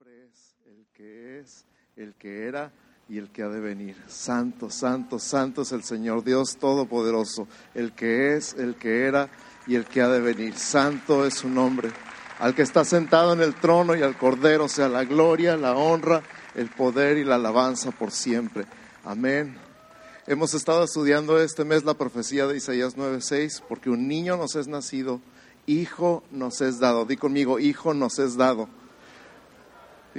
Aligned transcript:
el 0.00 0.86
que 0.94 1.40
es, 1.40 1.66
el 1.96 2.14
que 2.14 2.46
era 2.46 2.72
y 3.06 3.18
el 3.18 3.30
que 3.30 3.42
ha 3.42 3.48
de 3.48 3.60
venir. 3.60 3.96
Santo, 4.08 4.70
santo, 4.70 5.18
santo 5.18 5.60
es 5.60 5.72
el 5.72 5.82
Señor 5.82 6.24
Dios 6.24 6.56
Todopoderoso, 6.56 7.46
el 7.74 7.92
que 7.92 8.34
es, 8.34 8.54
el 8.54 8.76
que 8.76 9.04
era 9.04 9.28
y 9.66 9.74
el 9.74 9.84
que 9.84 10.00
ha 10.00 10.08
de 10.08 10.20
venir. 10.20 10.56
Santo 10.56 11.26
es 11.26 11.34
su 11.34 11.50
nombre. 11.50 11.90
Al 12.38 12.54
que 12.54 12.62
está 12.62 12.86
sentado 12.86 13.34
en 13.34 13.42
el 13.42 13.54
trono 13.54 13.94
y 13.94 14.02
al 14.02 14.16
Cordero 14.16 14.68
sea 14.68 14.88
la 14.88 15.04
gloria, 15.04 15.58
la 15.58 15.76
honra, 15.76 16.22
el 16.54 16.70
poder 16.70 17.18
y 17.18 17.24
la 17.24 17.34
alabanza 17.34 17.90
por 17.90 18.10
siempre. 18.10 18.64
Amén. 19.04 19.58
Hemos 20.26 20.54
estado 20.54 20.84
estudiando 20.84 21.38
este 21.38 21.66
mes 21.66 21.84
la 21.84 21.92
profecía 21.92 22.46
de 22.46 22.56
Isaías 22.56 22.96
9:6, 22.96 23.62
porque 23.68 23.90
un 23.90 24.08
niño 24.08 24.38
nos 24.38 24.56
es 24.56 24.66
nacido, 24.66 25.20
hijo 25.66 26.22
nos 26.30 26.62
es 26.62 26.78
dado. 26.78 27.04
Di 27.04 27.18
conmigo, 27.18 27.58
hijo 27.58 27.92
nos 27.92 28.18
es 28.18 28.38
dado. 28.38 28.79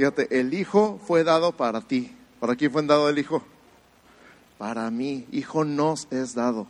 Fíjate, 0.01 0.39
el 0.39 0.55
hijo 0.55 0.99
fue 1.05 1.23
dado 1.23 1.51
para 1.51 1.79
ti. 1.79 2.11
¿Para 2.39 2.55
quién 2.55 2.71
fue 2.71 2.81
dado 2.87 3.07
el 3.07 3.19
hijo? 3.19 3.43
Para 4.57 4.89
mí, 4.89 5.27
hijo 5.31 5.63
nos 5.63 6.07
es 6.09 6.33
dado. 6.33 6.65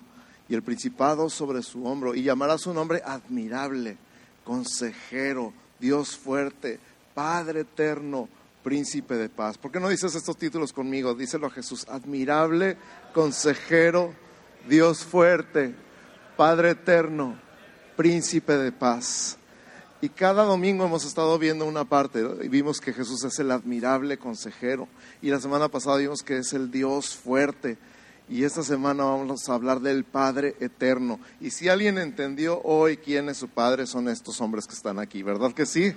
Y 0.49 0.53
el 0.53 0.63
principado 0.63 1.29
sobre 1.29 1.63
su 1.63 1.85
hombro. 1.85 2.13
Y 2.13 2.23
llamará 2.23 2.57
su 2.57 2.73
nombre 2.73 3.01
admirable, 3.05 3.95
consejero, 4.43 5.53
Dios 5.79 6.17
fuerte, 6.17 6.81
Padre 7.13 7.61
eterno, 7.61 8.27
príncipe 8.65 9.15
de 9.15 9.29
paz. 9.29 9.57
¿Por 9.57 9.71
qué 9.71 9.79
no 9.79 9.87
dices 9.87 10.13
estos 10.13 10.35
títulos 10.35 10.73
conmigo? 10.73 11.15
Díselo 11.15 11.47
a 11.47 11.51
Jesús. 11.51 11.87
Admirable, 11.87 12.75
consejero, 13.13 14.13
Dios 14.67 15.05
fuerte, 15.05 15.73
Padre 16.35 16.71
eterno, 16.71 17.39
príncipe 17.95 18.57
de 18.57 18.73
paz. 18.73 19.37
Y 20.03 20.09
cada 20.09 20.43
domingo 20.43 20.83
hemos 20.83 21.05
estado 21.05 21.37
viendo 21.37 21.65
una 21.65 21.85
parte 21.85 22.25
y 22.41 22.47
vimos 22.47 22.81
que 22.81 22.91
Jesús 22.91 23.23
es 23.23 23.37
el 23.37 23.51
admirable 23.51 24.17
consejero. 24.17 24.87
Y 25.21 25.29
la 25.29 25.39
semana 25.39 25.69
pasada 25.69 25.97
vimos 25.97 26.23
que 26.23 26.37
es 26.37 26.53
el 26.53 26.71
Dios 26.71 27.15
fuerte. 27.15 27.77
Y 28.27 28.43
esta 28.43 28.63
semana 28.63 29.03
vamos 29.03 29.47
a 29.47 29.53
hablar 29.53 29.79
del 29.79 30.03
Padre 30.03 30.55
eterno. 30.59 31.19
Y 31.39 31.51
si 31.51 31.69
alguien 31.69 31.99
entendió 31.99 32.61
hoy 32.63 32.97
quién 32.97 33.29
es 33.29 33.37
su 33.37 33.47
Padre, 33.47 33.85
son 33.85 34.09
estos 34.09 34.41
hombres 34.41 34.65
que 34.65 34.73
están 34.73 34.97
aquí, 34.97 35.21
¿verdad 35.21 35.53
que 35.53 35.67
sí? 35.67 35.93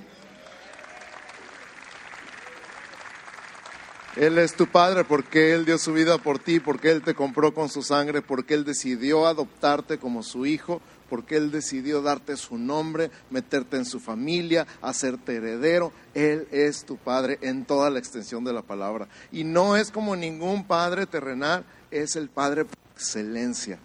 Él 4.16 4.38
es 4.38 4.54
tu 4.54 4.66
Padre 4.66 5.04
porque 5.04 5.54
Él 5.54 5.64
dio 5.64 5.78
su 5.78 5.92
vida 5.92 6.18
por 6.18 6.38
ti, 6.38 6.60
porque 6.60 6.90
Él 6.90 7.02
te 7.02 7.14
compró 7.14 7.54
con 7.54 7.68
su 7.68 7.82
sangre, 7.82 8.20
porque 8.20 8.54
Él 8.54 8.64
decidió 8.64 9.26
adoptarte 9.26 9.98
como 9.98 10.22
su 10.22 10.44
hijo 10.44 10.82
porque 11.08 11.36
Él 11.36 11.50
decidió 11.50 12.02
darte 12.02 12.36
su 12.36 12.58
nombre, 12.58 13.10
meterte 13.30 13.76
en 13.76 13.84
su 13.84 14.00
familia, 14.00 14.66
hacerte 14.82 15.36
heredero. 15.36 15.92
Él 16.14 16.48
es 16.50 16.84
tu 16.84 16.96
Padre 16.96 17.38
en 17.42 17.64
toda 17.64 17.90
la 17.90 17.98
extensión 17.98 18.44
de 18.44 18.52
la 18.52 18.62
palabra. 18.62 19.08
Y 19.32 19.44
no 19.44 19.76
es 19.76 19.90
como 19.90 20.16
ningún 20.16 20.64
Padre 20.64 21.06
terrenal, 21.06 21.64
es 21.90 22.16
el 22.16 22.28
Padre 22.28 22.64
por 22.64 22.78
excelencia. 22.94 23.78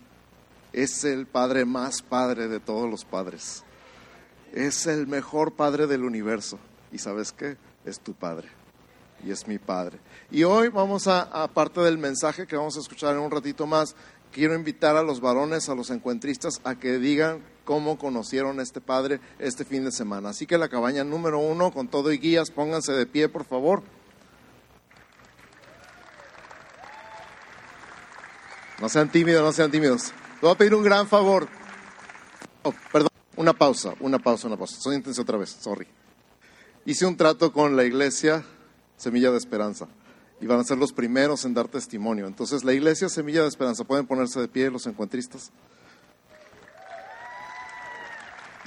Es 0.72 1.04
el 1.04 1.26
Padre 1.26 1.66
más 1.66 2.02
Padre 2.02 2.48
de 2.48 2.60
todos 2.60 2.90
los 2.90 3.04
padres. 3.04 3.64
Es 4.54 4.86
el 4.88 5.08
mejor 5.08 5.54
Padre 5.54 5.88
del 5.88 6.04
universo. 6.04 6.60
¿Y 6.92 7.00
sabes 7.00 7.32
qué? 7.32 7.58
Es 7.86 8.00
tu 8.00 8.14
Padre. 8.14 8.48
Y 9.24 9.32
es 9.32 9.48
mi 9.48 9.58
Padre. 9.58 10.00
Y 10.32 10.44
hoy 10.44 10.70
vamos 10.70 11.08
a, 11.08 11.22
aparte 11.22 11.82
del 11.82 11.98
mensaje 11.98 12.48
que 12.48 12.56
vamos 12.56 12.78
a 12.78 12.80
escuchar 12.80 13.16
en 13.16 13.22
un 13.22 13.32
ratito 13.32 13.66
más, 13.66 13.96
quiero 14.32 14.56
invitar 14.56 14.96
a 14.96 15.04
los 15.04 15.22
varones, 15.22 15.70
a 15.70 15.76
los 15.76 15.90
encuentristas, 15.90 16.62
a 16.64 16.76
que 16.76 16.98
digan 16.98 17.44
cómo 17.66 17.98
conocieron 17.98 18.60
a 18.60 18.64
este 18.64 18.82
padre 18.82 19.20
este 19.40 19.66
fin 19.66 19.86
de 19.86 19.92
semana. 19.92 20.30
Así 20.30 20.46
que 20.46 20.58
la 20.58 20.70
cabaña 20.70 21.04
número 21.04 21.40
uno, 21.40 21.72
con 21.72 21.88
todo 21.88 22.12
y 22.12 22.18
guías, 22.18 22.52
pónganse 22.52 22.94
de 22.94 23.06
pie, 23.06 23.30
por 23.30 23.46
favor. 23.46 23.84
No 28.82 28.88
sean 28.88 29.12
tímidos, 29.12 29.44
no 29.44 29.52
sean 29.52 29.72
tímidos. 29.72 30.14
Le 30.36 30.42
voy 30.42 30.52
a 30.52 30.58
pedir 30.58 30.74
un 30.74 30.84
gran 30.84 31.08
favor. 31.08 31.48
Oh, 32.64 32.74
perdón, 32.92 33.10
una 33.36 33.54
pausa, 33.54 33.94
una 34.00 34.20
pausa, 34.20 34.48
una 34.48 34.58
pausa. 34.58 34.80
Soy 34.80 34.96
intenso 34.96 35.22
otra 35.22 35.38
vez, 35.38 35.50
sorry. 35.50 35.88
Hice 36.86 37.06
un 37.06 37.18
trato 37.18 37.52
con 37.52 37.76
la 37.76 37.84
iglesia 37.84 38.46
Semilla 38.96 39.32
de 39.32 39.38
Esperanza 39.38 39.88
y 40.42 40.48
van 40.48 40.60
a 40.60 40.64
ser 40.64 40.78
los 40.78 40.94
primeros 40.94 41.46
en 41.46 41.54
dar 41.54 41.68
testimonio. 41.68 42.28
Entonces, 42.28 42.64
la 42.64 42.74
iglesia 42.74 43.10
Semilla 43.10 43.42
de 43.42 43.50
Esperanza, 43.50 43.84
pueden 43.84 44.08
ponerse 44.08 44.40
de 44.40 44.48
pie 44.48 44.72
los 44.72 44.88
encuentristas. 44.88 45.52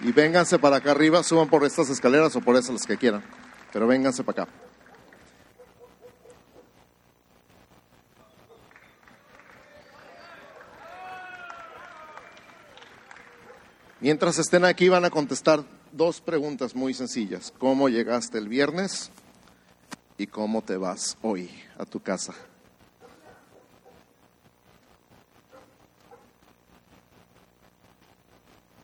Y 0.02 0.12
vénganse 0.12 0.58
para 0.58 0.76
acá 0.76 0.90
arriba, 0.90 1.22
suban 1.22 1.48
por 1.48 1.64
estas 1.64 1.88
escaleras 1.88 2.34
o 2.34 2.40
por 2.40 2.56
esas 2.56 2.70
las 2.72 2.86
que 2.86 2.96
quieran, 2.96 3.22
pero 3.72 3.86
vénganse 3.86 4.24
para 4.24 4.42
acá. 4.42 4.52
Mientras 14.00 14.36
estén 14.40 14.64
aquí 14.64 14.88
van 14.88 15.04
a 15.04 15.10
contestar 15.10 15.64
dos 15.92 16.20
preguntas 16.20 16.74
muy 16.74 16.92
sencillas. 16.92 17.54
¿Cómo 17.56 17.88
llegaste 17.88 18.38
el 18.38 18.48
viernes? 18.48 19.12
Y 20.18 20.26
cómo 20.26 20.62
te 20.62 20.76
vas 20.76 21.16
hoy 21.22 21.50
a 21.78 21.84
tu 21.84 22.00
casa. 22.00 22.34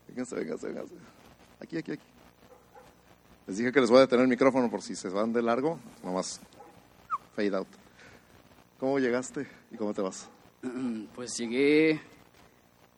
Vénganse, 0.09 0.35
vénganse, 0.35 0.67
vénganse. 0.67 0.95
Aquí, 1.61 1.79
aquí, 1.79 1.93
aquí. 1.93 2.07
Les 3.47 3.57
dije 3.57 3.73
que 3.73 3.81
les 3.81 3.89
voy 3.89 3.99
a 3.99 4.01
detener 4.03 4.25
el 4.25 4.29
micrófono 4.29 4.71
por 4.71 4.83
si 4.83 4.95
se 4.95 5.09
van 5.09 5.33
de 5.33 5.43
largo, 5.43 5.79
nomás 6.03 6.41
fade 7.35 7.57
out. 7.57 7.69
¿Cómo 8.79 8.99
llegaste 8.99 9.47
y 9.71 9.77
cómo 9.77 9.95
te 9.95 10.03
vas? 10.03 10.29
Pues 11.15 11.37
llegué 11.39 12.01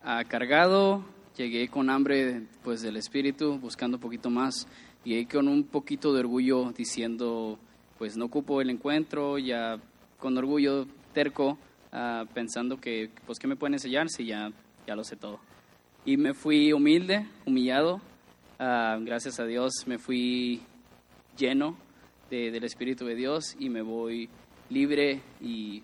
a 0.02 0.24
cargado, 0.24 1.04
llegué 1.36 1.68
con 1.68 1.90
hambre 1.90 2.46
pues 2.64 2.82
del 2.82 2.96
espíritu, 2.96 3.58
buscando 3.58 3.98
un 3.98 4.00
poquito 4.00 4.30
más, 4.30 4.66
llegué 5.04 5.28
con 5.28 5.46
un 5.46 5.64
poquito 5.64 6.12
de 6.12 6.20
orgullo 6.20 6.72
diciendo 6.72 7.58
pues 8.00 8.16
no 8.16 8.24
ocupo 8.24 8.62
el 8.62 8.70
encuentro, 8.70 9.36
ya 9.36 9.78
con 10.18 10.38
orgullo 10.38 10.86
terco, 11.12 11.58
ah, 11.92 12.24
pensando 12.32 12.80
que, 12.80 13.10
pues, 13.26 13.38
¿qué 13.38 13.46
me 13.46 13.56
pueden 13.56 13.74
enseñar 13.74 14.08
si 14.08 14.24
ya, 14.24 14.50
ya 14.86 14.96
lo 14.96 15.04
sé 15.04 15.16
todo? 15.16 15.38
Y 16.06 16.16
me 16.16 16.32
fui 16.32 16.72
humilde, 16.72 17.26
humillado, 17.44 18.00
ah, 18.58 18.96
gracias 19.02 19.38
a 19.38 19.44
Dios 19.44 19.84
me 19.86 19.98
fui 19.98 20.62
lleno 21.36 21.76
del 22.30 22.64
Espíritu 22.64 23.04
de 23.04 23.16
Dios 23.16 23.54
y 23.58 23.68
me 23.68 23.82
voy 23.82 24.30
libre 24.70 25.20
y 25.42 25.82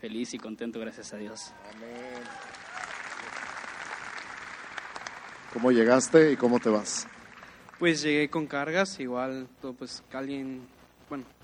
feliz 0.00 0.32
y 0.32 0.38
contento, 0.38 0.80
gracias 0.80 1.12
a 1.12 1.18
Dios. 1.18 1.52
Amén. 1.74 2.24
¿Cómo 5.52 5.70
llegaste 5.70 6.32
y 6.32 6.36
cómo 6.36 6.60
te 6.60 6.70
vas? 6.70 7.06
Pues 7.78 8.00
llegué 8.00 8.30
con 8.30 8.46
cargas, 8.46 8.98
igual, 9.00 9.48
pues 9.78 10.02
alguien, 10.14 10.62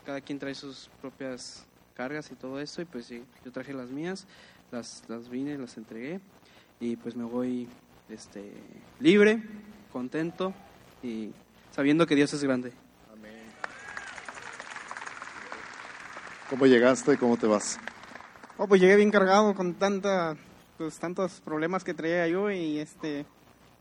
cada 0.08 0.22
quien 0.22 0.38
trae 0.38 0.54
sus 0.54 0.88
propias 1.02 1.66
cargas 1.92 2.32
y 2.32 2.34
todo 2.34 2.58
eso, 2.60 2.80
y 2.80 2.86
pues 2.86 3.04
sí, 3.04 3.22
yo 3.44 3.52
traje 3.52 3.74
las 3.74 3.90
mías, 3.90 4.26
las, 4.72 5.02
las 5.06 5.28
vine, 5.28 5.58
las 5.58 5.76
entregué, 5.76 6.18
y 6.80 6.96
pues 6.96 7.14
me 7.14 7.24
voy 7.24 7.68
este, 8.08 8.54
libre, 9.00 9.42
contento 9.92 10.54
y 11.02 11.30
sabiendo 11.72 12.06
que 12.06 12.14
Dios 12.14 12.32
es 12.32 12.42
grande. 12.42 12.72
Amén. 13.12 13.34
¿Cómo 16.48 16.64
llegaste 16.64 17.12
y 17.12 17.16
cómo 17.18 17.36
te 17.36 17.46
vas? 17.46 17.78
Oh, 18.56 18.66
pues 18.66 18.80
llegué 18.80 18.96
bien 18.96 19.10
cargado 19.10 19.54
con 19.54 19.74
tanta, 19.74 20.38
pues, 20.78 20.98
tantos 20.98 21.42
problemas 21.42 21.84
que 21.84 21.92
traía 21.92 22.26
yo 22.28 22.50
y 22.50 22.78
este 22.78 23.26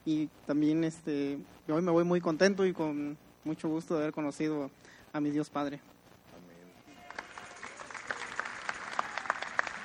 y 0.04 0.28
también 0.46 0.84
este 0.84 1.38
hoy 1.70 1.82
me 1.82 1.92
voy 1.92 2.04
muy 2.04 2.20
contento 2.20 2.66
y 2.66 2.74
con 2.74 3.18
mucho 3.46 3.70
gusto 3.70 3.94
de 3.94 4.02
haber 4.02 4.14
conocido 4.14 4.70
a 5.14 5.22
mi 5.22 5.32
Dios 5.32 5.50
Padre. 5.50 5.80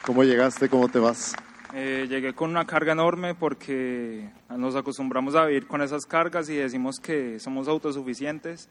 ¿Cómo 0.04 0.24
llegaste? 0.24 0.68
¿Cómo 0.68 0.88
te 0.88 0.98
vas? 0.98 1.32
Eh, 1.74 2.06
llegué 2.08 2.34
con 2.34 2.50
una 2.50 2.66
carga 2.66 2.92
enorme 2.92 3.36
porque 3.36 4.28
nos 4.50 4.74
acostumbramos 4.74 5.36
a 5.36 5.46
vivir 5.46 5.68
con 5.68 5.80
esas 5.80 6.06
cargas 6.06 6.48
y 6.48 6.56
decimos 6.56 6.98
que 6.98 7.38
somos 7.38 7.68
autosuficientes. 7.68 8.68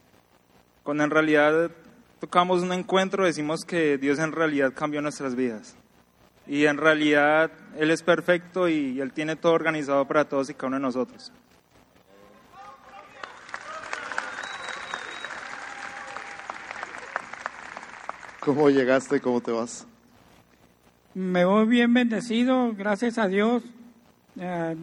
Cuando 0.83 1.06
en 1.06 1.10
realidad 1.10 1.72
tocamos 2.19 2.63
un 2.63 2.74
encuentro, 2.74 3.24
decimos 3.24 3.63
que 3.66 3.98
Dios 3.98 4.19
en 4.19 4.33
realidad 4.33 4.74
cambió 4.75 5.01
nuestras 5.01 5.36
vidas. 5.36 5.78
Y 6.48 6.66
en 6.66 6.75
realidad 6.75 7.50
Él 7.78 7.92
es 7.92 8.04
perfecto 8.04 8.68
y 8.68 9.00
Él 9.00 9.13
tiene 9.13 9.38
todo 9.38 9.54
organizado 9.54 10.06
para 10.06 10.25
todos 10.25 10.50
y 10.50 10.54
cada 10.54 10.68
uno 10.68 10.75
de 10.78 10.81
nosotros. 10.81 11.31
¿Cómo 18.42 18.69
llegaste? 18.69 19.22
¿Cómo 19.22 19.39
te 19.39 19.51
vas? 19.51 19.88
Me 21.13 21.44
voy 21.44 21.68
bien 21.68 21.94
bendecido, 21.94 22.74
gracias 22.74 23.18
a 23.18 23.28
Dios. 23.28 23.63
Eh, 24.40 24.75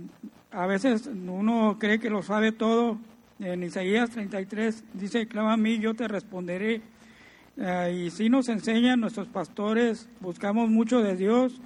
a 0.51 0.67
veces 0.67 1.07
uno 1.07 1.79
cree 1.79 1.99
que 1.99 2.11
lo 2.11 2.23
sabe 2.23 2.53
todo. 2.53 2.99
En 3.41 3.63
Isaías 3.63 4.11
33 4.11 4.85
dice, 4.93 5.27
clama 5.27 5.55
a 5.55 5.57
mí, 5.57 5.79
yo 5.79 5.95
te 5.95 6.07
responderé 6.07 6.83
eh, 7.57 8.05
y 8.05 8.11
sí 8.11 8.29
nos 8.29 8.51
enseñan 8.51 9.01
nuestros 9.01 9.27
pastores, 9.29 10.07
buscamos 10.21 10.69
mucho 10.69 11.03
de 11.03 11.17
Dios, 11.17 11.63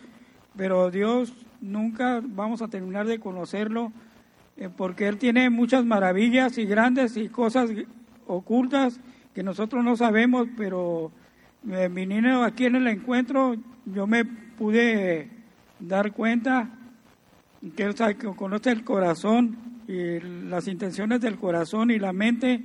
pero 0.57 0.93
Dios 0.93 1.33
nunca 1.61 2.23
vamos 2.23 2.63
a 2.63 2.69
terminar 2.69 3.09
de 3.09 3.19
conocerlo 3.19 3.93
eh, 4.57 4.69
porque 4.75 5.09
Él 5.09 5.19
tiene 5.19 5.51
muchas 5.51 5.85
maravillas 5.85 6.57
y 6.59 6.67
grandes 6.67 7.17
y 7.17 7.29
cosas 7.29 7.71
ocultas 8.29 9.01
que 9.35 9.43
nosotros 9.43 9.83
no 9.83 9.97
sabemos, 9.97 10.47
pero 10.57 11.11
eh, 11.69 11.89
viniendo 11.91 12.45
aquí 12.45 12.67
en 12.67 12.77
el 12.77 12.87
encuentro 12.87 13.57
yo 13.87 14.07
me 14.07 14.42
pude 14.63 15.29
dar 15.81 16.13
cuenta 16.13 16.69
que 17.75 17.93
conoce 18.37 18.71
el 18.71 18.85
corazón 18.85 19.57
y 19.89 20.21
las 20.21 20.69
intenciones 20.69 21.21
del 21.21 21.37
corazón 21.37 21.91
y 21.91 21.99
la 21.99 22.13
mente 22.13 22.63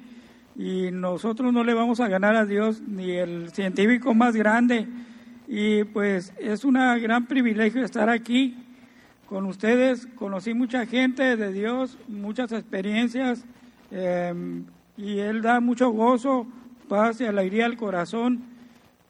y 0.56 0.92
nosotros 0.92 1.52
no 1.52 1.64
le 1.64 1.74
vamos 1.74 2.00
a 2.00 2.08
ganar 2.08 2.36
a 2.36 2.46
Dios 2.46 2.82
ni 2.82 3.14
el 3.14 3.50
científico 3.50 4.14
más 4.14 4.36
grande 4.36 4.88
y 5.48 5.86
pues 5.86 6.34
es 6.38 6.64
un 6.66 6.76
gran 6.76 7.26
privilegio 7.26 7.84
estar 7.84 8.12
aquí 8.12 8.56
con 9.28 9.48
ustedes. 9.48 10.06
Conocí 10.14 10.54
mucha 10.54 10.86
gente 10.86 11.36
de 11.36 11.52
Dios, 11.52 11.98
muchas 12.08 12.52
experiencias 12.52 13.44
em, 13.90 14.66
y 14.98 15.18
Él 15.18 15.42
da 15.42 15.60
mucho 15.62 15.90
gozo, 15.90 16.46
paz 16.88 17.22
y 17.22 17.26
alegría 17.26 17.66
al 17.66 17.76
corazón 17.76 18.56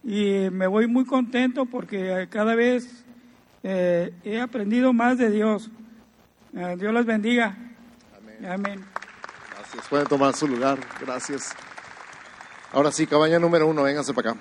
y 0.07 0.49
me 0.51 0.67
voy 0.67 0.87
muy 0.87 1.05
contento 1.05 1.65
porque 1.65 2.29
cada 2.31 2.55
vez 2.55 3.03
eh, 3.61 4.13
he 4.23 4.39
aprendido 4.39 4.93
más 4.93 5.17
de 5.17 5.29
Dios. 5.29 5.69
Eh, 6.55 6.77
Dios 6.79 6.93
los 6.93 7.05
bendiga. 7.05 7.57
Amén. 8.17 8.45
Amén. 8.49 8.85
Gracias. 9.53 9.85
Pueden 9.89 10.07
tomar 10.07 10.33
su 10.33 10.47
lugar. 10.47 10.79
Gracias. 11.01 11.53
Ahora 12.71 12.89
sí, 12.93 13.05
cabaña 13.05 13.37
número 13.37 13.67
uno, 13.67 13.83
véngase 13.83 14.13
para 14.13 14.31
acá. 14.31 14.39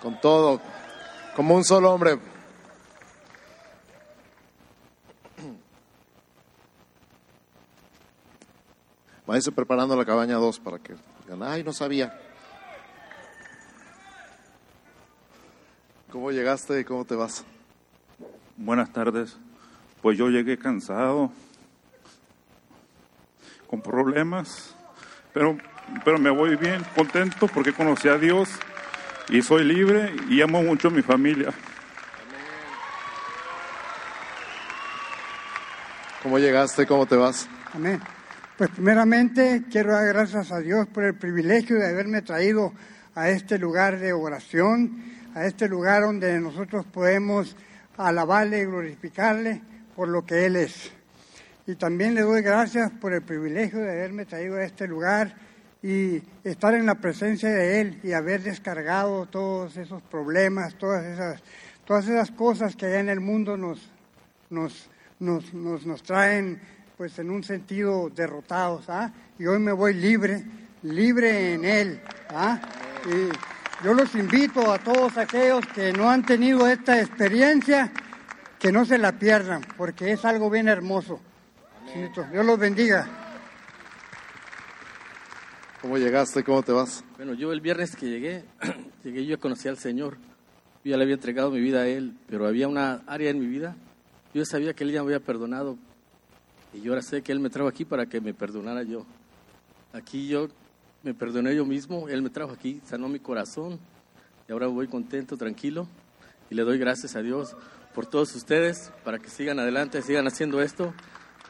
Con 0.00 0.20
todo, 0.20 0.60
como 1.34 1.56
un 1.56 1.64
solo 1.64 1.92
hombre. 1.92 2.16
Váyase 9.26 9.50
preparando 9.50 9.96
la 9.96 10.04
cabaña 10.04 10.36
dos 10.36 10.60
para 10.60 10.78
que 10.78 10.94
digan, 11.24 11.42
ay, 11.42 11.64
no 11.64 11.72
sabía. 11.72 12.31
¿Cómo 16.12 16.30
llegaste 16.30 16.78
y 16.78 16.84
cómo 16.84 17.06
te 17.06 17.14
vas? 17.14 17.42
Buenas 18.58 18.92
tardes. 18.92 19.38
Pues 20.02 20.18
yo 20.18 20.28
llegué 20.28 20.58
cansado, 20.58 21.32
con 23.66 23.80
problemas, 23.80 24.76
pero, 25.32 25.56
pero 26.04 26.18
me 26.18 26.28
voy 26.28 26.56
bien, 26.56 26.84
contento 26.94 27.48
porque 27.48 27.72
conocí 27.72 28.08
a 28.08 28.18
Dios 28.18 28.50
y 29.30 29.40
soy 29.40 29.64
libre 29.64 30.14
y 30.28 30.42
amo 30.42 30.62
mucho 30.62 30.88
a 30.88 30.90
mi 30.90 31.00
familia. 31.00 31.48
¿Cómo 36.22 36.38
llegaste? 36.38 36.86
¿Cómo 36.86 37.06
te 37.06 37.16
vas? 37.16 37.48
Amén. 37.72 38.02
Pues 38.58 38.68
primeramente 38.68 39.64
quiero 39.70 39.92
dar 39.94 40.08
gracias 40.08 40.52
a 40.52 40.58
Dios 40.58 40.86
por 40.88 41.04
el 41.04 41.14
privilegio 41.14 41.76
de 41.76 41.88
haberme 41.88 42.20
traído 42.20 42.74
a 43.14 43.30
este 43.30 43.58
lugar 43.58 43.98
de 43.98 44.12
oración, 44.12 45.21
a 45.34 45.46
este 45.46 45.68
lugar 45.68 46.02
donde 46.02 46.38
nosotros 46.40 46.84
podemos 46.86 47.56
alabarle 47.96 48.60
y 48.60 48.64
glorificarle 48.66 49.62
por 49.94 50.08
lo 50.08 50.24
que 50.24 50.46
Él 50.46 50.56
es. 50.56 50.92
Y 51.66 51.76
también 51.76 52.14
le 52.14 52.22
doy 52.22 52.42
gracias 52.42 52.90
por 52.90 53.12
el 53.12 53.22
privilegio 53.22 53.80
de 53.80 53.90
haberme 53.90 54.26
traído 54.26 54.56
a 54.56 54.64
este 54.64 54.88
lugar 54.88 55.34
y 55.82 56.22
estar 56.44 56.74
en 56.74 56.86
la 56.86 56.96
presencia 56.96 57.50
de 57.50 57.80
Él 57.80 58.00
y 58.02 58.12
haber 58.12 58.42
descargado 58.42 59.26
todos 59.26 59.76
esos 59.76 60.02
problemas, 60.02 60.76
todas 60.76 61.04
esas, 61.04 61.42
todas 61.84 62.06
esas 62.08 62.30
cosas 62.30 62.76
que 62.76 62.86
allá 62.86 63.00
en 63.00 63.08
el 63.08 63.20
mundo 63.20 63.56
nos, 63.56 63.90
nos, 64.50 64.88
nos, 65.18 65.52
nos, 65.54 66.02
traen 66.02 66.60
pues 66.96 67.18
en 67.18 67.30
un 67.30 67.42
sentido 67.42 68.10
derrotados. 68.10 68.88
¿ah? 68.88 69.12
Y 69.38 69.46
hoy 69.46 69.58
me 69.58 69.72
voy 69.72 69.94
libre, 69.94 70.44
libre 70.82 71.54
en 71.54 71.64
Él. 71.64 72.00
¿ah? 72.30 72.60
Yo 73.84 73.94
los 73.94 74.14
invito 74.14 74.72
a 74.72 74.78
todos 74.78 75.16
aquellos 75.16 75.66
que 75.66 75.92
no 75.92 76.08
han 76.08 76.24
tenido 76.24 76.68
esta 76.68 77.00
experiencia, 77.00 77.92
que 78.58 78.70
no 78.70 78.84
se 78.84 78.96
la 78.96 79.12
pierdan, 79.18 79.62
porque 79.76 80.12
es 80.12 80.24
algo 80.24 80.48
bien 80.50 80.68
hermoso. 80.68 81.20
Dios 81.94 82.46
los 82.46 82.58
bendiga. 82.58 83.06
¿Cómo 85.80 85.98
llegaste? 85.98 86.44
¿Cómo 86.44 86.62
te 86.62 86.70
vas? 86.70 87.04
Bueno, 87.16 87.34
yo 87.34 87.52
el 87.52 87.60
viernes 87.60 87.96
que 87.96 88.08
llegué, 88.08 88.44
llegué 89.04 89.26
yo 89.26 89.40
conocí 89.40 89.68
al 89.68 89.78
Señor. 89.78 90.16
Yo 90.84 90.90
ya 90.90 90.96
le 90.96 91.02
había 91.02 91.14
entregado 91.14 91.50
mi 91.50 91.60
vida 91.60 91.80
a 91.80 91.88
Él, 91.88 92.16
pero 92.28 92.46
había 92.46 92.68
una 92.68 93.02
área 93.06 93.30
en 93.30 93.40
mi 93.40 93.46
vida. 93.46 93.76
Yo 94.32 94.44
sabía 94.44 94.74
que 94.74 94.84
Él 94.84 94.92
ya 94.92 95.02
me 95.02 95.06
había 95.12 95.20
perdonado. 95.20 95.76
Y 96.72 96.80
yo 96.82 96.92
ahora 96.92 97.02
sé 97.02 97.22
que 97.22 97.32
Él 97.32 97.40
me 97.40 97.50
trajo 97.50 97.68
aquí 97.68 97.84
para 97.84 98.06
que 98.06 98.20
me 98.20 98.32
perdonara 98.32 98.84
yo. 98.84 99.04
Aquí 99.92 100.28
yo 100.28 100.48
me 101.02 101.14
perdoné 101.14 101.54
yo 101.54 101.64
mismo, 101.64 102.08
Él 102.08 102.22
me 102.22 102.30
trajo 102.30 102.52
aquí, 102.52 102.80
sanó 102.84 103.08
mi 103.08 103.18
corazón. 103.18 103.78
Y 104.48 104.52
ahora 104.52 104.66
voy 104.66 104.88
contento, 104.88 105.36
tranquilo. 105.36 105.88
Y 106.50 106.54
le 106.54 106.62
doy 106.62 106.78
gracias 106.78 107.16
a 107.16 107.22
Dios 107.22 107.56
por 107.94 108.06
todos 108.06 108.34
ustedes, 108.34 108.92
para 109.04 109.18
que 109.18 109.28
sigan 109.28 109.58
adelante, 109.58 110.02
sigan 110.02 110.26
haciendo 110.26 110.62
esto 110.62 110.94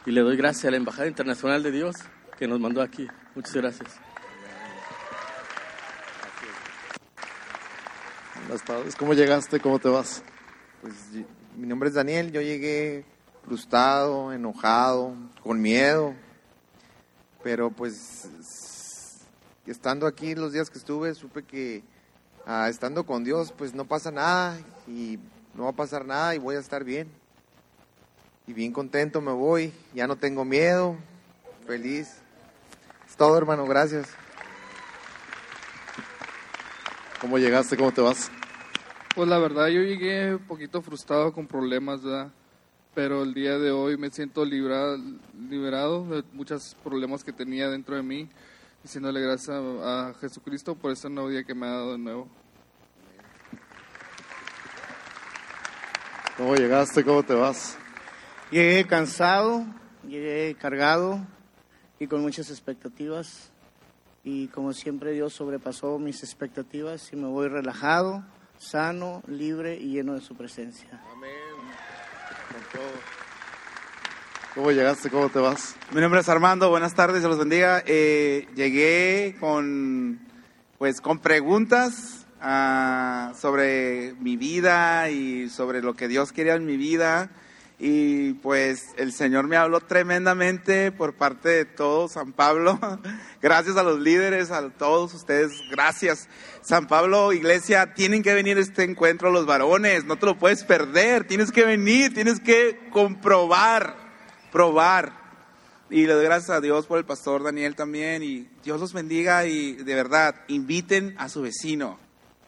y 0.04 0.10
le 0.10 0.22
doy 0.22 0.36
gracias 0.36 0.64
a 0.64 0.70
la 0.70 0.76
Embajada 0.76 1.06
Internacional 1.06 1.62
de 1.62 1.70
Dios 1.70 1.96
que 2.38 2.48
nos 2.48 2.58
mandó 2.58 2.82
aquí. 2.82 3.06
Muchas 3.34 3.54
gracias. 3.54 3.88
Buenas 8.46 8.64
tardes. 8.64 8.96
¿Cómo 8.96 9.14
llegaste? 9.14 9.60
¿Cómo 9.60 9.78
te 9.78 9.88
vas? 9.88 10.24
Pues 10.80 10.94
mi 11.56 11.66
nombre 11.66 11.88
es 11.88 11.94
Daniel. 11.94 12.32
Yo 12.32 12.40
llegué 12.40 13.04
frustrado, 13.44 14.32
enojado, 14.32 15.14
con 15.42 15.60
miedo. 15.60 16.14
Pero 17.44 17.70
pues 17.70 18.28
estando 19.70 20.06
aquí 20.06 20.34
los 20.34 20.52
días 20.52 20.70
que 20.70 20.78
estuve, 20.78 21.14
supe 21.14 21.44
que 21.44 21.82
ah, 22.46 22.68
estando 22.68 23.04
con 23.04 23.24
Dios, 23.24 23.52
pues 23.56 23.74
no 23.74 23.84
pasa 23.84 24.10
nada 24.10 24.58
y 24.86 25.18
no 25.54 25.64
va 25.64 25.70
a 25.70 25.76
pasar 25.76 26.04
nada 26.04 26.34
y 26.34 26.38
voy 26.38 26.56
a 26.56 26.60
estar 26.60 26.84
bien 26.84 27.08
y 28.46 28.52
bien 28.52 28.72
contento 28.72 29.20
me 29.20 29.32
voy, 29.32 29.72
ya 29.94 30.06
no 30.06 30.16
tengo 30.16 30.44
miedo, 30.44 30.96
feliz. 31.66 32.16
Es 33.08 33.16
todo, 33.16 33.36
hermano, 33.38 33.66
gracias. 33.66 34.08
¿Cómo 37.20 37.38
llegaste? 37.38 37.76
¿Cómo 37.76 37.92
te 37.92 38.00
vas? 38.00 38.30
Pues 39.14 39.28
la 39.28 39.38
verdad 39.38 39.68
yo 39.68 39.82
llegué 39.82 40.34
un 40.34 40.46
poquito 40.46 40.82
frustrado 40.82 41.32
con 41.32 41.46
problemas, 41.46 42.02
¿verdad? 42.02 42.32
Pero 42.94 43.22
el 43.22 43.32
día 43.32 43.58
de 43.58 43.70
hoy 43.70 43.96
me 43.96 44.10
siento 44.10 44.44
librado, 44.44 44.98
liberado 45.48 46.04
de 46.08 46.24
muchos 46.32 46.76
problemas 46.82 47.22
que 47.22 47.32
tenía 47.32 47.70
dentro 47.70 47.94
de 47.94 48.02
mí, 48.02 48.28
diciéndole 48.82 49.20
gracias 49.20 49.50
a 49.50 50.14
Jesucristo 50.20 50.74
por 50.74 50.92
este 50.92 51.08
nuevo 51.08 51.28
día 51.28 51.44
que 51.44 51.54
me 51.54 51.66
ha 51.66 51.70
dado 51.70 51.92
de 51.92 51.98
nuevo. 51.98 52.28
¿Cómo 56.36 56.56
llegaste? 56.56 57.04
¿Cómo 57.04 57.22
te 57.22 57.34
vas? 57.34 57.76
Llegué 58.50 58.86
cansado, 58.86 59.64
llegué 60.06 60.56
cargado 60.58 61.26
y 61.98 62.06
con 62.06 62.20
muchas 62.20 62.50
expectativas. 62.50 63.50
Y 64.24 64.48
como 64.48 64.72
siempre 64.72 65.12
Dios 65.12 65.32
sobrepasó 65.32 65.98
mis 65.98 66.22
expectativas 66.22 67.12
y 67.12 67.16
me 67.16 67.28
voy 67.28 67.48
relajado, 67.48 68.24
sano, 68.58 69.22
libre 69.26 69.76
y 69.76 69.92
lleno 69.92 70.14
de 70.14 70.20
su 70.20 70.34
presencia. 70.36 71.02
Amén. 71.12 71.32
¿Cómo 74.54 74.70
llegaste? 74.70 75.08
¿Cómo 75.08 75.30
te 75.30 75.38
vas? 75.38 75.76
Mi 75.92 76.02
nombre 76.02 76.20
es 76.20 76.28
Armando, 76.28 76.68
buenas 76.68 76.94
tardes, 76.94 77.22
se 77.22 77.28
los 77.28 77.38
bendiga. 77.38 77.82
Eh, 77.86 78.46
llegué 78.54 79.34
con, 79.40 80.20
pues, 80.76 81.00
con 81.00 81.20
preguntas 81.20 82.26
ah, 82.38 83.32
sobre 83.40 84.12
mi 84.20 84.36
vida 84.36 85.08
y 85.08 85.48
sobre 85.48 85.80
lo 85.80 85.94
que 85.94 86.06
Dios 86.06 86.32
quería 86.32 86.54
en 86.54 86.66
mi 86.66 86.76
vida 86.76 87.30
y 87.84 88.34
pues 88.34 88.90
el 88.96 89.12
Señor 89.12 89.48
me 89.48 89.56
habló 89.56 89.80
tremendamente 89.80 90.92
por 90.92 91.14
parte 91.14 91.48
de 91.48 91.64
todo 91.64 92.06
San 92.06 92.32
Pablo. 92.32 92.78
Gracias 93.42 93.76
a 93.76 93.82
los 93.82 93.98
líderes, 93.98 94.52
a 94.52 94.70
todos 94.70 95.12
ustedes, 95.14 95.50
gracias. 95.68 96.28
San 96.60 96.86
Pablo, 96.86 97.32
iglesia, 97.32 97.92
tienen 97.92 98.22
que 98.22 98.34
venir 98.34 98.56
este 98.56 98.84
encuentro 98.84 99.32
los 99.32 99.46
varones, 99.46 100.04
no 100.04 100.14
te 100.14 100.26
lo 100.26 100.38
puedes 100.38 100.62
perder, 100.62 101.24
tienes 101.26 101.50
que 101.50 101.64
venir, 101.64 102.14
tienes 102.14 102.38
que 102.38 102.78
comprobar, 102.92 103.96
probar. 104.52 105.20
Y 105.90 106.06
le 106.06 106.12
doy 106.12 106.24
gracias 106.24 106.50
a 106.50 106.60
Dios 106.60 106.86
por 106.86 106.98
el 106.98 107.04
pastor 107.04 107.42
Daniel 107.42 107.74
también 107.74 108.22
y 108.22 108.48
Dios 108.62 108.80
los 108.80 108.92
bendiga 108.92 109.46
y 109.46 109.72
de 109.72 109.94
verdad, 109.94 110.36
inviten 110.48 111.16
a 111.18 111.28
su 111.28 111.42
vecino, 111.42 111.98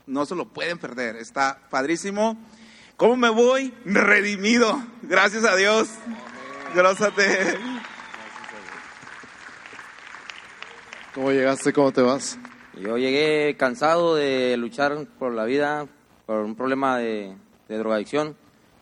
no 0.06 0.24
se 0.24 0.34
lo 0.34 0.46
pueden 0.46 0.78
perder, 0.78 1.16
está 1.16 1.58
padrísimo. 1.70 2.38
¿Cómo 2.96 3.16
me 3.16 3.28
voy? 3.28 3.74
Redimido. 3.84 4.80
Gracias 5.02 5.44
a 5.44 5.56
Dios. 5.56 5.88
Gracias 6.74 7.08
a 7.08 7.14
ti. 7.14 7.22
¿Cómo 11.14 11.32
llegaste? 11.32 11.72
¿Cómo 11.72 11.92
te 11.92 12.02
vas? 12.02 12.38
Yo 12.80 12.96
llegué 12.98 13.56
cansado 13.56 14.14
de 14.14 14.56
luchar 14.56 15.06
por 15.18 15.32
la 15.32 15.44
vida, 15.44 15.86
por 16.26 16.38
un 16.38 16.54
problema 16.54 16.98
de, 16.98 17.36
de 17.68 17.78
drogadicción, 17.78 18.36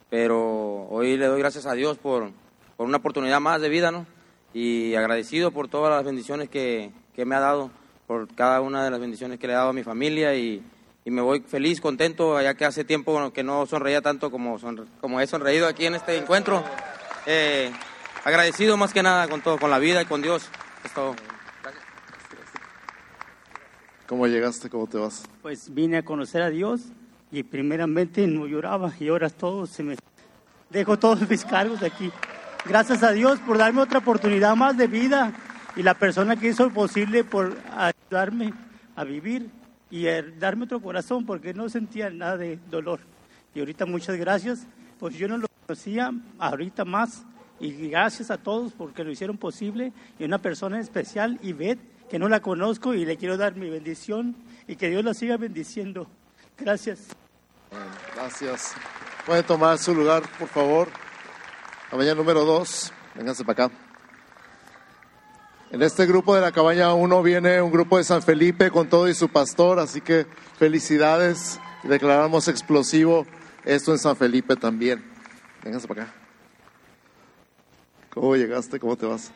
pero 0.09 0.87
hoy 0.88 1.17
le 1.17 1.26
doy 1.26 1.38
gracias 1.41 1.67
a 1.67 1.73
Dios 1.73 1.99
por, 1.99 2.33
por 2.76 2.87
una 2.87 2.99
oportunidad 2.99 3.41
más 3.41 3.61
de 3.61 3.69
vida, 3.69 3.91
¿no? 3.91 4.07
Y 4.55 4.95
agradecido 4.95 5.50
por 5.50 5.69
todas 5.69 5.91
las 5.95 6.05
bendiciones 6.05 6.49
que, 6.49 6.91
que 7.14 7.25
me 7.25 7.35
ha 7.35 7.41
dado, 7.41 7.71
por 8.07 8.29
cada 8.35 8.61
una 8.61 8.85
de 8.85 8.91
las 8.91 9.00
bendiciones 9.00 9.38
que 9.38 9.47
le 9.47 9.52
he 9.55 9.57
dado 9.57 9.71
a 9.71 9.73
mi 9.73 9.83
familia 9.83 10.35
y, 10.35 10.62
y 11.05 11.11
me 11.11 11.23
voy 11.23 11.41
feliz, 11.41 11.81
contento, 11.81 12.41
ya 12.41 12.55
que 12.55 12.64
hace 12.64 12.85
tiempo 12.85 13.33
que 13.33 13.43
no 13.43 13.64
sonreía 13.67 14.02
tanto 14.02 14.31
como, 14.31 14.59
sonre- 14.59 14.87
como 15.00 15.21
he 15.21 15.26
sonreído 15.26 15.67
aquí 15.67 15.87
en 15.87 15.95
este 15.95 16.17
encuentro. 16.17 16.62
Eh, 17.26 17.73
agradecido 18.25 18.76
más 18.76 18.93
que 18.93 19.02
nada 19.02 19.29
con 19.29 19.41
todo, 19.41 19.59
con 19.59 19.71
la 19.71 19.79
vida 19.79 20.02
y 20.02 20.05
con 20.07 20.21
Dios. 20.21 20.49
Es 20.85 20.93
todo. 20.93 21.14
¿Cómo 24.07 24.26
llegaste? 24.26 24.69
¿Cómo 24.69 24.87
te 24.87 24.99
vas? 24.99 25.23
Pues 25.41 25.73
vine 25.73 25.99
a 25.99 26.05
conocer 26.05 26.43
a 26.43 26.50
Dios 26.50 26.83
y 27.31 27.45
primeramente 27.45 28.26
no 28.26 28.47
lloraba 28.47 28.93
y 29.00 29.09
ahora 29.09 29.31
todo 29.31 29.67
se 29.67 29.83
me... 29.83 29.97
Dejo 30.69 30.99
todos 30.99 31.29
mis 31.29 31.45
cargos 31.45 31.83
aquí. 31.83 32.12
Gracias 32.64 33.02
a 33.02 33.11
Dios 33.11 33.40
por 33.40 33.59
darme 33.59 33.81
otra 33.81 33.99
oportunidad 33.99 34.54
más 34.54 34.76
de 34.76 34.87
vida 34.87 35.33
y 35.75 35.83
la 35.83 35.95
persona 35.95 36.37
que 36.37 36.49
hizo 36.49 36.71
posible 36.71 37.25
por 37.25 37.59
ayudarme 37.76 38.54
a 38.95 39.02
vivir 39.02 39.50
y 39.90 40.04
darme 40.38 40.64
otro 40.64 40.81
corazón 40.81 41.26
porque 41.26 41.54
no 41.54 41.69
sentía 41.69 42.09
nada 42.11 42.37
de 42.37 42.61
dolor. 42.71 43.00
Y 43.52 43.61
ahorita 43.61 43.85
muchas 43.85 44.16
gracias, 44.16 44.66
pues 45.00 45.16
yo 45.16 45.26
no 45.26 45.38
lo 45.38 45.49
conocía, 45.66 46.12
ahorita 46.38 46.85
más. 46.85 47.25
Y 47.59 47.88
gracias 47.88 48.31
a 48.31 48.38
todos 48.38 48.73
porque 48.73 49.02
lo 49.02 49.11
hicieron 49.11 49.38
posible. 49.38 49.92
Y 50.19 50.25
una 50.25 50.38
persona 50.38 50.78
especial, 50.78 51.38
Ivette, 51.42 51.81
que 52.09 52.19
no 52.19 52.28
la 52.28 52.40
conozco 52.40 52.95
y 52.95 53.04
le 53.04 53.16
quiero 53.16 53.37
dar 53.37 53.57
mi 53.57 53.71
bendición 53.71 54.37
y 54.69 54.76
que 54.76 54.88
Dios 54.88 55.04
la 55.04 55.14
siga 55.14 55.37
bendiciendo. 55.37 56.07
Gracias. 56.57 57.09
Gracias. 58.14 58.75
Pueden 59.26 59.45
tomar 59.45 59.78
su 59.78 59.95
lugar, 59.95 60.23
por 60.38 60.49
favor. 60.49 60.88
Cabaña 61.93 62.15
número 62.15 62.47
dos. 62.47 62.91
Vénganse 63.15 63.45
para 63.45 63.67
acá. 63.67 63.75
En 65.71 65.83
este 65.83 66.07
grupo 66.07 66.35
de 66.35 66.41
la 66.41 66.51
cabaña 66.51 66.95
1 66.95 67.23
viene 67.23 67.61
un 67.61 67.71
grupo 67.71 67.99
de 67.99 68.05
San 68.05 68.23
Felipe 68.23 68.71
con 68.71 68.89
todo 68.89 69.11
y 69.11 69.15
su 69.15 69.29
pastor, 69.29 69.79
así 69.79 70.01
que 70.01 70.27
felicidades. 70.57 71.61
Declaramos 71.83 72.49
explosivo 72.49 73.27
esto 73.67 73.93
en 73.93 73.99
San 73.99 74.17
Felipe 74.17 74.57
también. 74.57 75.05
Vénganse 75.63 75.87
para 75.87 76.05
acá. 76.05 76.15
¿Cómo 78.09 78.37
llegaste? 78.37 78.81
¿Cómo 78.81 78.97
te 78.97 79.05
vas? 79.05 79.31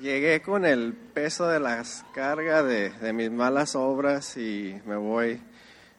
Llegué 0.00 0.40
con 0.40 0.64
el 0.64 0.94
peso 0.94 1.46
de 1.46 1.60
las 1.60 2.06
cargas 2.14 2.64
de, 2.64 2.88
de 2.88 3.12
mis 3.12 3.30
malas 3.30 3.76
obras 3.76 4.38
y 4.38 4.80
me 4.86 4.96
voy 4.96 5.42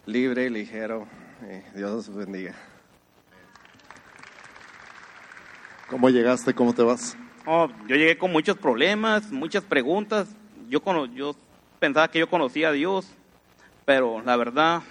libre 0.07 0.45
y 0.45 0.49
ligero. 0.49 1.07
Eh, 1.43 1.63
Dios 1.75 2.07
los 2.07 2.15
bendiga. 2.15 2.55
¿Cómo 5.89 6.09
llegaste? 6.09 6.53
¿Cómo 6.53 6.73
te 6.73 6.83
vas? 6.83 7.17
Oh, 7.45 7.67
yo 7.87 7.95
llegué 7.95 8.17
con 8.17 8.31
muchos 8.31 8.57
problemas, 8.57 9.31
muchas 9.31 9.63
preguntas. 9.63 10.27
Yo, 10.69 10.81
cono- 10.81 11.05
yo 11.07 11.35
pensaba 11.79 12.09
que 12.09 12.19
yo 12.19 12.29
conocía 12.29 12.69
a 12.69 12.73
Dios, 12.73 13.07
pero 13.85 14.21
la 14.21 14.35
verdad, 14.35 14.81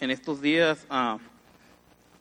en 0.00 0.10
estos 0.10 0.40
días 0.40 0.86
ah, 0.88 1.18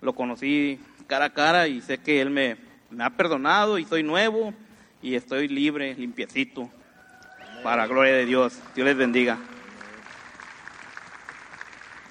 lo 0.02 0.14
conocí 0.14 0.80
cara 1.08 1.26
a 1.26 1.34
cara 1.34 1.68
y 1.68 1.82
sé 1.82 2.00
que 2.00 2.20
Él 2.22 2.30
me, 2.30 2.58
me 2.90 3.04
ha 3.04 3.12
perdonado 3.12 3.78
y 3.78 3.86
soy 3.86 4.04
nuevo 4.04 4.54
y 5.02 5.16
estoy 5.16 5.48
libre, 5.48 5.96
limpiecito, 5.96 6.70
para 7.64 7.88
gloria 7.88 8.14
de 8.14 8.26
Dios. 8.26 8.60
Dios 8.76 8.86
les 8.88 8.98
bendiga. 8.98 9.38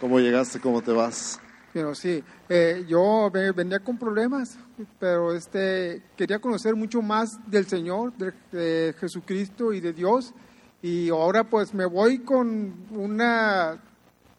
¿Cómo 0.00 0.18
llegaste? 0.20 0.61
¿Cómo 0.61 0.80
te 0.82 0.92
vas? 0.92 1.40
Pero 1.73 1.94
sí, 1.94 2.23
eh, 2.49 2.85
yo 2.88 3.30
ve- 3.30 3.52
venía 3.52 3.80
con 3.80 3.99
problemas, 3.99 4.58
pero 4.99 5.35
este 5.35 6.02
quería 6.16 6.38
conocer 6.38 6.75
mucho 6.75 7.02
más 7.02 7.38
del 7.50 7.66
Señor, 7.66 8.12
de, 8.14 8.33
de 8.52 8.95
Jesucristo 8.99 9.73
y 9.73 9.80
de 9.80 9.92
Dios. 9.92 10.35
Y 10.83 11.09
ahora 11.11 11.45
pues 11.45 11.75
me 11.75 11.87
voy 11.87 12.18
con 12.21 12.87
una, 12.90 13.80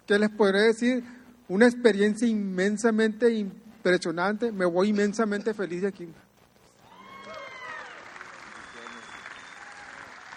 ¿qué 0.05 0.19
les 0.19 0.29
podré 0.29 0.61
decir? 0.61 1.03
Una 1.47 1.65
experiencia 1.65 2.27
inmensamente 2.27 3.31
impresionante. 3.33 4.51
Me 4.51 4.65
voy 4.65 4.89
inmensamente 4.89 5.53
feliz 5.53 5.81
de 5.81 5.87
aquí. 5.87 6.07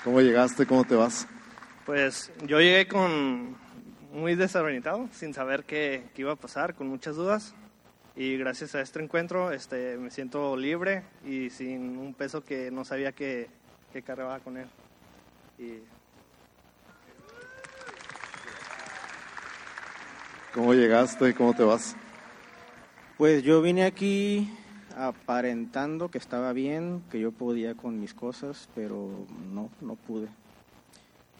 ¿Cómo 0.04 0.20
llegaste? 0.20 0.64
¿Cómo 0.66 0.84
te 0.84 0.94
vas? 0.94 1.26
Pues 1.84 2.32
yo 2.46 2.58
llegué 2.58 2.88
con 2.88 3.56
muy 4.12 4.34
desorientado, 4.34 5.08
sin 5.12 5.34
saber 5.34 5.64
qué, 5.64 6.08
qué 6.14 6.22
iba 6.22 6.32
a 6.32 6.36
pasar, 6.36 6.74
con 6.74 6.88
muchas 6.88 7.16
dudas. 7.16 7.54
Y 8.16 8.36
gracias 8.36 8.74
a 8.74 8.80
este 8.80 9.02
encuentro 9.02 9.52
este, 9.52 9.96
me 9.96 10.10
siento 10.10 10.56
libre 10.56 11.04
y 11.24 11.50
sin 11.50 11.96
un 11.96 12.14
peso 12.14 12.42
que 12.42 12.70
no 12.70 12.84
sabía 12.84 13.12
que, 13.12 13.48
que 13.92 14.02
cargaba 14.02 14.40
con 14.40 14.56
él. 14.56 14.66
Y 15.58 15.78
¿Cómo 20.52 20.74
llegaste? 20.74 21.32
¿Cómo 21.32 21.54
te 21.54 21.62
vas? 21.62 21.94
Pues 23.16 23.44
yo 23.44 23.62
vine 23.62 23.84
aquí 23.84 24.50
aparentando 24.96 26.10
que 26.10 26.18
estaba 26.18 26.52
bien, 26.52 27.04
que 27.08 27.20
yo 27.20 27.30
podía 27.30 27.76
con 27.76 28.00
mis 28.00 28.14
cosas, 28.14 28.68
pero 28.74 29.26
no, 29.52 29.70
no 29.80 29.94
pude. 29.94 30.26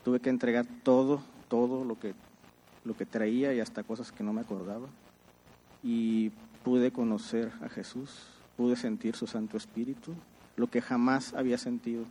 Tuve 0.05 0.21
que 0.21 0.31
entregar 0.31 0.65
todo, 0.85 1.23
todo 1.49 1.85
lo 1.85 1.99
que, 1.99 2.15
lo 2.85 2.97
que 2.97 3.05
traía 3.05 3.53
y 3.53 3.59
hasta 3.59 3.83
cosas 3.83 4.13
que 4.13 4.23
no 4.23 4.33
me 4.33 4.43
acordaba. 4.43 4.87
Y 5.83 6.31
pude 6.65 6.91
conocer 6.91 7.53
a 7.63 7.69
Jesús, 7.69 8.11
pude 8.57 8.77
sentir 8.77 9.17
su 9.17 9.27
Santo 9.27 9.57
Espíritu, 9.57 10.15
lo 10.57 10.69
que 10.69 10.83
jamás 10.83 11.35
había 11.35 11.59
sentido. 11.59 12.05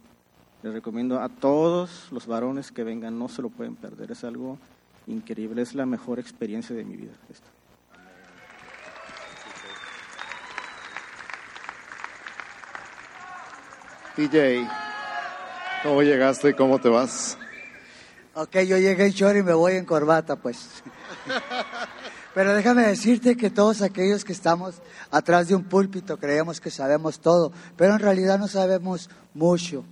Les 0.64 0.74
recomiendo 0.74 1.22
a 1.22 1.30
todos 1.30 2.12
los 2.12 2.28
varones 2.28 2.72
que 2.72 2.84
vengan, 2.84 3.18
no 3.18 3.30
se 3.30 3.42
lo 3.42 3.50
pueden 3.50 3.76
perder, 3.76 4.12
es 4.12 4.24
algo 4.24 4.58
increíble, 5.08 5.62
es 5.62 5.74
la 5.76 5.86
mejor 5.86 6.20
experiencia 6.20 6.76
de 6.76 6.84
mi 6.84 6.96
vida. 6.96 7.14
esta. 7.30 7.48
DJ, 14.18 14.68
¿cómo 15.82 16.02
llegaste? 16.02 16.54
¿Cómo 16.54 16.78
te 16.80 16.90
vas? 16.90 17.38
Ok, 18.34 18.58
yo 18.68 18.78
llegué 18.78 19.06
en 19.06 19.12
short 19.12 19.38
y 19.38 19.44
me 19.44 19.54
voy 19.54 19.74
en 19.74 19.86
corbata, 19.86 20.36
pues. 20.36 20.84
Pero 22.34 22.54
déjame 22.54 22.86
decirte 22.86 23.36
que 23.36 23.50
todos 23.50 23.82
aquellos 23.82 24.24
que 24.24 24.34
estamos 24.34 24.76
atrás 25.10 25.48
de 25.48 25.56
un 25.56 25.64
púlpito 25.64 26.18
creemos 26.18 26.62
que 26.62 26.70
sabemos 26.70 27.20
todo, 27.20 27.52
pero 27.76 27.94
en 27.94 28.00
realidad 28.00 28.38
no 28.38 28.48
sabemos 28.48 29.10
mucho. 29.34 29.84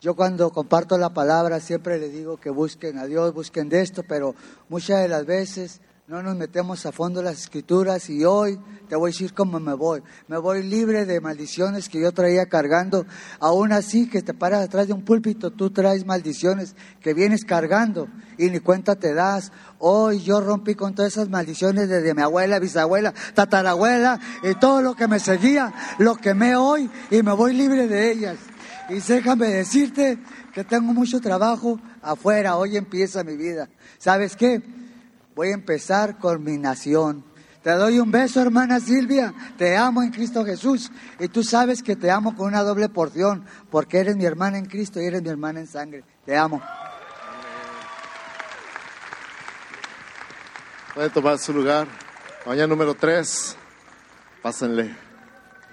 Yo 0.00 0.14
cuando 0.14 0.50
comparto 0.50 0.98
la 0.98 1.12
palabra 1.12 1.58
siempre 1.58 1.98
les 1.98 2.12
digo 2.12 2.36
que 2.36 2.50
busquen 2.50 2.98
a 2.98 3.06
Dios, 3.06 3.34
busquen 3.34 3.68
de 3.68 3.80
esto, 3.80 4.04
pero 4.06 4.34
muchas 4.68 5.02
de 5.02 5.08
las 5.08 5.26
veces 5.26 5.80
no 6.08 6.22
nos 6.22 6.36
metemos 6.36 6.86
a 6.86 6.92
fondo 6.92 7.20
las 7.20 7.40
escrituras 7.40 8.08
y 8.10 8.24
hoy 8.24 8.60
te 8.88 8.94
voy 8.94 9.08
a 9.08 9.12
decir 9.12 9.34
cómo 9.34 9.58
me 9.58 9.74
voy. 9.74 10.04
Me 10.28 10.38
voy 10.38 10.62
libre 10.62 11.04
de 11.04 11.20
maldiciones 11.20 11.88
que 11.88 12.00
yo 12.00 12.12
traía 12.12 12.46
cargando. 12.46 13.06
Aún 13.40 13.72
así 13.72 14.08
que 14.08 14.22
te 14.22 14.32
paras 14.32 14.62
atrás 14.64 14.86
de 14.86 14.92
un 14.92 15.04
púlpito, 15.04 15.50
tú 15.50 15.70
traes 15.70 16.06
maldiciones 16.06 16.76
que 17.00 17.12
vienes 17.12 17.44
cargando 17.44 18.06
y 18.38 18.50
ni 18.50 18.60
cuenta 18.60 18.94
te 18.94 19.14
das. 19.14 19.50
Hoy 19.80 20.22
yo 20.22 20.40
rompí 20.40 20.76
con 20.76 20.94
todas 20.94 21.10
esas 21.12 21.28
maldiciones 21.28 21.88
desde 21.88 22.14
mi 22.14 22.22
abuela, 22.22 22.60
bisabuela, 22.60 23.12
tatarabuela 23.34 24.20
y 24.44 24.54
todo 24.54 24.82
lo 24.82 24.94
que 24.94 25.08
me 25.08 25.18
seguía, 25.18 25.74
lo 25.98 26.14
quemé 26.14 26.54
hoy 26.54 26.88
y 27.10 27.24
me 27.24 27.32
voy 27.32 27.52
libre 27.52 27.88
de 27.88 28.12
ellas. 28.12 28.36
Y 28.90 29.00
déjame 29.00 29.48
decirte 29.48 30.20
que 30.54 30.62
tengo 30.62 30.92
mucho 30.92 31.20
trabajo 31.20 31.80
afuera, 32.00 32.56
hoy 32.56 32.76
empieza 32.76 33.24
mi 33.24 33.36
vida. 33.36 33.68
¿Sabes 33.98 34.36
qué? 34.36 34.85
Voy 35.36 35.48
a 35.48 35.52
empezar 35.52 36.16
con 36.16 36.42
mi 36.42 36.56
nación. 36.56 37.22
Te 37.62 37.70
doy 37.72 38.00
un 38.00 38.10
beso, 38.10 38.40
hermana 38.40 38.80
Silvia. 38.80 39.34
Te 39.58 39.76
amo 39.76 40.02
en 40.02 40.10
Cristo 40.10 40.46
Jesús. 40.46 40.90
Y 41.20 41.28
tú 41.28 41.42
sabes 41.42 41.82
que 41.82 41.94
te 41.94 42.10
amo 42.10 42.34
con 42.34 42.46
una 42.46 42.62
doble 42.62 42.88
porción, 42.88 43.44
porque 43.70 43.98
eres 43.98 44.16
mi 44.16 44.24
hermana 44.24 44.56
en 44.56 44.64
Cristo 44.64 44.98
y 44.98 45.04
eres 45.04 45.20
mi 45.20 45.28
hermana 45.28 45.60
en 45.60 45.66
sangre. 45.66 46.04
Te 46.24 46.38
amo. 46.38 46.62
Pueden 50.94 51.10
tomar 51.12 51.38
su 51.38 51.52
lugar. 51.52 51.86
Cabaña 52.42 52.66
número 52.66 52.94
3. 52.94 53.58
Pásenle. 54.40 54.96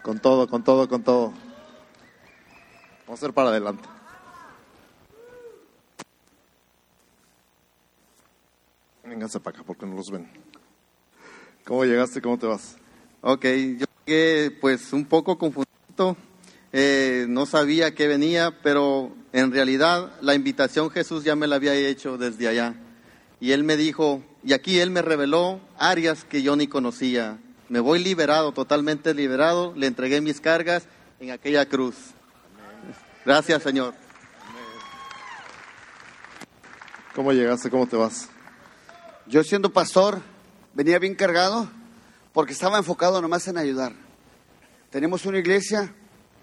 Con 0.01 0.19
todo, 0.19 0.45
con 0.49 0.61
todo, 0.61 0.89
con 0.89 1.03
todo. 1.03 1.31
Vamos 3.07 3.23
a 3.23 3.25
ir 3.25 3.33
para 3.33 3.47
adelante. 3.47 3.92
Vénganse 9.23 9.39
para 9.39 9.55
acá 9.55 9.65
porque 9.65 9.85
no 9.85 9.95
los 9.95 10.11
ven. 10.11 10.27
¿Cómo 11.63 11.85
llegaste? 11.85 12.21
¿Cómo 12.21 12.37
te 12.37 12.45
vas? 12.45 12.75
Ok, 13.21 13.45
yo 13.77 13.85
llegué 14.05 14.51
pues 14.51 14.91
un 14.91 15.05
poco 15.05 15.37
confundido, 15.37 16.17
eh, 16.73 17.25
no 17.29 17.45
sabía 17.45 17.95
que 17.95 18.09
venía, 18.09 18.59
pero 18.61 19.15
en 19.31 19.53
realidad 19.53 20.11
la 20.19 20.35
invitación 20.35 20.89
Jesús 20.89 21.23
ya 21.23 21.37
me 21.37 21.47
la 21.47 21.55
había 21.55 21.73
hecho 21.73 22.17
desde 22.17 22.49
allá. 22.49 22.75
y 23.39 23.53
él 23.53 23.63
me 23.63 23.77
dijo, 23.77 24.21
y 24.43 24.51
aquí 24.51 24.79
él 24.79 24.91
me 24.91 25.01
reveló 25.01 25.61
áreas 25.77 26.25
que 26.25 26.41
yo 26.41 26.57
ni 26.57 26.67
conocía. 26.67 27.37
Me 27.69 27.79
voy 27.79 28.03
liberado, 28.03 28.51
totalmente 28.51 29.13
liberado, 29.13 29.73
le 29.77 29.87
entregué 29.87 30.19
mis 30.19 30.41
cargas 30.41 30.83
en 31.21 31.31
aquella 31.31 31.65
cruz. 31.65 31.95
Gracias, 33.25 33.63
Señor. 33.63 33.93
¿Cómo 37.15 37.31
llegaste? 37.31 37.69
¿Cómo 37.69 37.87
te 37.87 37.95
vas? 37.95 38.32
Yo 39.27 39.43
siendo 39.43 39.71
pastor, 39.71 40.21
venía 40.73 40.99
bien 40.99 41.15
cargado 41.15 41.69
porque 42.33 42.53
estaba 42.53 42.77
enfocado 42.77 43.21
nomás 43.21 43.47
en 43.47 43.57
ayudar. 43.57 43.93
Tenemos 44.89 45.25
una 45.25 45.39
iglesia 45.39 45.93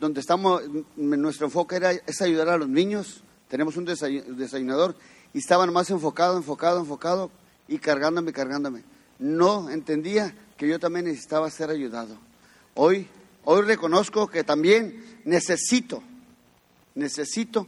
donde 0.01 0.21
estamos, 0.21 0.63
nuestro 0.97 1.47
enfoque 1.47 1.77
era, 1.77 1.93
es 1.93 2.23
ayudar 2.23 2.49
a 2.49 2.57
los 2.57 2.69
niños. 2.69 3.23
Tenemos 3.49 3.77
un 3.77 3.87
desay- 3.87 4.25
desayunador 4.25 4.97
y 5.35 5.39
estaba 5.39 5.67
nomás 5.67 5.91
enfocado, 5.91 6.37
enfocado, 6.37 6.81
enfocado 6.81 7.31
y 7.69 7.79
cargándome, 7.79 8.33
cargándome. 8.33 8.83
No 9.19 9.69
entendía 9.69 10.35
que 10.57 10.67
yo 10.67 10.79
también 10.79 11.05
necesitaba 11.05 11.51
ser 11.51 11.71
ayudado. 11.71 12.17
Hoy, 12.75 13.09
hoy 13.45 13.63
reconozco 13.63 14.29
que 14.29 14.43
también 14.43 15.21
necesito, 15.25 16.03
necesito 16.95 17.67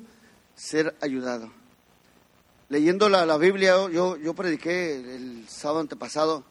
ser 0.55 0.97
ayudado. 1.01 1.51
Leyendo 2.73 3.11
la, 3.11 3.27
la 3.27 3.37
Biblia, 3.37 3.75
yo, 3.91 4.17
yo 4.17 4.33
prediqué 4.33 4.95
el 4.95 5.47
sábado 5.47 5.81
antepasado, 5.81 6.43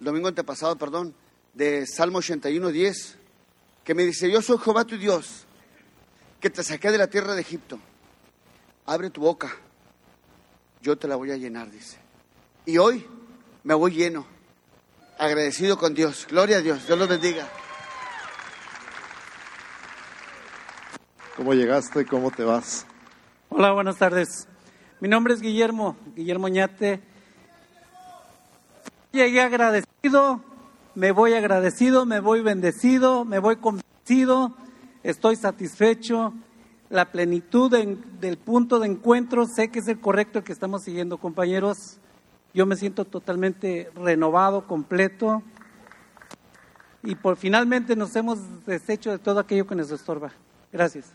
el 0.00 0.06
domingo 0.06 0.26
antepasado, 0.26 0.76
perdón, 0.76 1.14
de 1.52 1.86
Salmo 1.86 2.16
81, 2.16 2.70
10, 2.70 3.18
que 3.84 3.94
me 3.94 4.04
dice, 4.04 4.30
yo 4.30 4.40
soy 4.40 4.56
Jehová 4.56 4.86
tu 4.86 4.96
Dios, 4.96 5.44
que 6.40 6.48
te 6.48 6.64
saqué 6.64 6.90
de 6.90 6.96
la 6.96 7.08
tierra 7.08 7.34
de 7.34 7.42
Egipto. 7.42 7.78
Abre 8.86 9.10
tu 9.10 9.20
boca, 9.20 9.54
yo 10.80 10.96
te 10.96 11.08
la 11.08 11.16
voy 11.16 11.30
a 11.30 11.36
llenar, 11.36 11.70
dice. 11.70 11.98
Y 12.64 12.78
hoy 12.78 13.06
me 13.62 13.74
voy 13.74 13.90
lleno, 13.90 14.26
agradecido 15.18 15.76
con 15.76 15.92
Dios. 15.92 16.26
Gloria 16.30 16.56
a 16.56 16.62
Dios, 16.62 16.86
Dios 16.86 16.98
los 16.98 17.06
bendiga. 17.06 17.46
¿Cómo 21.36 21.52
llegaste? 21.52 22.06
¿Cómo 22.06 22.30
te 22.30 22.44
vas? 22.44 22.86
Hola, 23.50 23.72
buenas 23.72 23.98
tardes. 23.98 24.48
Mi 25.00 25.08
nombre 25.08 25.34
es 25.34 25.40
Guillermo, 25.40 25.96
Guillermo 26.14 26.48
Ñate. 26.48 27.00
Llegué 29.12 29.40
agradecido, 29.42 30.40
me 30.94 31.12
voy 31.12 31.34
agradecido, 31.34 32.06
me 32.06 32.20
voy 32.20 32.40
bendecido, 32.42 33.24
me 33.24 33.38
voy 33.38 33.56
convencido, 33.56 34.54
estoy 35.02 35.36
satisfecho. 35.36 36.32
La 36.88 37.06
plenitud 37.10 37.72
en- 37.74 38.20
del 38.20 38.38
punto 38.38 38.78
de 38.78 38.86
encuentro, 38.88 39.46
sé 39.46 39.68
que 39.70 39.80
es 39.80 39.88
el 39.88 40.00
correcto 40.00 40.38
el 40.38 40.44
que 40.44 40.52
estamos 40.52 40.82
siguiendo, 40.82 41.18
compañeros. 41.18 41.98
Yo 42.54 42.64
me 42.64 42.76
siento 42.76 43.04
totalmente 43.04 43.90
renovado, 43.96 44.66
completo. 44.66 45.42
Y 47.02 47.16
por 47.16 47.36
finalmente 47.36 47.96
nos 47.96 48.14
hemos 48.16 48.38
deshecho 48.64 49.10
de 49.10 49.18
todo 49.18 49.40
aquello 49.40 49.66
que 49.66 49.74
nos 49.74 49.90
estorba. 49.90 50.32
Gracias. 50.72 51.06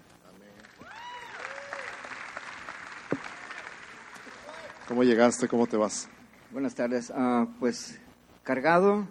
¿Cómo 4.92 5.06
llegaste? 5.06 5.48
¿Cómo 5.48 5.68
te 5.68 5.78
vas? 5.78 6.10
Buenas 6.52 6.76
tardes. 6.76 7.14
Ah, 7.16 7.48
pues 7.62 7.98
cargado, 8.44 9.08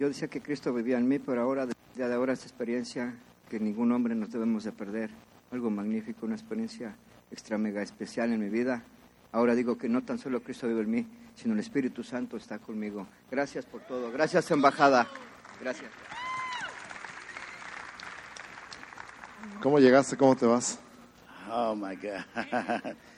yo 0.00 0.08
decía 0.08 0.26
que 0.26 0.40
Cristo 0.40 0.74
vivía 0.74 0.98
en 0.98 1.06
mí, 1.06 1.20
pero 1.20 1.40
ahora, 1.40 1.68
desde 1.94 2.12
ahora, 2.12 2.32
esta 2.32 2.46
experiencia 2.46 3.14
que 3.48 3.60
ningún 3.60 3.92
hombre 3.92 4.16
nos 4.16 4.32
debemos 4.32 4.64
de 4.64 4.72
perder, 4.72 5.10
algo 5.52 5.70
magnífico, 5.70 6.26
una 6.26 6.34
experiencia 6.34 6.96
extra 7.30 7.58
mega 7.58 7.80
especial 7.80 8.32
en 8.32 8.40
mi 8.40 8.48
vida. 8.48 8.82
Ahora 9.30 9.54
digo 9.54 9.78
que 9.78 9.88
no 9.88 10.02
tan 10.02 10.18
solo 10.18 10.42
Cristo 10.42 10.66
vive 10.66 10.80
en 10.80 10.90
mí, 10.90 11.06
sino 11.36 11.54
el 11.54 11.60
Espíritu 11.60 12.02
Santo 12.02 12.36
está 12.36 12.58
conmigo. 12.58 13.06
Gracias 13.30 13.64
por 13.66 13.82
todo. 13.82 14.10
Gracias, 14.10 14.50
embajada. 14.50 15.06
Gracias. 15.60 15.92
¿Cómo 19.62 19.78
llegaste? 19.78 20.16
¿Cómo 20.16 20.34
te 20.34 20.46
vas? 20.46 20.80
Oh 21.48 21.76
my 21.76 21.94
God. 21.94 22.96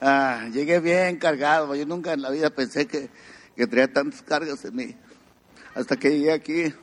Ah, 0.00 0.48
llegué 0.52 0.78
bien 0.80 1.16
cargado. 1.16 1.74
Yo 1.74 1.84
nunca 1.84 2.12
en 2.12 2.22
la 2.22 2.30
vida 2.30 2.50
pensé 2.50 2.86
que, 2.86 3.10
que 3.56 3.66
traía 3.66 3.92
tantas 3.92 4.22
cargas 4.22 4.64
en 4.64 4.76
mí. 4.76 4.96
Hasta 5.74 5.96
que 5.96 6.10
llegué 6.10 6.32
aquí, 6.32 6.74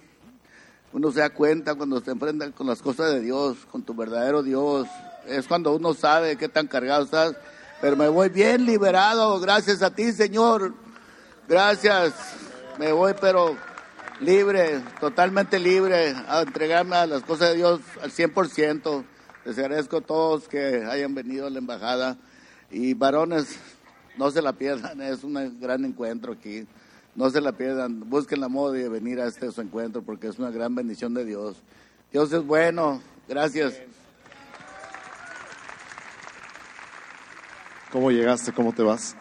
uno 0.91 1.11
se 1.11 1.19
da 1.21 1.29
cuenta 1.29 1.75
cuando 1.75 2.01
se 2.01 2.11
enfrenta 2.11 2.51
con 2.51 2.67
las 2.67 2.81
cosas 2.81 3.13
de 3.13 3.21
Dios, 3.21 3.57
con 3.71 3.83
tu 3.83 3.93
verdadero 3.93 4.43
Dios. 4.43 4.87
Es 5.27 5.47
cuando 5.47 5.73
uno 5.75 5.93
sabe 5.93 6.35
qué 6.37 6.49
tan 6.49 6.67
cargado 6.67 7.05
estás. 7.05 7.35
Pero 7.81 7.95
me 7.95 8.07
voy 8.07 8.29
bien 8.29 8.65
liberado, 8.65 9.39
gracias 9.39 9.81
a 9.81 9.93
ti, 9.93 10.11
Señor. 10.11 10.73
Gracias. 11.47 12.13
Me 12.79 12.91
voy, 12.91 13.13
pero 13.19 13.55
libre, 14.19 14.81
totalmente 14.99 15.59
libre, 15.59 16.15
a 16.27 16.41
entregarme 16.41 16.95
a 16.95 17.05
las 17.05 17.23
cosas 17.23 17.49
de 17.49 17.55
Dios 17.55 17.81
al 18.01 18.11
100%. 18.11 19.05
Les 19.45 19.57
agradezco 19.57 19.97
a 19.97 20.01
todos 20.01 20.47
que 20.47 20.85
hayan 20.89 21.15
venido 21.15 21.47
a 21.47 21.49
la 21.49 21.59
embajada. 21.59 22.17
Y 22.71 22.93
varones, 22.93 23.57
no 24.17 24.31
se 24.31 24.41
la 24.41 24.53
pierdan, 24.53 25.01
es 25.01 25.23
un 25.23 25.59
gran 25.59 25.85
encuentro 25.85 26.33
aquí. 26.33 26.65
No 27.15 27.29
se 27.29 27.39
la 27.39 27.53
pierdan, 27.53 28.09
busquen 28.09 28.41
la 28.41 28.49
moda 28.49 28.73
de 28.73 28.89
venir 28.89 29.21
a 29.21 29.27
este 29.27 29.51
su 29.51 29.61
encuentro 29.61 30.01
porque 30.01 30.27
es 30.27 30.37
una 30.37 30.51
gran 30.51 30.75
bendición 30.75 31.13
de 31.13 31.25
Dios. 31.25 31.57
Dios 32.11 32.31
es 32.33 32.45
bueno, 32.45 33.01
gracias. 33.27 33.79
¿Cómo 37.91 38.11
llegaste? 38.11 38.51
¿Cómo 38.51 38.73
te 38.73 38.83
vas? 38.83 39.15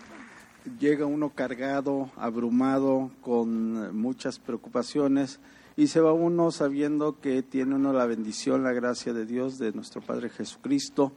llega 0.79 1.07
uno 1.07 1.31
cargado, 1.31 2.11
abrumado, 2.17 3.11
con 3.21 3.97
muchas 3.97 4.39
preocupaciones 4.39 5.41
y 5.77 5.89
se 5.89 6.01
va 6.01 6.13
uno 6.13 6.51
sabiendo 6.51 7.21
que 7.21 7.43
tiene 7.43 7.75
uno 7.75 7.93
la 7.93 8.07
bendición, 8.07 8.63
la 8.63 8.73
gracia 8.73 9.13
de 9.13 9.27
Dios, 9.27 9.59
de 9.59 9.73
nuestro 9.73 10.01
Padre 10.01 10.31
Jesucristo, 10.31 11.13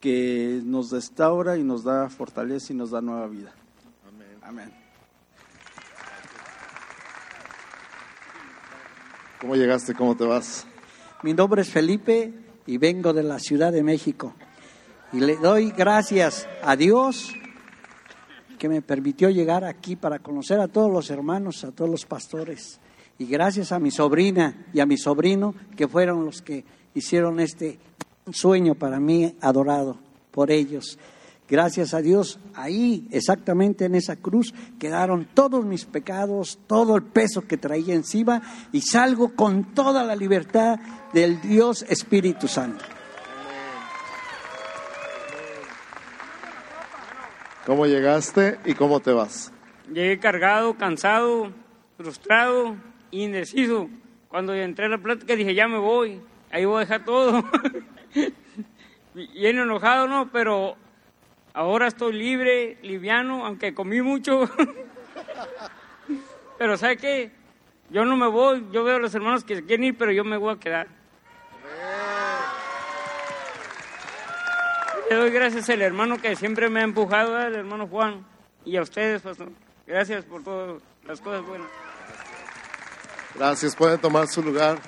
que 0.00 0.60
nos 0.64 0.90
restaura 0.90 1.56
y 1.56 1.62
nos 1.62 1.84
da 1.84 2.08
fortaleza 2.08 2.72
y 2.72 2.76
nos 2.76 2.90
da 2.90 3.00
nueva 3.00 3.26
vida. 3.26 3.52
Amén. 4.42 4.70
¿Cómo 9.40 9.56
llegaste? 9.56 9.94
¿Cómo 9.94 10.16
te 10.16 10.24
vas? 10.24 10.66
Mi 11.22 11.32
nombre 11.32 11.62
es 11.62 11.70
Felipe 11.70 12.32
y 12.66 12.78
vengo 12.78 13.12
de 13.12 13.22
la 13.22 13.38
Ciudad 13.38 13.72
de 13.72 13.82
México. 13.82 14.34
Y 15.12 15.20
le 15.20 15.36
doy 15.36 15.70
gracias 15.70 16.48
a 16.62 16.76
Dios 16.76 17.34
que 18.58 18.68
me 18.68 18.82
permitió 18.82 19.30
llegar 19.30 19.64
aquí 19.64 19.96
para 19.96 20.18
conocer 20.18 20.60
a 20.60 20.68
todos 20.68 20.90
los 20.90 21.10
hermanos, 21.10 21.64
a 21.64 21.72
todos 21.72 21.90
los 21.90 22.04
pastores. 22.06 22.80
Y 23.18 23.26
gracias 23.26 23.72
a 23.72 23.78
mi 23.78 23.90
sobrina 23.90 24.66
y 24.72 24.80
a 24.80 24.86
mi 24.86 24.96
sobrino 24.96 25.54
que 25.76 25.88
fueron 25.88 26.24
los 26.24 26.42
que 26.42 26.64
hicieron 26.94 27.40
este 27.40 27.78
sueño 28.32 28.74
para 28.74 29.00
mí 29.00 29.34
adorado 29.40 29.98
por 30.30 30.50
ellos. 30.50 30.98
Gracias 31.46 31.92
a 31.92 32.00
Dios, 32.00 32.38
ahí 32.54 33.06
exactamente 33.10 33.84
en 33.84 33.94
esa 33.94 34.16
cruz 34.16 34.54
quedaron 34.78 35.28
todos 35.34 35.62
mis 35.64 35.84
pecados, 35.84 36.58
todo 36.66 36.96
el 36.96 37.02
peso 37.02 37.46
que 37.46 37.58
traía 37.58 37.94
encima 37.94 38.40
y 38.72 38.80
salgo 38.80 39.34
con 39.34 39.74
toda 39.74 40.04
la 40.04 40.16
libertad 40.16 40.78
del 41.12 41.42
Dios 41.42 41.82
Espíritu 41.82 42.48
Santo. 42.48 42.82
¿Cómo 47.66 47.86
llegaste 47.86 48.58
y 48.64 48.74
cómo 48.74 49.00
te 49.00 49.12
vas? 49.12 49.52
Llegué 49.92 50.18
cargado, 50.18 50.76
cansado, 50.76 51.50
frustrado, 51.98 52.76
indeciso. 53.10 53.88
Cuando 54.28 54.54
entré 54.54 54.86
a 54.86 54.88
la 54.88 54.98
plática 54.98 55.36
dije, 55.36 55.54
ya 55.54 55.68
me 55.68 55.78
voy, 55.78 56.20
ahí 56.50 56.64
voy 56.64 56.78
a 56.78 56.80
dejar 56.80 57.04
todo. 57.04 57.44
Bien 59.14 59.58
enojado, 59.58 60.08
¿no? 60.08 60.30
Pero 60.32 60.76
ahora 61.52 61.86
estoy 61.86 62.12
libre, 62.12 62.78
liviano, 62.82 63.46
aunque 63.46 63.74
comí 63.74 64.02
mucho. 64.02 64.48
pero 66.58 66.76
¿sabe 66.76 66.96
qué? 66.96 67.30
Yo 67.90 68.04
no 68.04 68.16
me 68.16 68.26
voy, 68.26 68.66
yo 68.72 68.82
veo 68.82 68.96
a 68.96 68.98
los 68.98 69.14
hermanos 69.14 69.44
que 69.44 69.56
se 69.56 69.64
quieren 69.64 69.84
ir, 69.84 69.98
pero 69.98 70.10
yo 70.10 70.24
me 70.24 70.36
voy 70.36 70.54
a 70.54 70.58
quedar. 70.58 70.88
Le 75.10 75.16
doy 75.16 75.30
gracias 75.30 75.68
al 75.68 75.82
hermano 75.82 76.20
que 76.20 76.34
siempre 76.34 76.70
me 76.70 76.80
ha 76.80 76.84
empujado, 76.84 77.36
al 77.36 77.54
hermano 77.54 77.86
Juan, 77.86 78.26
y 78.64 78.76
a 78.76 78.82
ustedes, 78.82 79.22
pastor. 79.22 79.50
Gracias 79.86 80.24
por 80.24 80.42
todas 80.42 80.82
las 81.06 81.20
cosas 81.20 81.46
buenas. 81.46 81.68
Gracias. 83.34 83.76
Pueden 83.76 84.00
tomar 84.00 84.28
su 84.28 84.42
lugar. 84.42 84.78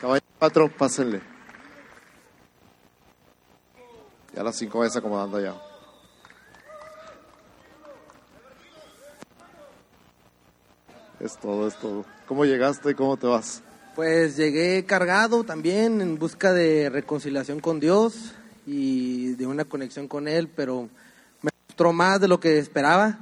Caballo 0.00 0.22
4, 0.38 0.68
pásenle. 0.68 1.37
Ya 4.38 4.44
las 4.44 4.54
5 4.54 4.78
vayas 4.78 4.94
acomodando 4.94 5.40
ya. 5.40 5.52
Es 11.18 11.36
todo, 11.38 11.66
es 11.66 11.74
todo. 11.74 12.04
¿Cómo 12.28 12.44
llegaste 12.44 12.92
y 12.92 12.94
cómo 12.94 13.16
te 13.16 13.26
vas? 13.26 13.64
Pues 13.96 14.36
llegué 14.36 14.84
cargado 14.84 15.42
también 15.42 16.00
en 16.00 16.20
busca 16.20 16.52
de 16.52 16.88
reconciliación 16.88 17.58
con 17.58 17.80
Dios 17.80 18.32
y 18.64 19.34
de 19.34 19.44
una 19.48 19.64
conexión 19.64 20.06
con 20.06 20.28
Él, 20.28 20.46
pero 20.46 20.88
me 21.42 21.50
mostró 21.66 21.92
más 21.92 22.20
de 22.20 22.28
lo 22.28 22.38
que 22.38 22.60
esperaba. 22.60 23.18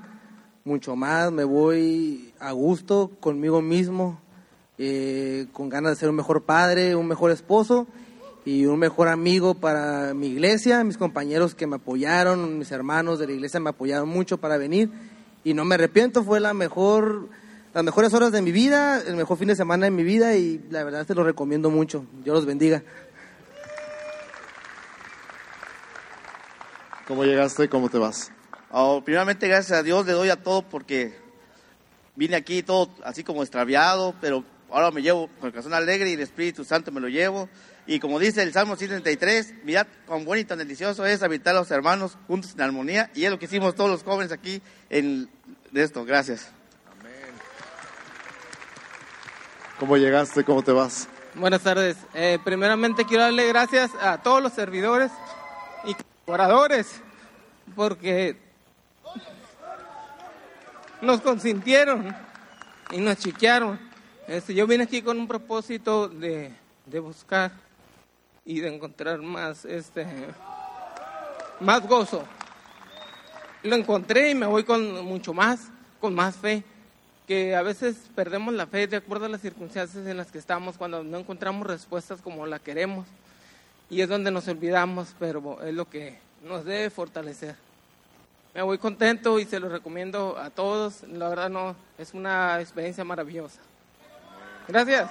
mucho 0.64 0.96
más, 0.96 1.33
me 1.33 1.44
voy 1.44 2.35
a 2.38 2.52
gusto 2.52 3.11
conmigo 3.20 3.62
mismo, 3.62 4.20
eh, 4.76 5.46
con 5.55 5.70
ganas 5.70 5.92
de 5.92 5.96
ser 5.96 6.11
un 6.11 6.16
mejor 6.16 6.42
padre, 6.42 6.94
un 6.94 7.09
mejor 7.09 7.31
esposo 7.31 7.87
y 8.46 8.64
un 8.66 8.78
mejor 8.78 9.09
amigo 9.09 9.54
para 9.54 10.14
mi 10.14 10.28
iglesia, 10.28 10.85
mis 10.85 10.96
compañeros 10.96 11.56
que 11.56 11.66
me 11.66 11.76
apoyaron, 11.76 12.61
mis 12.61 12.70
hermanos 12.70 13.18
de 13.18 13.26
la 13.26 13.32
iglesia 13.32 13.59
me 13.59 13.70
apoyaron 13.70 14.09
mucho 14.09 14.38
para 14.38 14.56
venir 14.56 14.88
y 15.42 15.52
no 15.52 15.64
me 15.64 15.74
arrepiento, 15.74 16.22
fue 16.22 16.38
la 16.38 16.54
mejor, 16.54 17.28
las 17.74 17.82
mejores 17.82 18.14
horas 18.14 18.30
de 18.30 18.42
mi 18.42 18.52
vida, 18.52 19.02
el 19.04 19.16
mejor 19.16 19.37
fin 19.37 19.48
de 19.48 19.56
semana 19.56 19.87
de 19.87 19.90
mi 19.90 20.04
vida 20.04 20.37
y 20.37 20.64
la 20.70 20.85
verdad 20.85 21.04
te 21.04 21.16
lo 21.16 21.24
recomiendo 21.24 21.70
mucho. 21.70 22.06
Dios 22.22 22.37
los 22.37 22.46
bendiga. 22.46 22.85
¿Cómo 27.09 27.24
llegaste? 27.24 27.68
¿Cómo 27.68 27.88
te 27.88 27.98
vas? 27.98 28.30
Oh, 28.70 29.02
primeramente, 29.04 29.48
gracias 29.48 29.76
a 29.76 29.82
Dios 29.82 30.06
le 30.06 30.12
doy 30.12 30.30
a 30.30 30.40
todo 30.40 30.62
porque 30.62 31.18
vine 32.14 32.37
aquí 32.37 32.62
todo 32.62 32.90
así 33.02 33.24
como 33.24 33.42
extraviado, 33.42 34.14
pero 34.20 34.44
ahora 34.70 34.92
me 34.92 35.02
llevo 35.02 35.26
con 35.40 35.48
el 35.48 35.50
corazón 35.50 35.74
alegre 35.74 36.11
y 36.11 36.12
el 36.12 36.20
Espíritu 36.20 36.62
Santo 36.62 36.92
me 36.92 37.00
lo 37.00 37.09
llevo. 37.09 37.48
Y 37.87 38.01
como 38.01 38.18
dice 38.18 38.42
el 38.42 38.53
Salmo 38.53 38.75
133, 38.75 39.64
mirad 39.64 39.87
cuán 40.07 40.25
bueno 40.25 40.40
y 40.40 40.44
tan 40.44 40.59
delicioso 40.59 41.07
es 41.07 41.22
habitar 41.22 41.55
a 41.55 41.61
los 41.61 41.70
hermanos 41.70 42.18
juntos 42.27 42.55
en 42.55 42.61
armonía. 42.61 43.11
Y 43.14 43.25
es 43.25 43.31
lo 43.31 43.38
que 43.38 43.44
hicimos 43.44 43.77
todos 43.77 43.90
los 43.90 44.03
jóvenes 44.03 44.33
aquí 44.33 44.61
en 44.90 45.29
de 45.70 45.83
esto. 45.83 46.05
Gracias. 46.05 46.51
¿Cómo 49.79 49.96
llegaste? 49.96 50.42
¿Cómo 50.42 50.62
te 50.62 50.72
vas? 50.72 51.07
Buenas 51.35 51.62
tardes. 51.62 51.96
Eh, 52.14 52.38
primeramente 52.42 53.05
quiero 53.05 53.25
darle 53.25 53.46
gracias 53.46 53.90
a 54.01 54.22
todos 54.22 54.42
los 54.42 54.53
servidores 54.55 55.12
y 55.85 55.94
colaboradores 56.25 57.03
porque 57.75 58.37
nos 61.03 61.20
consintieron 61.20 62.16
y 62.90 62.99
nos 62.99 63.18
chiquearon. 63.18 63.79
Este, 64.27 64.55
yo 64.55 64.66
vine 64.66 64.85
aquí 64.85 65.03
con 65.03 65.20
un 65.20 65.29
propósito 65.29 66.09
de, 66.09 66.53
de 66.87 66.99
buscar 66.99 67.53
y 68.46 68.61
de 68.61 68.74
encontrar 68.74 69.20
más, 69.20 69.66
este, 69.66 70.06
más 71.61 71.87
gozo. 71.87 72.24
Lo 73.62 73.76
encontré 73.76 74.30
y 74.30 74.35
me 74.35 74.46
voy 74.46 74.64
con 74.64 75.04
mucho 75.04 75.35
más, 75.35 75.68
con 76.00 76.14
más 76.14 76.37
fe 76.37 76.64
que 77.26 77.56
a 77.56 77.62
veces 77.62 77.96
perdemos 78.14 78.54
la 78.54 78.66
fe 78.66 78.87
de 78.87 78.96
acuerdo 78.96 79.26
a 79.26 79.28
las 79.28 79.40
circunstancias 79.40 80.06
en 80.06 80.16
las 80.16 80.30
que 80.30 80.38
estamos 80.38 80.78
cuando 80.78 81.02
no 81.02 81.18
encontramos 81.18 81.66
respuestas 81.66 82.20
como 82.22 82.46
la 82.46 82.61
queremos 82.61 83.06
y 83.90 84.00
es 84.00 84.09
donde 84.09 84.30
nos 84.30 84.46
olvidamos, 84.48 85.14
pero 85.18 85.61
es 85.62 85.74
lo 85.74 85.88
que 85.88 86.18
nos 86.44 86.64
debe 86.64 86.88
fortalecer. 86.90 87.56
Me 88.54 88.62
voy 88.62 88.78
contento 88.78 89.38
y 89.38 89.44
se 89.44 89.61
lo 89.61 89.68
recomiendo 89.68 90.38
a 90.38 90.50
todos, 90.50 91.02
la 91.02 91.28
verdad 91.28 91.50
no, 91.50 91.76
es 91.98 92.14
una 92.14 92.61
experiencia 92.61 93.04
maravillosa. 93.04 93.61
Gracias. 94.68 95.11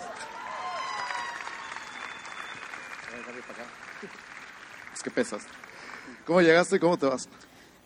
Es 4.93 5.03
que 5.03 5.11
pesas. 5.11 5.43
¿Cómo 6.25 6.41
llegaste? 6.41 6.79
¿Cómo 6.79 6.97
te 6.97 7.05
vas? 7.05 7.29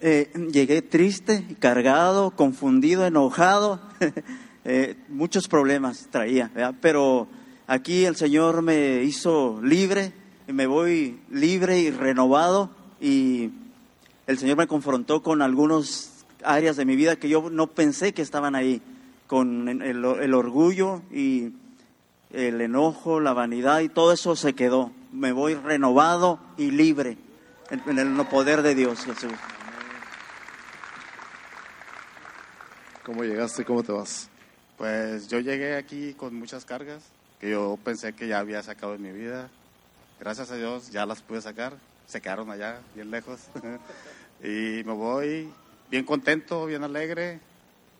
Eh, 0.01 0.31
llegué 0.51 0.81
triste, 0.81 1.43
cargado, 1.59 2.31
confundido, 2.31 3.05
enojado, 3.05 3.81
eh, 4.63 4.95
muchos 5.09 5.47
problemas 5.47 6.07
traía, 6.09 6.49
pero 6.79 7.27
aquí 7.67 8.05
el 8.05 8.15
Señor 8.15 8.61
me 8.61 9.03
hizo 9.03 9.59
libre, 9.61 10.13
y 10.49 10.53
me 10.53 10.65
voy 10.65 11.19
libre 11.29 11.79
y 11.79 11.91
renovado 11.91 12.71
y 12.99 13.51
el 14.25 14.39
Señor 14.39 14.57
me 14.57 14.65
confrontó 14.65 15.21
con 15.21 15.43
algunas 15.43 16.25
áreas 16.43 16.75
de 16.75 16.85
mi 16.85 16.95
vida 16.95 17.17
que 17.17 17.29
yo 17.29 17.51
no 17.51 17.67
pensé 17.67 18.13
que 18.13 18.23
estaban 18.23 18.55
ahí, 18.55 18.81
con 19.27 19.69
el, 19.69 20.03
el 20.03 20.33
orgullo 20.33 21.03
y 21.11 21.53
el 22.31 22.61
enojo, 22.61 23.19
la 23.19 23.33
vanidad 23.33 23.81
y 23.81 23.89
todo 23.89 24.11
eso 24.11 24.35
se 24.35 24.53
quedó. 24.53 24.91
Me 25.11 25.31
voy 25.31 25.55
renovado 25.55 26.39
y 26.57 26.71
libre 26.71 27.17
en, 27.69 27.99
el 27.99 28.25
poder 28.27 28.61
de 28.61 28.75
Dios, 28.75 29.03
Jesús. 29.05 29.33
¿Cómo 33.03 33.23
llegaste? 33.23 33.65
¿Cómo 33.65 33.83
te 33.83 33.91
vas? 33.91 34.29
Pues 34.77 35.27
yo 35.27 35.39
llegué 35.39 35.75
aquí 35.75 36.13
con 36.13 36.35
muchas 36.35 36.63
cargas 36.65 37.03
que 37.39 37.49
yo 37.49 37.77
pensé 37.83 38.13
que 38.13 38.27
ya 38.27 38.39
había 38.39 38.61
sacado 38.61 38.93
de 38.93 38.99
mi 38.99 39.11
vida. 39.11 39.49
Gracias 40.19 40.51
a 40.51 40.55
Dios 40.55 40.91
ya 40.91 41.05
las 41.05 41.21
pude 41.21 41.41
sacar. 41.41 41.73
Se 42.05 42.21
quedaron 42.21 42.51
allá, 42.51 42.79
bien 42.95 43.11
lejos. 43.11 43.39
y 44.43 44.83
me 44.83 44.93
voy 44.93 45.49
bien 45.89 46.05
contento, 46.05 46.65
bien 46.65 46.83
alegre. 46.83 47.39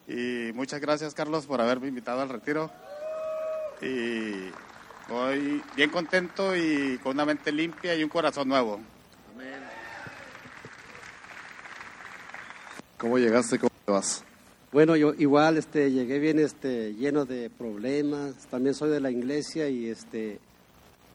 Y 0.08 0.52
muchas 0.54 0.82
gracias, 0.82 1.14
Carlos, 1.14 1.46
por 1.46 1.62
haberme 1.62 1.88
invitado 1.88 2.22
al 2.22 2.30
retiro. 2.30 2.72
Y 3.82 4.52
voy 5.10 5.62
bien 5.76 5.90
contento 5.90 6.56
y 6.56 7.00
con 7.02 7.14
una 7.14 7.26
mente 7.26 7.52
limpia 7.52 7.96
y 7.96 8.04
un 8.04 8.10
corazón 8.10 8.48
nuevo. 8.48 8.80
¿Cómo 12.98 13.18
llegaste? 13.18 13.58
¿Cómo 13.58 13.72
te 13.86 13.92
vas? 13.92 14.24
Bueno, 14.72 14.96
yo 14.96 15.14
igual 15.18 15.58
este, 15.58 15.90
llegué 15.92 16.20
bien 16.20 16.38
este, 16.38 16.94
lleno 16.94 17.26
de 17.26 17.50
problemas, 17.50 18.36
también 18.52 18.76
soy 18.76 18.90
de 18.90 19.00
la 19.00 19.10
iglesia 19.10 19.70
y 19.70 19.90
este, 19.90 20.40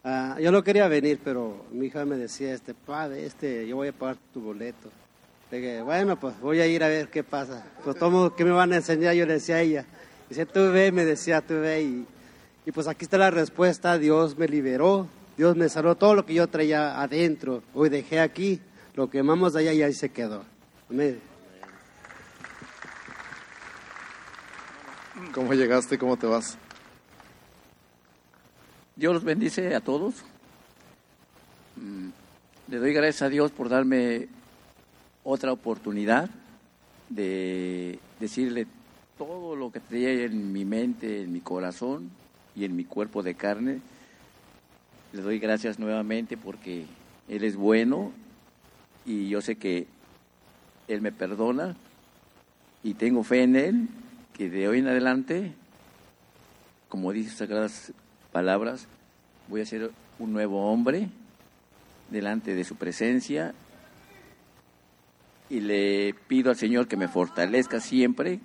ah, 0.03 0.39
yo 0.41 0.51
no 0.51 0.65
quería 0.65 0.89
venir, 0.89 1.21
pero 1.23 1.67
mi 1.71 1.87
hija 1.87 2.05
me 2.05 2.17
decía, 2.17 2.55
este, 2.55 2.75
padre, 2.75 3.27
este, 3.27 3.69
yo 3.69 3.77
voy 3.77 3.89
a 3.89 3.93
pagar 3.93 4.17
tu 4.33 4.41
boleto. 4.41 4.91
Le 5.51 5.59
dije, 5.59 5.83
bueno, 5.83 6.19
pues 6.19 6.41
voy 6.41 6.61
a 6.61 6.67
ir 6.67 6.83
a 6.83 6.89
ver 6.89 7.09
qué 7.09 7.23
pasa. 7.23 7.65
Pues 7.85 7.97
todo, 7.97 8.35
¿qué 8.35 8.45
me 8.45 8.51
van 8.51 8.73
a 8.73 8.77
enseñar? 8.77 9.15
Yo 9.15 9.27
le 9.27 9.35
decía 9.35 9.57
a 9.57 9.61
ella. 9.61 9.85
Dice, 10.29 10.47
tú 10.47 10.73
ve, 10.73 10.91
me 10.91 11.05
decía, 11.05 11.43
tú 11.43 11.61
ve. 11.61 11.83
Y, 11.83 12.07
y 12.67 12.73
pues 12.73 12.89
aquí 12.89 13.05
está 13.05 13.19
la 13.19 13.31
respuesta, 13.31 13.99
Dios 13.99 14.39
me 14.39 14.49
liberó, 14.49 15.07
Dios 15.37 15.55
me 15.55 15.69
sanó 15.69 15.97
todo 15.97 16.15
lo 16.15 16.25
que 16.25 16.35
yo 16.35 16.47
traía 16.47 17.01
adentro. 17.01 17.63
Hoy 17.75 17.91
dejé 17.91 18.21
aquí, 18.21 18.61
lo 18.95 19.11
que 19.11 19.19
amamos 19.19 19.53
de 19.53 19.61
allá 19.61 19.73
y 19.75 19.83
ahí 19.83 19.93
se 19.93 20.11
quedó. 20.11 20.45
Amén. 20.89 21.21
¿Cómo 25.35 25.53
llegaste? 25.53 25.99
¿Cómo 25.99 26.17
te 26.17 26.27
vas? 26.27 26.57
Dios 28.97 29.13
los 29.13 29.25
bendice 29.25 29.75
a 29.75 29.81
todos. 29.81 30.15
Mm, 31.77 32.09
Le 32.69 32.79
doy 32.79 32.95
gracias 32.95 33.23
a 33.23 33.29
Dios 33.29 33.51
por 33.51 33.69
darme 33.69 34.29
otra 35.23 35.53
oportunidad 35.53 36.31
de 37.11 37.99
decirle 38.21 38.67
todo 39.19 39.55
lo 39.55 39.71
que 39.71 39.81
traía 39.81 40.25
en 40.25 40.53
mi 40.53 40.65
mente, 40.65 41.23
en 41.23 41.33
mi 41.33 41.41
corazón 41.41 42.24
y 42.57 42.65
en 42.65 42.77
mi 42.77 42.85
cuerpo 42.85 43.23
de 43.23 43.35
carne. 43.35 43.81
Le 45.13 45.23
doy 45.23 45.39
gracias 45.39 45.79
nuevamente 45.79 46.37
porque 46.37 46.87
Él 47.29 47.45
es 47.45 47.57
bueno 47.57 48.13
y 49.07 49.29
yo 49.29 49.41
sé 49.41 49.57
que 49.57 49.87
Él 50.89 51.01
me 51.01 51.13
perdona 51.13 51.77
y 52.83 52.95
tengo 52.95 53.23
fe 53.23 53.43
en 53.43 53.57
Él 53.57 53.89
que 54.35 54.51
de 54.51 54.69
hoy 54.69 54.81
en 54.81 54.89
adelante, 54.89 55.53
como 56.89 57.13
dice 57.13 57.37
sagradas 57.37 57.93
palabras, 58.33 58.89
voy 59.49 59.61
a 59.61 59.67
ser 59.67 59.91
un 60.19 60.33
nuevo 60.33 60.71
hombre 60.71 61.09
delante 62.11 62.55
de 62.55 62.65
su 62.65 62.77
presencia 62.77 63.55
y 65.49 65.61
le 65.61 66.15
pido 66.27 66.51
al 66.51 66.57
Señor 66.57 66.89
que 66.89 66.97
me 66.97 67.09
fortalezca 67.09 67.81
siempre, 67.81 68.41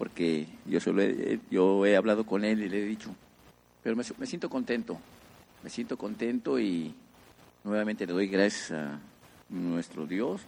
porque 0.00 0.46
yo 0.64 0.80
solo 0.80 1.02
he, 1.02 1.40
yo 1.50 1.84
he 1.84 1.94
hablado 1.94 2.24
con 2.24 2.42
él 2.42 2.62
y 2.62 2.70
le 2.70 2.78
he 2.78 2.86
dicho, 2.86 3.14
pero 3.82 3.94
me, 3.94 4.02
siento 4.02 4.48
contento, 4.48 4.98
me 5.62 5.68
siento 5.68 5.98
contento 5.98 6.58
y 6.58 6.94
nuevamente 7.64 8.06
le 8.06 8.14
doy 8.14 8.26
gracias 8.26 8.70
a 8.70 8.98
nuestro 9.50 10.06
Dios, 10.06 10.40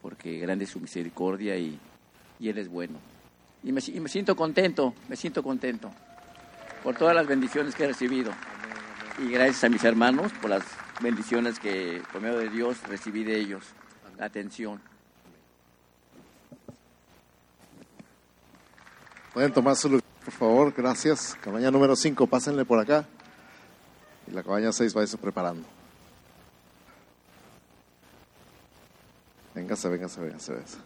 porque 0.00 0.38
grande 0.38 0.66
es 0.66 0.70
su 0.70 0.78
misericordia 0.78 1.56
y, 1.56 1.76
y 2.38 2.48
Él 2.48 2.56
es 2.56 2.68
bueno. 2.68 3.00
Y 3.64 3.72
me, 3.72 3.80
y 3.84 3.98
me 3.98 4.08
siento 4.08 4.36
contento, 4.36 4.94
me 5.08 5.16
siento 5.16 5.42
contento 5.42 5.90
por 6.84 6.94
todas 6.94 7.16
las 7.16 7.26
bendiciones 7.26 7.74
que 7.74 7.82
he 7.82 7.88
recibido. 7.88 8.30
Y 9.18 9.28
gracias 9.28 9.64
a 9.64 9.70
mis 9.70 9.82
hermanos 9.82 10.30
por 10.40 10.50
las 10.50 10.62
bendiciones 11.02 11.58
que 11.58 12.00
por 12.12 12.22
medio 12.22 12.38
de 12.38 12.48
Dios 12.48 12.80
recibí 12.86 13.24
de 13.24 13.40
ellos, 13.40 13.64
la 14.18 14.26
atención. 14.26 14.80
Pueden 19.34 19.52
tomar 19.52 19.74
su 19.74 19.88
lugar, 19.88 20.04
por 20.24 20.32
favor, 20.32 20.72
gracias. 20.72 21.36
Cabaña 21.40 21.68
número 21.68 21.96
5, 21.96 22.24
pásenle 22.28 22.64
por 22.64 22.78
acá. 22.78 23.04
Y 24.28 24.30
la 24.30 24.44
cabaña 24.44 24.70
6 24.70 24.94
váyase 24.94 25.18
preparando. 25.18 25.66
Véngase, 29.52 29.88
véngase, 29.88 30.20
véngase, 30.20 30.52
véngase. 30.52 30.78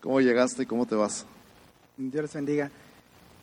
¿Cómo 0.00 0.20
llegaste 0.20 0.62
y 0.62 0.66
cómo 0.66 0.86
te 0.86 0.94
vas? 0.94 1.26
Dios 1.96 2.22
les 2.22 2.32
bendiga. 2.32 2.70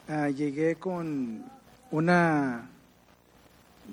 Ah, 0.08 0.30
llegué 0.30 0.76
con 0.76 1.44
una 1.92 2.70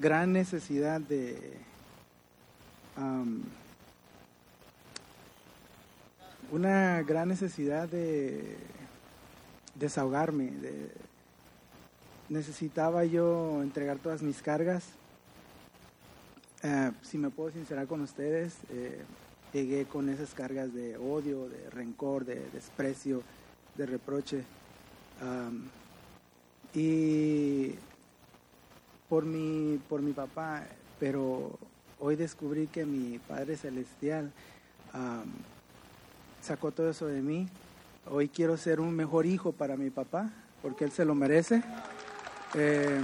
gran 0.00 0.32
necesidad 0.32 1.00
de, 1.00 1.58
una 6.52 7.02
gran 7.02 7.28
necesidad 7.28 7.88
de 7.88 8.56
desahogarme. 9.74 10.50
De, 10.50 10.90
necesitaba 12.28 13.04
yo 13.04 13.62
entregar 13.62 13.98
todas 13.98 14.22
mis 14.22 14.42
cargas. 14.42 14.84
Eh, 16.62 16.90
si 17.02 17.18
me 17.18 17.30
puedo 17.30 17.50
sincerar 17.50 17.86
con 17.86 18.00
ustedes, 18.00 18.54
eh, 18.70 19.02
llegué 19.52 19.84
con 19.84 20.08
esas 20.08 20.34
cargas 20.34 20.72
de 20.74 20.96
odio, 20.96 21.48
de 21.48 21.70
rencor, 21.70 22.24
de 22.24 22.48
desprecio, 22.52 23.22
de 23.76 23.86
reproche. 23.86 24.44
Am, 25.20 25.68
y 26.74 27.74
por 29.08 29.24
mi, 29.24 29.78
por 29.88 30.02
mi 30.02 30.12
papá, 30.12 30.64
pero 30.98 31.58
hoy 32.00 32.16
descubrí 32.16 32.66
que 32.66 32.84
mi 32.84 33.18
Padre 33.18 33.56
Celestial 33.56 34.32
sacó 36.46 36.70
todo 36.70 36.90
eso 36.90 37.06
de 37.06 37.20
mí. 37.20 37.48
Hoy 38.08 38.28
quiero 38.28 38.56
ser 38.56 38.78
un 38.80 38.94
mejor 38.94 39.26
hijo 39.26 39.50
para 39.50 39.76
mi 39.76 39.90
papá, 39.90 40.30
porque 40.62 40.84
él 40.84 40.92
se 40.92 41.04
lo 41.04 41.14
merece. 41.14 41.62
Eh, 42.54 43.00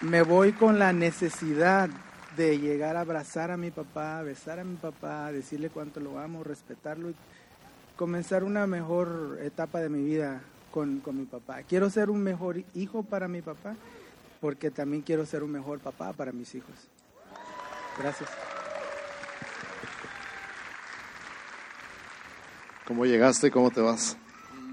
me 0.00 0.22
voy 0.22 0.52
con 0.52 0.78
la 0.78 0.92
necesidad 0.92 1.90
de 2.36 2.58
llegar 2.58 2.96
a 2.96 3.00
abrazar 3.00 3.50
a 3.50 3.56
mi 3.56 3.72
papá, 3.72 4.22
besar 4.22 4.60
a 4.60 4.64
mi 4.64 4.76
papá, 4.76 5.32
decirle 5.32 5.70
cuánto 5.70 5.98
lo 5.98 6.20
amo, 6.20 6.44
respetarlo 6.44 7.10
y 7.10 7.16
comenzar 7.96 8.44
una 8.44 8.66
mejor 8.66 9.38
etapa 9.42 9.80
de 9.80 9.88
mi 9.88 10.04
vida 10.04 10.40
con, 10.70 11.00
con 11.00 11.18
mi 11.18 11.24
papá. 11.24 11.62
Quiero 11.62 11.90
ser 11.90 12.10
un 12.10 12.22
mejor 12.22 12.62
hijo 12.74 13.02
para 13.02 13.26
mi 13.26 13.42
papá, 13.42 13.74
porque 14.40 14.70
también 14.70 15.02
quiero 15.02 15.26
ser 15.26 15.42
un 15.42 15.50
mejor 15.50 15.80
papá 15.80 16.12
para 16.12 16.30
mis 16.30 16.54
hijos. 16.54 16.74
Gracias. 17.98 18.28
¿Cómo 22.86 23.06
llegaste? 23.06 23.50
¿Cómo 23.50 23.70
te 23.70 23.80
vas? 23.80 24.18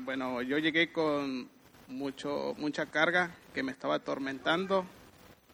Bueno, 0.03 0.41
yo 0.41 0.57
llegué 0.57 0.91
con 0.91 1.49
mucho, 1.87 2.53
mucha 2.57 2.87
carga 2.87 3.31
que 3.53 3.63
me 3.63 3.71
estaba 3.71 3.95
atormentando 3.95 4.85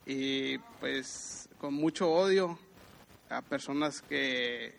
y 0.08 0.58
pues 0.80 1.50
con 1.60 1.76
mucho 1.76 2.10
odio 2.10 2.58
a 3.30 3.44
personas 3.44 4.02
que 4.02 4.74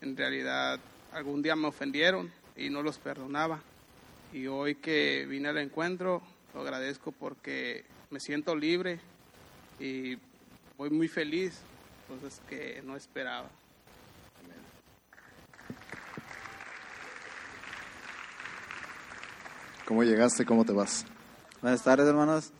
en 0.00 0.16
realidad 0.16 0.80
algún 1.12 1.42
día 1.42 1.56
me 1.56 1.68
ofendieron 1.68 2.32
y 2.56 2.70
no 2.70 2.82
los 2.82 2.98
perdonaba. 2.98 3.60
Y 4.32 4.46
hoy 4.46 4.76
que 4.76 5.26
vine 5.28 5.50
al 5.50 5.58
encuentro, 5.58 6.22
lo 6.54 6.62
agradezco 6.62 7.12
porque 7.12 7.84
me 8.08 8.18
siento 8.18 8.56
libre 8.56 8.98
y 9.78 10.16
voy 10.78 10.88
muy 10.88 11.08
feliz, 11.08 11.60
cosas 12.08 12.40
que 12.48 12.80
no 12.82 12.96
esperaba. 12.96 13.50
¿Cómo 19.90 20.04
llegaste? 20.04 20.46
¿Cómo 20.46 20.64
te 20.64 20.72
vas? 20.72 21.04
Buenas 21.60 21.82
tardes, 21.82 22.06
hermanos. 22.06 22.52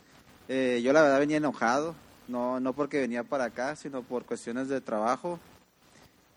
Eh, 0.48 0.80
yo 0.82 0.92
la 0.92 1.02
verdad 1.02 1.20
venía 1.20 1.36
enojado, 1.36 1.94
no, 2.26 2.58
no 2.58 2.72
porque 2.72 2.98
venía 2.98 3.22
para 3.22 3.44
acá, 3.44 3.76
sino 3.76 4.02
por 4.02 4.24
cuestiones 4.24 4.66
de 4.66 4.80
trabajo. 4.80 5.38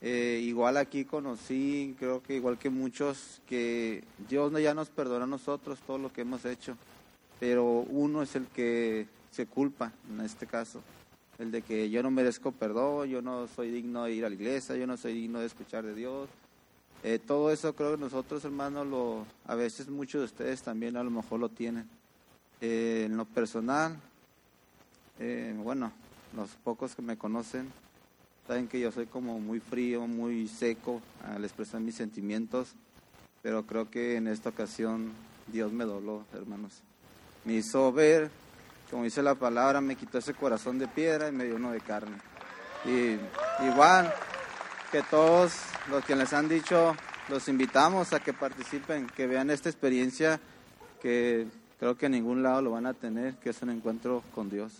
Eh, 0.02 0.42
igual 0.44 0.78
aquí 0.78 1.04
conocí, 1.04 1.96
creo 1.98 2.22
que 2.22 2.36
igual 2.36 2.60
que 2.60 2.70
muchos, 2.70 3.42
que 3.48 4.04
Dios 4.30 4.54
ya 4.62 4.76
nos 4.76 4.92
perdona 4.92 5.24
a 5.24 5.28
nosotros 5.28 5.80
todo 5.80 5.98
lo 5.98 6.14
que 6.14 6.22
hemos 6.22 6.46
hecho, 6.46 6.78
pero 7.40 7.66
uno 7.66 8.22
es 8.22 8.36
el 8.36 8.46
que 8.46 9.08
se 9.32 9.48
culpa 9.48 9.92
en 10.12 10.22
este 10.24 10.46
caso, 10.46 10.84
el 11.40 11.50
de 11.50 11.64
que 11.64 11.90
yo 11.90 12.04
no 12.04 12.12
merezco 12.12 12.52
perdón, 12.52 13.10
yo 13.10 13.20
no 13.24 13.48
soy 13.48 13.72
digno 13.72 14.04
de 14.04 14.12
ir 14.14 14.26
a 14.26 14.30
la 14.30 14.36
iglesia, 14.36 14.76
yo 14.76 14.86
no 14.86 14.96
soy 14.96 15.14
digno 15.14 15.40
de 15.40 15.48
escuchar 15.48 15.84
de 15.84 15.96
Dios. 15.96 16.30
Eh, 17.06 17.20
todo 17.20 17.52
eso 17.52 17.76
creo 17.76 17.96
que 17.96 18.02
nosotros, 18.02 18.46
hermanos, 18.46 18.88
lo, 18.88 19.26
a 19.46 19.56
veces 19.56 19.90
muchos 19.90 20.22
de 20.22 20.26
ustedes 20.26 20.62
también 20.62 20.96
a 20.96 21.04
lo 21.04 21.12
mejor 21.12 21.40
lo 21.42 21.50
tienen. 21.50 21.90
Eh, 22.62 23.04
en 23.08 23.18
lo 23.18 23.26
personal, 23.26 23.98
eh, 25.20 25.54
bueno, 25.58 25.92
los 26.34 26.52
pocos 26.64 26.96
que 26.96 27.02
me 27.02 27.18
conocen 27.18 27.70
saben 28.48 28.70
que 28.70 28.80
yo 28.80 28.90
soy 28.90 29.06
como 29.06 29.38
muy 29.40 29.60
frío, 29.60 30.08
muy 30.08 30.48
seco 30.48 31.02
al 31.26 31.44
expresar 31.44 31.82
mis 31.82 31.96
sentimientos, 31.96 32.70
pero 33.42 33.66
creo 33.66 33.92
que 33.92 34.16
en 34.16 34.28
esta 34.28 34.50
ocasión 34.50 35.12
Dios 35.48 35.74
me 35.74 35.84
dobló, 35.84 36.24
hermanos. 36.34 36.72
Me 37.44 37.56
hizo 37.56 37.92
ver, 37.92 38.32
como 38.90 39.04
dice 39.04 39.22
la 39.22 39.36
palabra, 39.36 39.82
me 39.82 39.98
quitó 39.98 40.20
ese 40.20 40.34
corazón 40.34 40.80
de 40.80 40.88
piedra 40.88 41.28
y 41.28 41.34
me 41.34 41.44
dio 41.44 41.58
uno 41.58 41.72
de 41.74 41.82
carne. 41.82 42.16
Y 42.86 43.18
igual 43.66 44.14
que 44.90 45.02
todos 45.04 45.54
los 45.90 46.04
que 46.06 46.16
les 46.16 46.34
han 46.34 46.48
dicho, 46.48 46.96
los 47.30 47.48
invitamos 47.48 48.14
a 48.14 48.20
que 48.20 48.34
participen, 48.34 49.08
que 49.08 49.28
vean 49.28 49.50
esta 49.50 49.70
experiencia 49.70 50.40
que 51.02 51.48
creo 51.80 51.98
que 51.98 52.06
en 52.06 52.14
ningún 52.14 52.44
lado 52.44 52.62
lo 52.62 52.72
van 52.72 52.86
a 52.86 52.94
tener, 52.94 53.36
que 53.36 53.50
es 53.50 53.62
un 53.62 53.70
encuentro 53.70 54.24
con 54.34 54.50
Dios. 54.50 54.72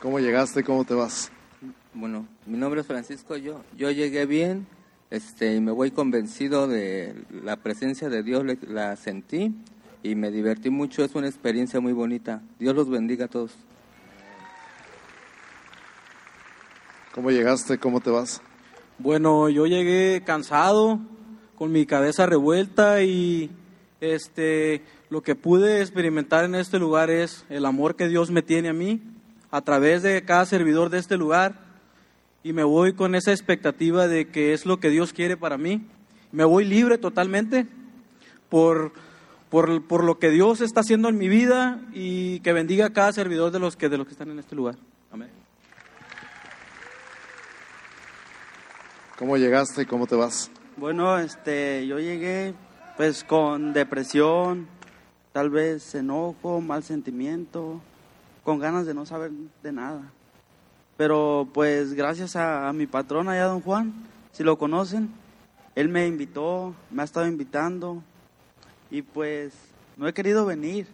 ¿Cómo 0.00 0.20
llegaste? 0.20 0.62
¿Cómo 0.62 0.84
te 0.84 0.94
vas? 0.94 1.30
Bueno, 1.94 2.26
mi 2.46 2.56
nombre 2.56 2.80
es 2.80 2.86
Francisco, 2.86 3.36
yo, 3.36 3.64
yo 3.76 3.90
llegué 3.90 4.26
bien 4.26 4.66
este, 5.10 5.54
y 5.54 5.60
me 5.60 5.72
voy 5.72 5.90
convencido 5.90 6.68
de 6.68 7.14
la 7.42 7.56
presencia 7.56 8.08
de 8.08 8.22
Dios, 8.22 8.44
la 8.62 8.94
sentí 8.96 9.54
y 10.02 10.14
me 10.14 10.30
divertí 10.30 10.70
mucho, 10.70 11.02
es 11.02 11.14
una 11.14 11.28
experiencia 11.28 11.80
muy 11.80 11.92
bonita. 11.92 12.42
Dios 12.58 12.76
los 12.76 12.88
bendiga 12.88 13.24
a 13.24 13.28
todos. 13.28 13.52
¿Cómo 17.14 17.30
llegaste? 17.30 17.78
¿Cómo 17.78 18.00
te 18.00 18.10
vas? 18.10 18.40
Bueno, 18.98 19.48
yo 19.48 19.66
llegué 19.66 20.22
cansado, 20.24 21.00
con 21.56 21.72
mi 21.72 21.86
cabeza 21.86 22.26
revuelta 22.26 23.02
y 23.02 23.50
este 24.00 24.82
lo 25.10 25.22
que 25.22 25.34
pude 25.34 25.80
experimentar 25.80 26.44
en 26.44 26.54
este 26.54 26.78
lugar 26.78 27.10
es 27.10 27.44
el 27.48 27.64
amor 27.64 27.96
que 27.96 28.08
Dios 28.08 28.30
me 28.30 28.42
tiene 28.42 28.68
a 28.68 28.72
mí 28.72 29.00
a 29.50 29.62
través 29.62 30.02
de 30.02 30.22
cada 30.24 30.44
servidor 30.44 30.90
de 30.90 30.98
este 30.98 31.16
lugar 31.16 31.54
y 32.42 32.52
me 32.52 32.62
voy 32.62 32.92
con 32.92 33.14
esa 33.14 33.32
expectativa 33.32 34.06
de 34.06 34.28
que 34.28 34.52
es 34.52 34.66
lo 34.66 34.78
que 34.78 34.90
Dios 34.90 35.12
quiere 35.12 35.36
para 35.36 35.58
mí. 35.58 35.86
Me 36.30 36.44
voy 36.44 36.64
libre 36.64 36.98
totalmente 36.98 37.66
por, 38.48 38.92
por, 39.50 39.82
por 39.86 40.04
lo 40.04 40.18
que 40.18 40.30
Dios 40.30 40.60
está 40.60 40.80
haciendo 40.80 41.08
en 41.08 41.18
mi 41.18 41.28
vida 41.28 41.80
y 41.92 42.40
que 42.40 42.52
bendiga 42.52 42.86
a 42.86 42.92
cada 42.92 43.12
servidor 43.12 43.50
de 43.50 43.58
los 43.58 43.76
que, 43.76 43.88
de 43.88 43.98
los 43.98 44.06
que 44.06 44.12
están 44.12 44.30
en 44.30 44.38
este 44.38 44.54
lugar. 44.54 44.76
Amén. 45.10 45.47
¿Cómo 49.18 49.36
llegaste? 49.36 49.84
¿Cómo 49.84 50.06
te 50.06 50.14
vas? 50.14 50.48
Bueno, 50.76 51.18
este, 51.18 51.84
yo 51.88 51.98
llegué 51.98 52.54
pues 52.96 53.24
con 53.24 53.72
depresión, 53.72 54.68
tal 55.32 55.50
vez 55.50 55.92
enojo, 55.96 56.60
mal 56.60 56.84
sentimiento, 56.84 57.80
con 58.44 58.60
ganas 58.60 58.86
de 58.86 58.94
no 58.94 59.06
saber 59.06 59.32
de 59.64 59.72
nada. 59.72 60.02
Pero 60.96 61.48
pues 61.52 61.94
gracias 61.94 62.36
a, 62.36 62.68
a 62.68 62.72
mi 62.72 62.86
patrón 62.86 63.28
allá, 63.28 63.46
don 63.46 63.60
Juan, 63.60 63.92
si 64.30 64.44
lo 64.44 64.56
conocen, 64.56 65.10
él 65.74 65.88
me 65.88 66.06
invitó, 66.06 66.76
me 66.88 67.02
ha 67.02 67.04
estado 67.04 67.26
invitando 67.26 68.04
y 68.88 69.02
pues 69.02 69.52
no 69.96 70.06
he 70.06 70.14
querido 70.14 70.46
venir. 70.46 70.86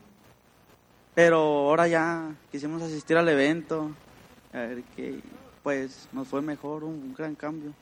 Pero 1.14 1.36
ahora 1.36 1.88
ya 1.88 2.34
quisimos 2.50 2.80
asistir 2.80 3.18
al 3.18 3.28
evento, 3.28 3.90
a 4.54 4.60
ver 4.60 4.82
que 4.96 5.20
pues 5.62 6.08
nos 6.10 6.26
fue 6.26 6.40
mejor, 6.40 6.84
un 6.84 7.12
gran 7.12 7.34
cambio. 7.34 7.74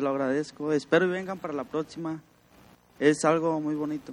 Lo 0.00 0.10
agradezco. 0.10 0.72
Espero 0.72 1.06
y 1.06 1.10
vengan 1.10 1.38
para 1.38 1.52
la 1.52 1.64
próxima. 1.64 2.20
Es 2.98 3.24
algo 3.24 3.60
muy 3.60 3.74
bonito. 3.74 4.12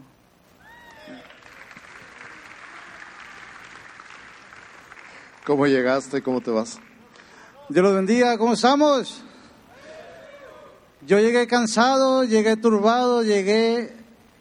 ¿Cómo 5.46 5.66
llegaste? 5.66 6.22
¿Cómo 6.22 6.42
te 6.42 6.52
vas? 6.52 6.80
Dios 7.70 7.84
los 7.84 7.96
bendiga, 7.96 8.38
¿cómo 8.38 8.54
estamos? 8.54 9.24
Yo 11.06 11.20
llegué 11.20 11.48
cansado, 11.48 12.24
llegué 12.24 12.56
turbado, 12.58 13.24
llegué 13.24 13.94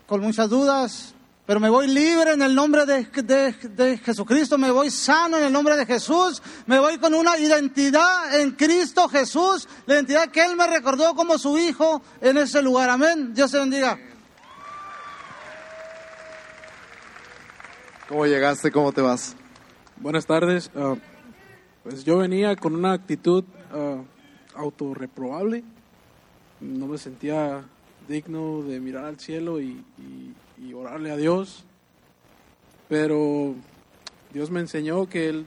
con 0.06 0.20
muchas 0.20 0.48
dudas, 0.48 1.15
pero 1.46 1.60
me 1.60 1.70
voy 1.70 1.86
libre 1.86 2.32
en 2.32 2.42
el 2.42 2.54
nombre 2.54 2.84
de, 2.86 3.04
de- 3.04 3.52
de 3.52 3.98
Jesucristo, 3.98 4.58
me 4.58 4.70
voy 4.72 4.90
sano 4.90 5.38
en 5.38 5.44
el 5.44 5.52
nombre 5.52 5.76
de 5.76 5.86
Jesús, 5.86 6.42
me 6.66 6.78
voy 6.80 6.98
con 6.98 7.14
una 7.14 7.38
identidad 7.38 8.40
en 8.40 8.50
Cristo 8.52 9.08
Jesús, 9.08 9.68
la 9.86 9.94
identidad 9.94 10.28
que 10.30 10.44
Él 10.44 10.56
me 10.56 10.66
recordó 10.66 11.14
como 11.14 11.38
su 11.38 11.56
hijo 11.56 12.02
en 12.20 12.36
ese 12.38 12.60
lugar. 12.62 12.90
Amén. 12.90 13.32
Dios 13.32 13.50
se 13.50 13.58
bendiga. 13.60 13.96
¿Cómo 18.08 18.26
llegaste? 18.26 18.70
¿Cómo 18.70 18.92
te 18.92 19.00
vas? 19.00 19.34
Buenas 19.96 20.26
tardes. 20.26 20.70
Ah, 20.76 20.94
pues 21.82 22.04
yo 22.04 22.18
venía 22.18 22.54
con 22.56 22.74
una 22.74 22.92
actitud 22.92 23.44
ah, 23.72 24.02
autorreprobable. 24.54 25.64
No 26.60 26.86
me 26.86 26.98
sentía 26.98 27.64
digno 28.08 28.62
de 28.62 28.78
mirar 28.80 29.04
al 29.04 29.18
cielo 29.18 29.60
y, 29.60 29.84
y- 29.98 30.34
y 30.58 30.72
orarle 30.72 31.10
a 31.10 31.16
Dios. 31.16 31.64
Pero 32.88 33.54
Dios 34.32 34.50
me 34.50 34.60
enseñó 34.60 35.08
que 35.08 35.28
él, 35.28 35.46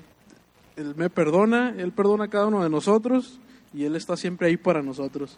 él 0.76 0.96
me 0.96 1.10
perdona, 1.10 1.74
Él 1.78 1.92
perdona 1.92 2.26
a 2.26 2.30
cada 2.30 2.48
uno 2.48 2.64
de 2.64 2.70
nosotros 2.70 3.40
y 3.74 3.86
Él 3.86 3.96
está 3.96 4.16
siempre 4.16 4.48
ahí 4.48 4.58
para 4.58 4.82
nosotros. 4.82 5.38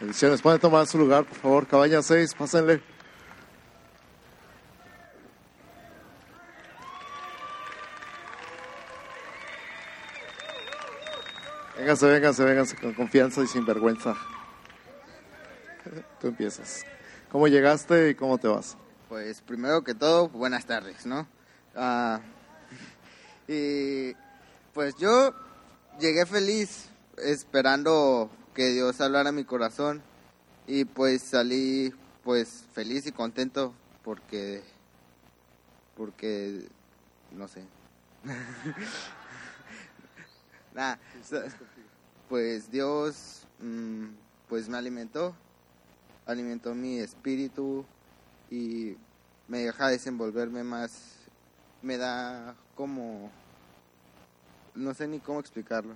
Bendiciones. 0.00 0.42
Pueden 0.42 0.60
tomar 0.60 0.86
su 0.86 0.98
lugar, 0.98 1.24
por 1.24 1.38
favor. 1.38 1.66
Cabaña 1.66 2.02
6, 2.02 2.34
pásenle. 2.34 2.82
Vénganse, 11.78 12.06
vénganse, 12.06 12.44
vénganse 12.44 12.76
con 12.76 12.92
confianza 12.94 13.42
y 13.42 13.46
sin 13.46 13.64
vergüenza. 13.64 14.16
Tú 16.20 16.28
empiezas. 16.28 16.84
¿Cómo 17.30 17.48
llegaste 17.48 18.10
y 18.10 18.14
cómo 18.14 18.38
te 18.38 18.48
vas? 18.48 18.76
Pues 19.08 19.40
primero 19.40 19.82
que 19.82 19.94
todo, 19.94 20.28
buenas 20.28 20.66
tardes, 20.66 21.06
¿no? 21.06 21.26
Ah, 21.74 22.20
y 23.48 24.14
pues 24.72 24.96
yo 24.96 25.34
llegué 26.00 26.26
feliz 26.26 26.88
esperando 27.18 28.30
que 28.54 28.70
Dios 28.70 29.00
hablara 29.00 29.28
a 29.28 29.32
mi 29.32 29.44
corazón 29.44 30.02
y 30.66 30.84
pues 30.84 31.22
salí 31.22 31.94
pues 32.24 32.64
feliz 32.72 33.06
y 33.06 33.12
contento 33.12 33.72
porque 34.02 34.62
porque 35.96 36.66
no 37.32 37.48
sé. 37.48 37.64
Nah, 40.74 40.96
pues 42.28 42.70
Dios 42.70 43.46
mm, 43.60 44.08
pues 44.46 44.68
me 44.68 44.76
alimentó, 44.76 45.34
alimentó 46.26 46.74
mi 46.74 46.98
espíritu 46.98 47.84
y 48.50 48.96
me 49.48 49.58
deja 49.58 49.88
desenvolverme 49.88 50.64
más, 50.64 51.14
me 51.82 51.96
da 51.96 52.56
como, 52.74 53.30
no 54.74 54.92
sé 54.92 55.06
ni 55.06 55.20
cómo 55.20 55.40
explicarlo. 55.40 55.94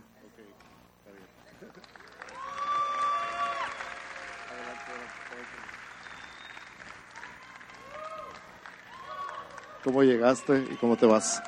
¿Cómo 9.82 10.02
llegaste 10.02 10.66
y 10.70 10.76
cómo 10.76 10.96
te 10.96 11.06
vas? 11.06 11.42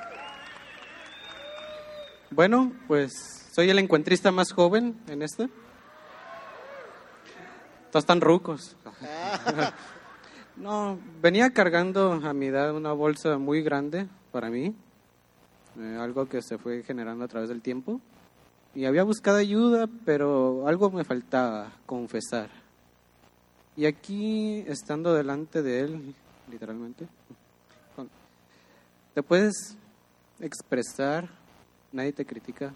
Bueno, 2.30 2.72
pues 2.88 3.12
soy 3.52 3.68
el 3.68 3.78
encuentrista 3.78 4.32
más 4.32 4.52
joven 4.52 4.98
en 5.06 5.20
este. 5.22 5.50
Todos 7.92 8.04
están 8.04 8.20
rucos. 8.20 8.76
No, 10.54 10.98
venía 11.22 11.50
cargando 11.54 12.12
a 12.12 12.34
mi 12.34 12.46
edad 12.46 12.76
una 12.76 12.92
bolsa 12.92 13.38
muy 13.38 13.62
grande 13.62 14.06
para 14.32 14.50
mí, 14.50 14.74
eh, 15.78 15.98
algo 15.98 16.26
que 16.26 16.42
se 16.42 16.58
fue 16.58 16.82
generando 16.82 17.24
a 17.24 17.28
través 17.28 17.48
del 17.48 17.62
tiempo. 17.62 18.02
Y 18.74 18.84
había 18.84 19.02
buscado 19.02 19.38
ayuda, 19.38 19.88
pero 20.04 20.68
algo 20.68 20.90
me 20.90 21.04
faltaba, 21.04 21.72
confesar. 21.86 22.50
Y 23.78 23.86
aquí, 23.86 24.62
estando 24.66 25.14
delante 25.14 25.62
de 25.62 25.80
él, 25.80 26.14
literalmente, 26.50 27.08
te 29.14 29.22
puedes 29.22 29.74
expresar, 30.38 31.30
nadie 31.92 32.12
te 32.12 32.26
critica. 32.26 32.74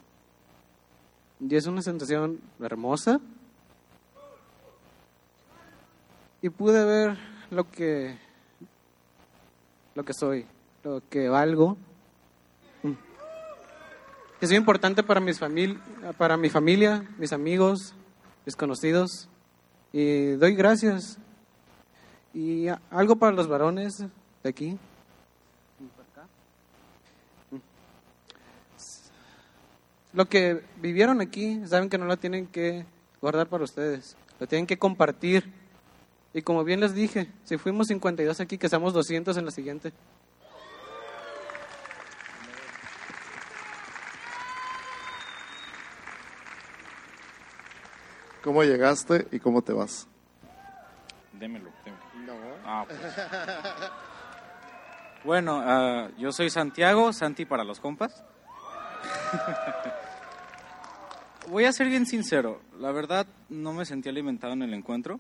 Y 1.41 1.55
es 1.55 1.67
una 1.67 1.83
sensación 1.83 2.41
hermosa. 2.59 3.21
Y 6.43 6.51
pude 6.51 6.85
ver 6.85 7.19
lo 7.51 7.71
que 7.71 8.19
lo 9.95 10.05
que 10.05 10.13
soy, 10.13 10.47
lo 10.85 11.03
que 11.09 11.29
valgo. 11.29 11.77
Mm. 12.83 12.93
Que 14.39 14.47
soy 14.47 14.57
importante 14.57 15.03
para 15.03 15.21
mis 15.21 15.41
para 16.19 16.37
mi 16.37 16.51
familia, 16.51 17.09
mis 17.19 17.33
amigos, 17.33 17.95
mis 18.45 18.55
conocidos. 18.55 19.29
Y 19.93 20.33
doy 20.33 20.55
gracias. 20.55 21.19
Y 22.35 22.67
algo 22.91 23.17
para 23.17 23.33
los 23.33 23.49
varones 23.49 24.05
de 24.43 24.49
aquí. 24.49 24.79
Lo 30.13 30.27
que 30.27 30.63
vivieron 30.81 31.21
aquí, 31.21 31.61
saben 31.67 31.91
que 31.91 31.99
no 31.99 32.07
lo 32.07 32.17
tienen 32.17 32.47
que 32.47 32.87
guardar 33.21 33.49
para 33.49 33.65
ustedes, 33.65 34.17
lo 34.41 34.47
tienen 34.47 34.67
que 34.67 34.79
compartir. 34.79 35.53
Y 36.37 36.43
como 36.43 36.65
bien 36.65 36.81
les 36.81 36.93
dije, 36.93 37.33
si 37.45 37.57
fuimos 37.57 37.87
52 37.87 38.41
aquí, 38.41 38.59
que 38.59 38.69
seamos 38.69 38.93
200 38.93 39.39
en 39.39 39.47
la 39.47 39.51
siguiente. 39.51 39.95
¿Cómo 48.45 48.63
llegaste 48.65 49.27
y 49.33 49.39
cómo 49.39 49.63
te 49.63 49.73
vas? 49.73 50.07
Démelo. 51.33 51.71
démelo. 51.87 52.35
Ah, 52.67 52.85
pues. 52.87 53.01
Bueno, 55.25 55.63
ah, 55.65 56.11
yo 56.19 56.33
soy 56.33 56.51
Santiago, 56.51 57.15
Santi 57.15 57.47
para 57.47 57.65
los 57.65 57.81
compas. 57.81 58.23
Voy 61.49 61.65
a 61.65 61.73
ser 61.73 61.89
bien 61.89 62.05
sincero, 62.05 62.61
la 62.79 62.93
verdad 62.93 63.27
no 63.49 63.73
me 63.73 63.87
sentí 63.87 64.11
alimentado 64.11 64.53
en 64.53 64.65
el 64.65 64.75
encuentro. 64.75 65.19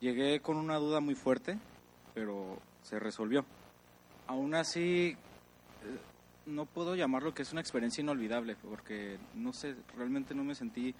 Llegué 0.00 0.40
con 0.40 0.56
una 0.56 0.76
duda 0.76 1.00
muy 1.00 1.14
fuerte, 1.14 1.58
pero 2.14 2.58
se 2.82 2.98
resolvió. 2.98 3.44
Aún 4.26 4.54
así, 4.54 5.08
eh, 5.10 5.16
no 6.46 6.64
puedo 6.66 6.94
llamarlo 6.94 7.34
que 7.34 7.42
es 7.42 7.52
una 7.52 7.60
experiencia 7.60 8.00
inolvidable, 8.00 8.56
porque 8.56 9.18
no 9.34 9.52
sé, 9.52 9.76
realmente 9.96 10.34
no 10.34 10.42
me 10.42 10.54
sentí, 10.54 10.94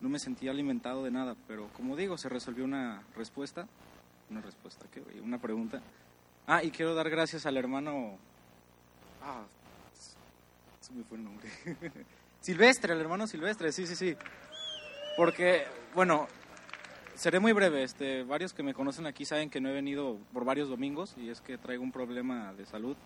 no 0.00 0.08
me 0.08 0.18
sentí 0.18 0.48
alimentado 0.48 1.04
de 1.04 1.10
nada, 1.10 1.36
pero 1.46 1.68
como 1.76 1.96
digo, 1.96 2.16
se 2.16 2.28
resolvió 2.28 2.64
una 2.64 3.02
respuesta, 3.14 3.68
una 4.30 4.40
respuesta, 4.40 4.86
¿qué 4.92 5.00
güey? 5.00 5.20
Una 5.20 5.38
pregunta. 5.38 5.82
Ah, 6.46 6.64
y 6.64 6.70
quiero 6.70 6.94
dar 6.94 7.10
gracias 7.10 7.44
al 7.44 7.58
hermano, 7.58 8.16
ah, 9.22 9.44
se 10.80 10.92
me 10.94 11.04
fue 11.04 11.18
el 11.18 11.24
nombre. 11.24 11.48
Silvestre, 12.40 12.94
el 12.94 13.00
hermano 13.00 13.26
Silvestre, 13.26 13.72
sí, 13.72 13.86
sí, 13.86 13.94
sí. 13.94 14.16
Porque, 15.16 15.66
bueno, 15.94 16.28
seré 17.18 17.40
muy 17.40 17.52
breve. 17.52 17.82
Este, 17.82 18.22
varios 18.22 18.54
que 18.54 18.62
me 18.62 18.72
conocen 18.72 19.06
aquí 19.06 19.24
saben 19.24 19.50
que 19.50 19.60
no 19.60 19.68
he 19.68 19.72
venido 19.72 20.16
por 20.32 20.44
varios 20.44 20.68
domingos 20.68 21.14
y 21.18 21.28
es 21.28 21.40
que 21.40 21.58
traigo 21.58 21.82
un 21.82 21.92
problema 21.92 22.54
de 22.54 22.64
salud. 22.64 22.96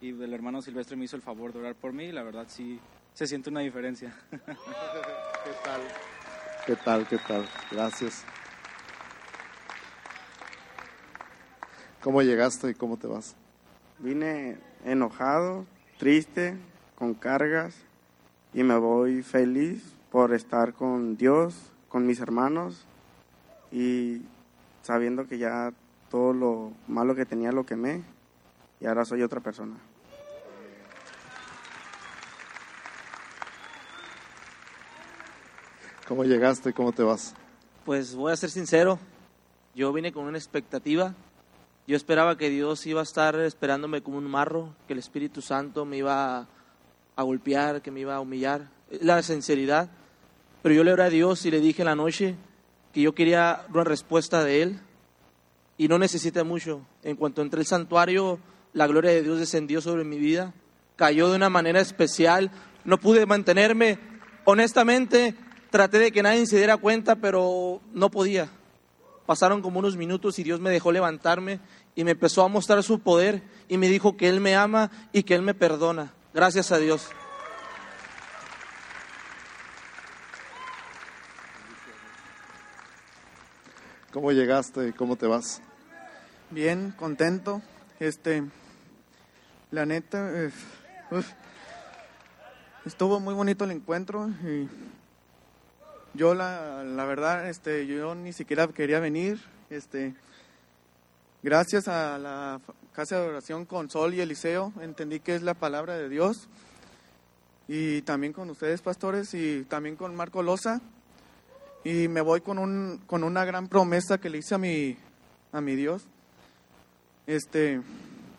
Y 0.00 0.10
el 0.10 0.32
hermano 0.34 0.60
Silvestre 0.60 0.96
me 0.96 1.06
hizo 1.06 1.16
el 1.16 1.22
favor 1.22 1.52
de 1.52 1.60
orar 1.60 1.74
por 1.74 1.92
mí 1.92 2.04
y 2.04 2.12
la 2.12 2.22
verdad 2.22 2.46
sí 2.48 2.78
se 3.14 3.26
siente 3.26 3.48
una 3.50 3.60
diferencia. 3.60 4.14
¿Qué 4.30 5.52
tal? 5.64 5.80
¿Qué 6.66 6.76
tal? 6.76 7.08
¿Qué 7.08 7.18
tal? 7.18 7.48
Gracias. 7.72 8.24
¿Cómo 12.02 12.22
llegaste 12.22 12.70
y 12.70 12.74
cómo 12.74 12.98
te 12.98 13.06
vas? 13.06 13.34
Vine 13.98 14.58
enojado, 14.84 15.64
triste, 15.96 16.56
con 16.94 17.14
cargas 17.14 17.74
y 18.52 18.62
me 18.62 18.76
voy 18.76 19.22
feliz 19.22 19.82
por 20.10 20.34
estar 20.34 20.74
con 20.74 21.16
Dios, 21.16 21.72
con 21.88 22.06
mis 22.06 22.20
hermanos 22.20 22.86
y 23.72 24.22
sabiendo 24.82 25.26
que 25.26 25.38
ya 25.38 25.72
todo 26.10 26.32
lo 26.32 26.72
malo 26.86 27.14
que 27.14 27.26
tenía 27.26 27.52
lo 27.52 27.66
quemé 27.66 28.02
y 28.80 28.86
ahora 28.86 29.04
soy 29.04 29.22
otra 29.22 29.40
persona. 29.40 29.76
¿Cómo 36.06 36.22
llegaste 36.22 36.70
y 36.70 36.72
cómo 36.72 36.92
te 36.92 37.02
vas? 37.02 37.34
Pues 37.84 38.14
voy 38.14 38.32
a 38.32 38.36
ser 38.36 38.50
sincero, 38.50 38.98
yo 39.74 39.92
vine 39.92 40.12
con 40.12 40.24
una 40.24 40.38
expectativa. 40.38 41.14
Yo 41.86 41.96
esperaba 41.96 42.36
que 42.36 42.48
Dios 42.48 42.86
iba 42.86 43.00
a 43.00 43.02
estar 43.02 43.38
esperándome 43.40 44.02
como 44.02 44.18
un 44.18 44.24
marro, 44.24 44.74
que 44.86 44.92
el 44.92 44.98
Espíritu 44.98 45.42
Santo 45.42 45.84
me 45.84 45.98
iba 45.98 46.48
a 47.14 47.22
golpear, 47.22 47.82
que 47.82 47.90
me 47.90 48.00
iba 48.00 48.16
a 48.16 48.20
humillar. 48.20 48.68
La 49.00 49.22
sinceridad. 49.22 49.88
Pero 50.62 50.74
yo 50.74 50.82
le 50.82 50.92
oré 50.92 51.02
a 51.04 51.10
Dios 51.10 51.44
y 51.44 51.50
le 51.50 51.60
dije 51.60 51.82
en 51.82 51.86
la 51.86 51.94
noche 51.94 52.36
que 52.96 53.02
yo 53.02 53.14
quería 53.14 53.66
una 53.74 53.84
respuesta 53.84 54.42
de 54.42 54.62
Él 54.62 54.80
y 55.76 55.86
no 55.86 55.98
necesité 55.98 56.44
mucho. 56.44 56.80
En 57.02 57.16
cuanto 57.16 57.42
entré 57.42 57.60
al 57.60 57.66
santuario, 57.66 58.38
la 58.72 58.86
gloria 58.86 59.10
de 59.10 59.22
Dios 59.22 59.38
descendió 59.38 59.82
sobre 59.82 60.02
mi 60.02 60.16
vida, 60.16 60.54
cayó 60.96 61.28
de 61.28 61.36
una 61.36 61.50
manera 61.50 61.78
especial. 61.78 62.50
No 62.86 62.98
pude 62.98 63.26
mantenerme. 63.26 63.98
Honestamente, 64.46 65.34
traté 65.68 65.98
de 65.98 66.10
que 66.10 66.22
nadie 66.22 66.46
se 66.46 66.56
diera 66.56 66.78
cuenta, 66.78 67.16
pero 67.16 67.82
no 67.92 68.10
podía. 68.10 68.48
Pasaron 69.26 69.60
como 69.60 69.80
unos 69.80 69.98
minutos 69.98 70.38
y 70.38 70.42
Dios 70.42 70.60
me 70.60 70.70
dejó 70.70 70.90
levantarme 70.90 71.60
y 71.94 72.02
me 72.02 72.12
empezó 72.12 72.44
a 72.44 72.48
mostrar 72.48 72.82
su 72.82 73.00
poder 73.00 73.42
y 73.68 73.76
me 73.76 73.90
dijo 73.90 74.16
que 74.16 74.30
Él 74.30 74.40
me 74.40 74.56
ama 74.56 74.90
y 75.12 75.24
que 75.24 75.34
Él 75.34 75.42
me 75.42 75.52
perdona. 75.52 76.14
Gracias 76.32 76.72
a 76.72 76.78
Dios. 76.78 77.10
¿Cómo 84.16 84.32
llegaste 84.32 84.94
cómo 84.94 85.16
te 85.16 85.26
vas? 85.26 85.60
Bien, 86.50 86.94
contento. 86.96 87.60
Este, 88.00 88.44
la 89.70 89.84
neta, 89.84 90.50
estuvo 92.86 93.20
muy 93.20 93.34
bonito 93.34 93.64
el 93.64 93.72
encuentro 93.72 94.30
y 94.42 94.70
yo 96.14 96.32
la, 96.32 96.82
la 96.82 97.04
verdad, 97.04 97.46
este, 97.50 97.86
yo 97.86 98.14
ni 98.14 98.32
siquiera 98.32 98.66
quería 98.68 99.00
venir, 99.00 99.38
este, 99.68 100.14
gracias 101.42 101.86
a 101.86 102.16
la 102.16 102.62
casa 102.94 103.20
de 103.20 103.28
oración 103.28 103.66
con 103.66 103.90
Sol 103.90 104.14
y 104.14 104.22
Eliseo 104.22 104.72
entendí 104.80 105.20
que 105.20 105.34
es 105.34 105.42
la 105.42 105.52
palabra 105.52 105.98
de 105.98 106.08
Dios 106.08 106.48
y 107.68 108.00
también 108.00 108.32
con 108.32 108.48
ustedes 108.48 108.80
pastores 108.80 109.34
y 109.34 109.64
también 109.64 109.94
con 109.94 110.16
Marco 110.16 110.42
Loza 110.42 110.80
y 111.86 112.08
me 112.08 112.20
voy 112.20 112.40
con 112.40 112.58
un 112.58 113.00
con 113.06 113.22
una 113.22 113.44
gran 113.44 113.68
promesa 113.68 114.18
que 114.18 114.28
le 114.28 114.38
hice 114.38 114.56
a 114.56 114.58
mi 114.58 114.96
a 115.52 115.60
mi 115.60 115.76
Dios. 115.76 116.02
Este 117.28 117.80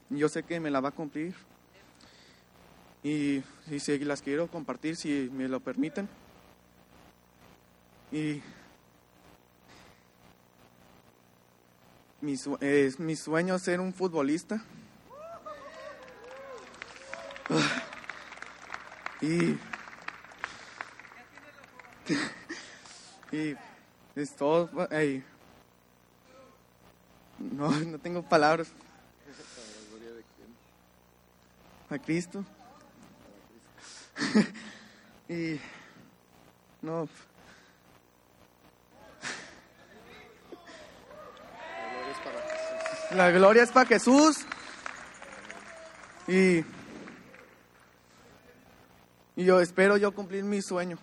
yo 0.10 0.28
sé 0.28 0.44
que 0.44 0.60
me 0.60 0.70
la 0.70 0.82
va 0.82 0.90
a 0.90 0.92
cumplir. 0.92 1.34
Y, 3.04 3.42
y 3.72 3.80
si 3.80 4.00
las 4.00 4.22
quiero 4.22 4.48
compartir 4.48 4.98
si 4.98 5.30
me 5.32 5.48
lo 5.48 5.62
permiten. 5.62 6.10
Y 8.12 8.42
mi, 12.20 12.36
es 12.60 13.00
mi 13.00 13.16
sueño 13.16 13.56
es 13.56 13.62
ser 13.62 13.80
un 13.80 13.94
futbolista. 13.94 14.62
Y 19.22 19.56
es 24.16 24.36
todo 24.36 24.88
ey. 24.92 25.24
no 27.40 27.72
no 27.92 28.00
tengo 28.00 28.22
palabras. 28.24 28.68
A 31.90 31.98
Cristo. 31.98 32.44
Y 35.30 35.60
no. 36.82 37.10
La 43.12 43.30
gloria 43.32 43.64
es 43.64 43.72
para 43.72 43.86
Jesús. 43.90 44.38
Y 46.30 46.64
y 49.36 49.46
yo 49.46 49.60
espero 49.60 49.98
yo 49.98 50.14
cumplir 50.14 50.46
mi 50.46 50.62
sueño 50.62 50.98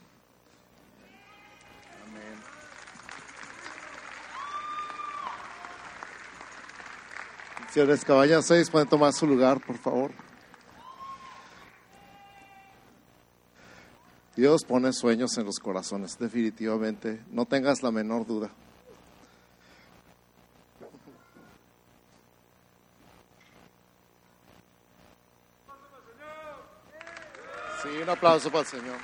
Señores, 7.75 8.05
caballas 8.05 8.47
6, 8.47 8.70
pueden 8.70 8.89
tomar 8.89 9.12
su 9.12 9.27
lugar, 9.27 9.61
por 9.61 9.77
favor. 9.77 10.12
Dios 14.37 14.62
pone 14.62 14.93
sueños 14.93 15.37
en 15.39 15.47
los 15.47 15.59
corazones, 15.59 16.16
definitivamente. 16.16 17.20
No 17.33 17.47
tengas 17.47 17.83
la 17.83 17.91
menor 17.91 18.29
duda. 18.29 18.49
Sí, 27.83 27.89
un 28.01 28.09
aplauso 28.09 28.53
para 28.53 28.61
el 28.61 28.66
Señor. 28.68 28.99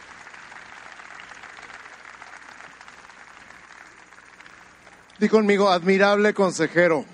Di 5.18 5.28
conmigo, 5.28 5.68
admirable 5.68 6.32
consejero. 6.32 7.04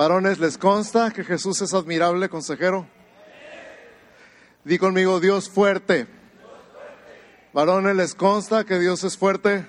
Varones, 0.00 0.38
¿les 0.38 0.56
consta 0.56 1.10
que 1.10 1.24
Jesús 1.24 1.60
es 1.60 1.74
admirable 1.74 2.30
consejero? 2.30 2.86
Di 4.64 4.78
conmigo, 4.78 5.20
Dios 5.20 5.50
fuerte. 5.50 6.06
Varones, 7.52 7.94
¿les 7.94 8.14
consta 8.14 8.64
que 8.64 8.78
Dios 8.78 9.04
es 9.04 9.18
fuerte? 9.18 9.66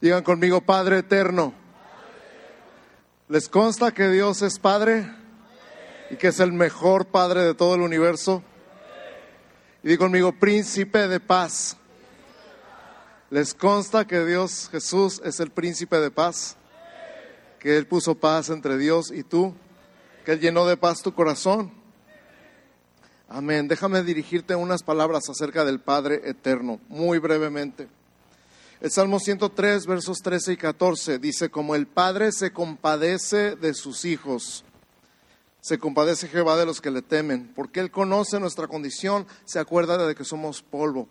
Digan 0.00 0.24
conmigo, 0.24 0.62
Padre 0.62 1.00
eterno. 1.00 1.52
¿Les 3.28 3.50
consta 3.50 3.92
que 3.92 4.08
Dios 4.08 4.40
es 4.40 4.58
Padre 4.58 5.14
y 6.08 6.16
que 6.16 6.28
es 6.28 6.40
el 6.40 6.52
mejor 6.52 7.08
Padre 7.08 7.42
de 7.42 7.52
todo 7.52 7.74
el 7.74 7.82
universo? 7.82 8.42
Y 9.82 9.88
di 9.88 9.98
conmigo, 9.98 10.32
Príncipe 10.32 11.06
de 11.06 11.20
paz. 11.20 11.76
¿Les 13.28 13.52
consta 13.52 14.06
que 14.06 14.24
Dios 14.24 14.70
Jesús 14.72 15.20
es 15.22 15.38
el 15.38 15.50
Príncipe 15.50 16.00
de 16.00 16.10
paz? 16.10 16.56
Que 17.62 17.76
Él 17.76 17.86
puso 17.86 18.16
paz 18.16 18.50
entre 18.50 18.76
Dios 18.76 19.12
y 19.12 19.22
tú, 19.22 19.54
que 20.24 20.32
Él 20.32 20.40
llenó 20.40 20.66
de 20.66 20.76
paz 20.76 21.00
tu 21.00 21.14
corazón. 21.14 21.70
Amén. 23.28 23.68
Déjame 23.68 24.02
dirigirte 24.02 24.56
unas 24.56 24.82
palabras 24.82 25.28
acerca 25.30 25.64
del 25.64 25.78
Padre 25.78 26.22
eterno, 26.24 26.80
muy 26.88 27.18
brevemente. 27.18 27.86
El 28.80 28.90
Salmo 28.90 29.20
103, 29.20 29.86
versos 29.86 30.18
13 30.18 30.54
y 30.54 30.56
14 30.56 31.20
dice, 31.20 31.50
como 31.50 31.76
el 31.76 31.86
Padre 31.86 32.32
se 32.32 32.52
compadece 32.52 33.54
de 33.54 33.74
sus 33.74 34.04
hijos, 34.04 34.64
se 35.60 35.78
compadece 35.78 36.26
Jehová 36.26 36.56
de 36.56 36.66
los 36.66 36.80
que 36.80 36.90
le 36.90 37.00
temen, 37.00 37.52
porque 37.54 37.78
Él 37.78 37.92
conoce 37.92 38.40
nuestra 38.40 38.66
condición, 38.66 39.24
se 39.44 39.60
acuerda 39.60 40.04
de 40.04 40.16
que 40.16 40.24
somos 40.24 40.62
polvo. 40.62 41.06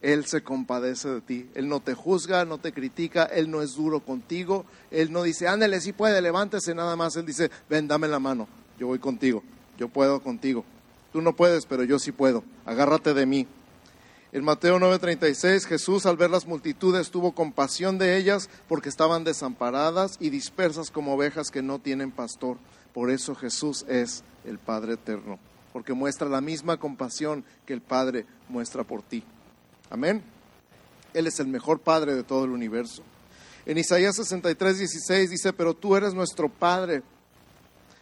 Él 0.00 0.26
se 0.26 0.42
compadece 0.42 1.08
de 1.08 1.20
ti. 1.20 1.50
Él 1.54 1.68
no 1.68 1.80
te 1.80 1.94
juzga, 1.94 2.44
no 2.44 2.58
te 2.58 2.72
critica, 2.72 3.24
Él 3.24 3.50
no 3.50 3.62
es 3.62 3.74
duro 3.74 4.00
contigo. 4.00 4.64
Él 4.90 5.12
no 5.12 5.22
dice, 5.22 5.48
ándale, 5.48 5.80
si 5.80 5.92
puede, 5.92 6.20
levántese 6.22 6.74
nada 6.74 6.94
más. 6.96 7.16
Él 7.16 7.26
dice, 7.26 7.50
ven, 7.68 7.88
dame 7.88 8.08
la 8.08 8.18
mano, 8.18 8.48
yo 8.78 8.86
voy 8.86 8.98
contigo, 8.98 9.42
yo 9.76 9.88
puedo 9.88 10.20
contigo. 10.22 10.64
Tú 11.12 11.20
no 11.22 11.34
puedes, 11.34 11.66
pero 11.66 11.84
yo 11.84 11.98
sí 11.98 12.12
puedo. 12.12 12.44
Agárrate 12.64 13.14
de 13.14 13.26
mí. 13.26 13.46
En 14.30 14.44
Mateo 14.44 14.78
9:36 14.78 15.64
Jesús 15.64 16.04
al 16.04 16.18
ver 16.18 16.28
las 16.28 16.46
multitudes 16.46 17.10
tuvo 17.10 17.32
compasión 17.32 17.96
de 17.96 18.18
ellas 18.18 18.50
porque 18.68 18.90
estaban 18.90 19.24
desamparadas 19.24 20.18
y 20.20 20.28
dispersas 20.28 20.90
como 20.90 21.14
ovejas 21.14 21.50
que 21.50 21.62
no 21.62 21.78
tienen 21.78 22.10
pastor. 22.10 22.58
Por 22.92 23.10
eso 23.10 23.34
Jesús 23.34 23.86
es 23.88 24.24
el 24.44 24.58
Padre 24.58 24.94
eterno, 24.94 25.38
porque 25.72 25.94
muestra 25.94 26.28
la 26.28 26.42
misma 26.42 26.76
compasión 26.76 27.42
que 27.64 27.72
el 27.72 27.80
Padre 27.80 28.26
muestra 28.50 28.84
por 28.84 29.02
ti. 29.02 29.24
Amén. 29.90 30.22
Él 31.14 31.26
es 31.26 31.40
el 31.40 31.46
mejor 31.46 31.80
Padre 31.80 32.14
de 32.14 32.22
todo 32.22 32.44
el 32.44 32.50
universo. 32.50 33.02
En 33.66 33.78
Isaías 33.78 34.18
63:16 34.18 35.28
dice, 35.28 35.52
pero 35.52 35.74
tú 35.74 35.96
eres 35.96 36.14
nuestro 36.14 36.48
Padre. 36.48 37.02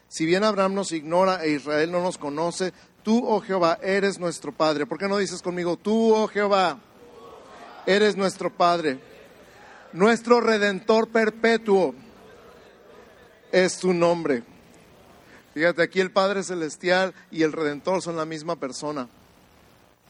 Si 0.09 0.24
bien 0.24 0.45
Abraham 0.45 0.74
nos 0.74 0.93
ignora 0.93 1.45
e 1.45 1.51
Israel 1.51 1.91
no 1.91 2.01
nos 2.01 2.18
conoce, 2.18 2.72
tú, 3.03 3.26
oh 3.26 3.41
Jehová, 3.41 3.78
eres 3.82 4.18
nuestro 4.18 4.53
Padre. 4.53 4.87
¿Por 4.87 4.99
qué 4.99 5.09
no 5.09 5.18
dices 5.18 5.43
conmigo, 5.43 5.76
tú, 5.76 6.14
oh 6.14 6.28
Jehová, 6.28 6.78
eres 7.87 8.16
nuestro 8.16 8.53
Padre? 8.53 8.99
Nuestro 9.93 10.41
Redentor 10.41 11.09
perpetuo 11.09 11.95
es 13.51 13.78
tu 13.78 13.93
nombre. 13.93 14.43
Fíjate, 15.55 15.82
aquí 15.82 16.01
el 16.01 16.11
Padre 16.11 16.43
Celestial 16.43 17.14
y 17.30 17.43
el 17.43 17.53
Redentor 17.53 18.03
son 18.03 18.16
la 18.16 18.26
misma 18.26 18.57
persona. 18.57 19.09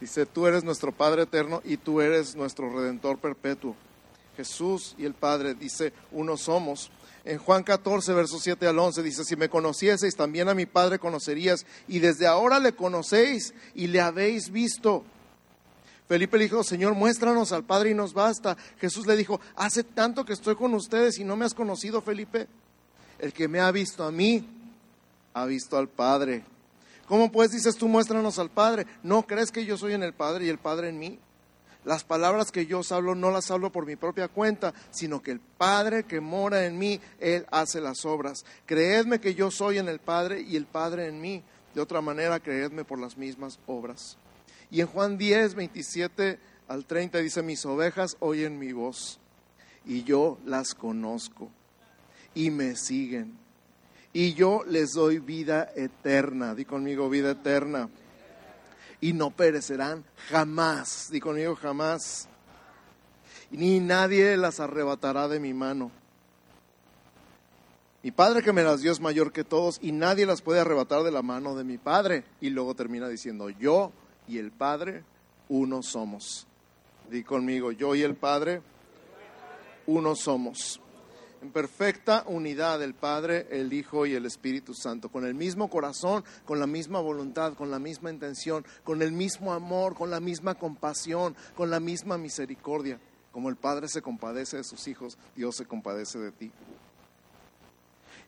Dice, 0.01 0.27
tú 0.27 0.47
eres 0.47 0.63
nuestro 0.63 0.93
Padre 0.93 1.23
eterno 1.23 1.63
y 1.65 1.79
tú 1.79 2.01
eres 2.01 2.37
nuestro 2.37 2.71
Redentor 2.71 3.19
perpetuo. 3.19 3.75
Jesús 4.37 4.95
y 4.99 5.07
el 5.07 5.15
Padre, 5.15 5.55
dice, 5.55 5.93
uno 6.13 6.37
somos. 6.37 6.91
En 7.25 7.39
Juan 7.39 7.65
14, 7.65 8.13
versos 8.13 8.43
7 8.43 8.67
al 8.67 8.79
11, 8.79 9.03
dice, 9.03 9.25
si 9.25 9.35
me 9.35 9.49
conocieseis, 9.49 10.15
también 10.15 10.49
a 10.49 10.55
mi 10.55 10.67
Padre 10.67 10.99
conocerías, 10.99 11.67
y 11.89 11.99
desde 11.99 12.27
ahora 12.27 12.61
le 12.61 12.73
conocéis 12.73 13.55
y 13.75 13.87
le 13.87 14.01
habéis 14.01 14.51
visto. 14.51 15.05
Felipe 16.07 16.39
le 16.39 16.45
dijo, 16.45 16.63
Señor, 16.63 16.95
muéstranos 16.95 17.51
al 17.51 17.65
Padre 17.65 17.91
y 17.91 17.95
nos 17.95 18.13
basta. 18.13 18.57
Jesús 18.79 19.07
le 19.07 19.17
dijo, 19.17 19.41
hace 19.57 19.83
tanto 19.83 20.25
que 20.25 20.35
estoy 20.35 20.55
con 20.55 20.73
ustedes 20.75 21.19
y 21.19 21.25
no 21.25 21.35
me 21.35 21.45
has 21.45 21.55
conocido, 21.55 22.01
Felipe. 22.01 22.47
El 23.19 23.33
que 23.33 23.49
me 23.49 23.61
ha 23.61 23.73
visto 23.73 24.05
a 24.05 24.13
mí, 24.13 24.47
ha 25.35 25.47
visto 25.47 25.77
al 25.77 25.89
Padre. 25.89 26.45
¿Cómo 27.07 27.31
pues 27.31 27.53
dices 27.53 27.77
tú, 27.77 27.89
muéstranos 27.89 28.39
al 28.39 28.51
Padre? 28.51 28.87
¿No 29.03 29.27
crees 29.27 29.53
que 29.53 29.65
yo 29.65 29.79
soy 29.79 29.95
en 29.95 30.03
el 30.03 30.13
Padre 30.13 30.47
y 30.47 30.49
el 30.49 30.59
Padre 30.59 30.89
en 30.89 30.99
mí? 30.99 31.19
Las 31.85 32.03
palabras 32.03 32.51
que 32.51 32.67
yo 32.67 32.81
os 32.81 32.91
hablo 32.91 33.15
no 33.15 33.31
las 33.31 33.51
hablo 33.53 33.71
por 33.71 33.87
mi 33.87 33.95
propia 33.95 34.27
cuenta, 34.27 34.75
sino 34.91 35.23
que 35.23 35.31
el 35.31 35.39
Padre 35.39 36.03
que 36.03 36.21
mora 36.21 36.67
en 36.67 36.77
mí, 36.79 37.01
Él 37.21 37.47
hace 37.53 37.81
las 37.81 38.05
obras. 38.05 38.45
Creedme 38.67 39.21
que 39.21 39.37
yo 39.37 39.53
soy 39.53 39.79
en 39.79 39.89
el 39.89 40.01
Padre 40.01 40.41
y 40.41 40.57
el 40.57 40.67
Padre 40.67 41.07
en 41.07 41.21
mí. 41.21 41.45
De 41.77 41.81
otra 41.81 42.01
manera, 42.01 42.41
creedme 42.41 42.85
por 42.85 42.99
las 42.99 43.17
mismas 43.17 43.61
obras. 43.69 44.19
Y 44.69 44.81
en 44.81 44.89
Juan 44.89 45.17
10, 45.17 45.55
27 45.55 46.41
al 46.67 46.87
30 46.87 47.19
dice, 47.19 47.43
mis 47.43 47.65
ovejas 47.65 48.17
oyen 48.19 48.59
mi 48.59 48.73
voz 48.73 49.21
y 49.85 50.03
yo 50.03 50.39
las 50.45 50.75
conozco 50.75 51.51
y 52.35 52.51
me 52.51 52.75
siguen. 52.75 53.46
Y 54.19 54.33
yo 54.33 54.65
les 54.67 54.95
doy 54.95 55.19
vida 55.19 55.71
eterna. 55.77 56.55
Di 56.55 56.65
conmigo 56.65 57.11
vida 57.11 57.33
eterna 57.33 57.91
y 58.99 59.13
no 59.13 59.31
perecerán 59.31 60.07
jamás. 60.31 61.11
Di 61.11 61.21
conmigo 61.21 61.55
jamás. 61.55 62.27
Ni 63.51 63.79
nadie 63.79 64.39
las 64.39 64.59
arrebatará 64.59 65.29
de 65.29 65.39
mi 65.39 65.53
mano. 65.53 65.91
Mi 68.03 68.11
Padre 68.11 68.43
que 68.43 68.55
me 68.55 68.63
las 68.63 68.81
dio 68.81 68.91
es 68.91 69.01
mayor 69.01 69.33
que 69.33 69.45
todos 69.45 69.79
y 69.83 69.93
nadie 69.93 70.25
las 70.25 70.41
puede 70.41 70.61
arrebatar 70.61 71.03
de 71.03 71.11
la 71.11 71.21
mano 71.21 71.55
de 71.55 71.65
mi 71.65 71.77
Padre. 71.77 72.25
Y 72.41 72.49
luego 72.49 72.75
termina 72.75 73.11
diciendo, 73.11 73.51
yo 73.51 73.93
y 74.27 74.39
el 74.39 74.51
Padre 74.51 75.05
uno 75.51 75.83
somos. 75.83 76.47
Di 77.11 77.23
conmigo, 77.23 77.71
yo 77.71 77.95
y 77.95 78.01
el 78.01 78.15
Padre 78.15 78.63
uno 79.85 80.17
somos. 80.17 80.81
En 81.47 81.53
perfecta 81.53 82.25
unidad 82.27 82.83
el 82.83 82.93
Padre, 82.93 83.47
el 83.53 83.73
Hijo 83.73 84.05
y 84.05 84.15
el 84.15 84.27
Espíritu 84.27 84.75
Santo, 84.75 85.11
con 85.11 85.25
el 85.25 85.35
mismo 85.35 85.71
corazón, 85.71 86.25
con 86.45 86.59
la 86.59 86.67
misma 86.67 86.99
voluntad, 86.99 87.55
con 87.55 87.71
la 87.71 87.79
misma 87.79 88.11
intención, 88.11 88.67
con 88.83 89.01
el 89.01 89.13
mismo 89.13 89.53
amor, 89.53 89.95
con 89.95 90.11
la 90.11 90.19
misma 90.19 90.57
compasión, 90.57 91.37
con 91.55 91.71
la 91.71 91.79
misma 91.79 92.19
misericordia. 92.19 92.99
Como 93.31 93.49
el 93.49 93.55
Padre 93.55 93.87
se 93.87 94.03
compadece 94.03 94.57
de 94.57 94.65
sus 94.65 94.89
hijos, 94.89 95.19
Dios 95.37 95.55
se 95.55 95.67
compadece 95.67 96.19
de 96.19 96.33
ti. 96.33 96.51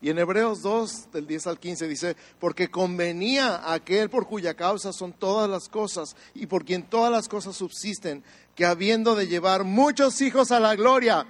Y 0.00 0.10
en 0.10 0.20
Hebreos 0.20 0.62
2, 0.62 1.10
del 1.12 1.26
10 1.26 1.48
al 1.48 1.58
15 1.58 1.88
dice, 1.88 2.16
porque 2.38 2.70
convenía 2.70 3.56
a 3.56 3.72
aquel 3.72 4.10
por 4.10 4.28
cuya 4.28 4.54
causa 4.54 4.92
son 4.92 5.12
todas 5.12 5.50
las 5.50 5.68
cosas 5.68 6.14
y 6.34 6.46
por 6.46 6.64
quien 6.64 6.84
todas 6.84 7.10
las 7.10 7.28
cosas 7.28 7.56
subsisten, 7.56 8.22
que 8.54 8.64
habiendo 8.64 9.16
de 9.16 9.26
llevar 9.26 9.64
muchos 9.64 10.20
hijos 10.20 10.52
a 10.52 10.60
la 10.60 10.76
gloria, 10.76 11.26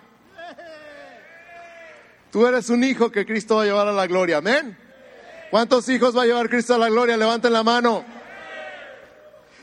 tú 2.30 2.46
eres 2.46 2.70
un 2.70 2.84
hijo 2.84 3.10
que 3.10 3.26
Cristo 3.26 3.56
va 3.56 3.62
a 3.62 3.66
llevar 3.66 3.88
a 3.88 3.92
la 3.92 4.06
gloria, 4.06 4.38
amén. 4.38 4.76
¿Cuántos 5.50 5.88
hijos 5.88 6.16
va 6.16 6.22
a 6.22 6.26
llevar 6.26 6.50
Cristo 6.50 6.74
a 6.74 6.78
la 6.78 6.88
gloria? 6.88 7.16
Levanten 7.16 7.52
la 7.52 7.62
mano. 7.62 8.04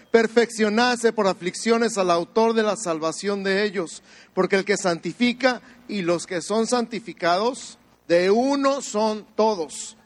Perfeccionarse 0.09 1.13
por 1.13 1.27
aflicciones 1.27 1.97
al 1.97 2.09
autor 2.09 2.53
de 2.53 2.63
la 2.63 2.75
salvación 2.75 3.43
de 3.43 3.63
ellos, 3.63 4.01
porque 4.33 4.55
el 4.55 4.65
que 4.65 4.77
santifica 4.77 5.61
y 5.87 6.01
los 6.01 6.25
que 6.25 6.41
son 6.41 6.67
santificados, 6.67 7.77
de 8.07 8.31
uno 8.31 8.81
son 8.81 9.25
todos, 9.35 9.97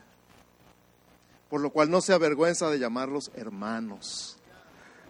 por 1.48 1.60
lo 1.60 1.70
cual 1.70 1.90
no 1.90 2.00
se 2.00 2.12
avergüenza 2.12 2.70
de 2.70 2.78
llamarlos 2.78 3.30
hermanos. 3.34 4.36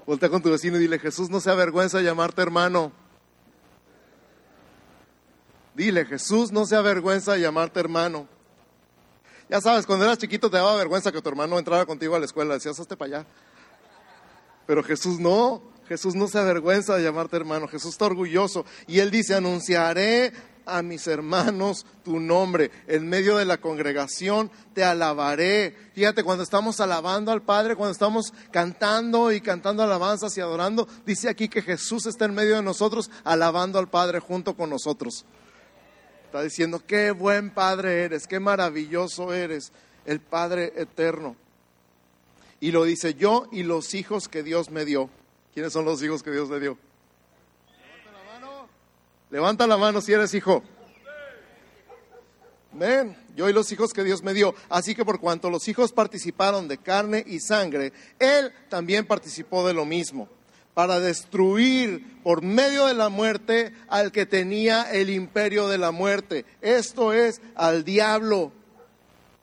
Voltea 0.06 0.28
con 0.28 0.42
tu 0.42 0.50
vecino 0.50 0.76
y 0.76 0.80
dile, 0.80 0.98
Jesús 0.98 1.30
no 1.30 1.40
se 1.40 1.50
avergüenza 1.50 1.98
de 1.98 2.04
llamarte 2.04 2.42
hermano. 2.42 2.92
Dile, 5.74 6.04
Jesús 6.04 6.52
no 6.52 6.66
se 6.66 6.76
avergüenza 6.76 7.34
de 7.34 7.40
llamarte 7.40 7.80
hermano. 7.80 8.26
Ya 9.48 9.60
sabes, 9.60 9.86
cuando 9.86 10.04
eras 10.04 10.18
chiquito 10.18 10.50
te 10.50 10.56
daba 10.56 10.76
vergüenza 10.76 11.10
que 11.10 11.20
tu 11.20 11.28
hermano 11.28 11.58
entrara 11.58 11.84
contigo 11.86 12.14
a 12.14 12.18
la 12.18 12.26
escuela, 12.26 12.54
decías, 12.54 12.78
hazte 12.78 12.96
para 12.96 13.18
allá. 13.18 13.26
Pero 14.66 14.84
Jesús 14.84 15.18
no, 15.18 15.62
Jesús 15.88 16.14
no 16.14 16.28
se 16.28 16.38
avergüenza 16.38 16.94
de 16.96 17.02
llamarte 17.02 17.36
hermano, 17.36 17.66
Jesús 17.66 17.90
está 17.92 18.04
orgulloso. 18.04 18.64
Y 18.86 19.00
él 19.00 19.10
dice, 19.10 19.34
anunciaré 19.34 20.32
a 20.66 20.82
mis 20.82 21.06
hermanos 21.08 21.84
tu 22.04 22.20
nombre. 22.20 22.70
En 22.86 23.08
medio 23.08 23.36
de 23.36 23.44
la 23.44 23.60
congregación 23.60 24.50
te 24.72 24.84
alabaré. 24.84 25.76
Fíjate, 25.94 26.22
cuando 26.22 26.44
estamos 26.44 26.80
alabando 26.80 27.32
al 27.32 27.42
Padre, 27.42 27.74
cuando 27.74 27.92
estamos 27.92 28.32
cantando 28.52 29.32
y 29.32 29.40
cantando 29.40 29.82
alabanzas 29.82 30.36
y 30.38 30.40
adorando, 30.40 30.86
dice 31.04 31.28
aquí 31.28 31.48
que 31.48 31.62
Jesús 31.62 32.06
está 32.06 32.26
en 32.26 32.34
medio 32.34 32.54
de 32.54 32.62
nosotros, 32.62 33.10
alabando 33.24 33.78
al 33.78 33.88
Padre 33.88 34.20
junto 34.20 34.54
con 34.54 34.70
nosotros. 34.70 35.24
Está 36.30 36.42
diciendo, 36.42 36.80
qué 36.86 37.10
buen 37.10 37.50
Padre 37.50 38.04
eres, 38.04 38.28
qué 38.28 38.38
maravilloso 38.38 39.34
eres, 39.34 39.72
el 40.06 40.20
Padre 40.20 40.72
eterno. 40.76 41.34
Y 42.60 42.70
lo 42.70 42.84
dice 42.84 43.14
yo 43.14 43.48
y 43.50 43.64
los 43.64 43.94
hijos 43.94 44.28
que 44.28 44.44
Dios 44.44 44.70
me 44.70 44.84
dio. 44.84 45.10
¿Quiénes 45.52 45.72
son 45.72 45.84
los 45.84 46.00
hijos 46.04 46.22
que 46.22 46.30
Dios 46.30 46.48
me 46.48 46.60
dio? 46.60 46.78
Levanta 49.30 49.66
la 49.66 49.76
mano 49.76 50.00
si 50.00 50.12
eres 50.12 50.32
hijo. 50.32 50.62
Ven, 52.74 53.16
yo 53.34 53.48
y 53.48 53.52
los 53.52 53.72
hijos 53.72 53.92
que 53.92 54.04
Dios 54.04 54.22
me 54.22 54.32
dio. 54.32 54.54
Así 54.68 54.94
que 54.94 55.04
por 55.04 55.18
cuanto 55.18 55.50
los 55.50 55.66
hijos 55.66 55.90
participaron 55.90 56.68
de 56.68 56.78
carne 56.78 57.24
y 57.26 57.40
sangre, 57.40 57.92
Él 58.20 58.52
también 58.68 59.04
participó 59.04 59.66
de 59.66 59.74
lo 59.74 59.84
mismo, 59.84 60.28
para 60.80 60.98
destruir 60.98 62.22
por 62.22 62.40
medio 62.40 62.86
de 62.86 62.94
la 62.94 63.10
muerte 63.10 63.74
al 63.86 64.12
que 64.12 64.24
tenía 64.24 64.90
el 64.90 65.10
imperio 65.10 65.68
de 65.68 65.76
la 65.76 65.90
muerte. 65.90 66.46
Esto 66.62 67.12
es 67.12 67.42
al 67.54 67.84
diablo. 67.84 68.50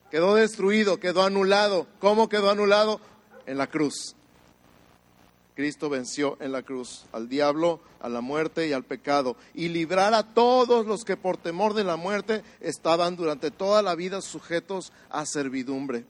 Quedó 0.10 0.34
destruido, 0.34 1.00
quedó 1.00 1.22
anulado. 1.22 1.86
¿Cómo 2.00 2.28
quedó 2.28 2.50
anulado? 2.50 3.00
En 3.46 3.60
la 3.60 3.68
cruz. 3.68 4.16
Cristo 5.54 5.92
venció 5.92 6.38
en 6.40 6.54
la 6.54 6.64
cruz 6.64 7.06
al 7.12 7.30
diablo, 7.30 7.82
a 8.00 8.10
la 8.10 8.22
muerte 8.22 8.68
y 8.68 8.74
al 8.74 8.84
pecado, 8.84 9.38
y 9.54 9.70
librar 9.70 10.16
a 10.16 10.34
todos 10.34 10.88
los 10.88 11.06
que 11.06 11.18
por 11.18 11.38
temor 11.38 11.76
de 11.76 11.84
la 11.84 11.98
muerte 11.98 12.42
estaban 12.62 13.16
durante 13.16 13.52
toda 13.52 13.84
la 13.84 13.94
vida 13.94 14.22
sujetos 14.22 14.92
a 15.12 15.28
servidumbre. 15.28 16.04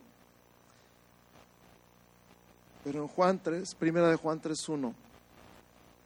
Pero 2.85 3.01
en 3.01 3.09
Juan 3.09 3.41
3, 3.43 3.75
primera 3.75 4.09
de 4.09 4.15
Juan 4.15 4.41
3.1, 4.41 4.93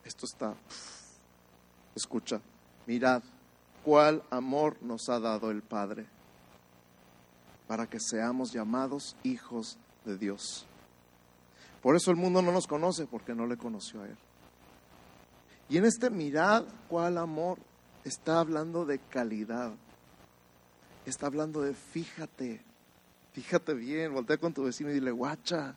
esto 0.06 0.26
está, 0.26 0.56
escucha, 1.96 2.42
mirad 2.88 3.22
cuál 3.84 4.24
amor 4.30 4.78
nos 4.82 5.10
ha 5.10 5.20
dado 5.20 5.52
el 5.52 5.62
Padre 5.62 6.06
para 7.68 7.88
que 7.88 8.00
seamos 8.00 8.52
llamados 8.52 9.16
hijos 9.24 9.78
de 10.06 10.18
Dios. 10.18 10.66
Por 11.82 11.96
eso 11.96 12.12
el 12.12 12.18
mundo 12.18 12.42
no 12.42 12.52
nos 12.52 12.68
conoce, 12.68 13.08
porque 13.08 13.34
no 13.34 13.48
le 13.48 13.58
conoció 13.58 14.02
a 14.02 14.08
Él. 14.08 14.18
Y 15.70 15.78
en 15.78 15.86
este 15.86 16.10
mirad 16.10 16.66
cuál 16.90 17.18
amor 17.18 17.58
está 18.04 18.40
hablando 18.40 18.86
de 18.86 19.00
calidad. 19.00 19.72
Está 21.06 21.28
hablando 21.28 21.62
de 21.62 21.74
fíjate, 21.74 22.62
fíjate 23.34 23.74
bien, 23.74 24.14
voltea 24.14 24.38
con 24.38 24.54
tu 24.54 24.64
vecino 24.64 24.92
y 24.92 24.96
dile, 24.96 25.12
guacha. 25.12 25.76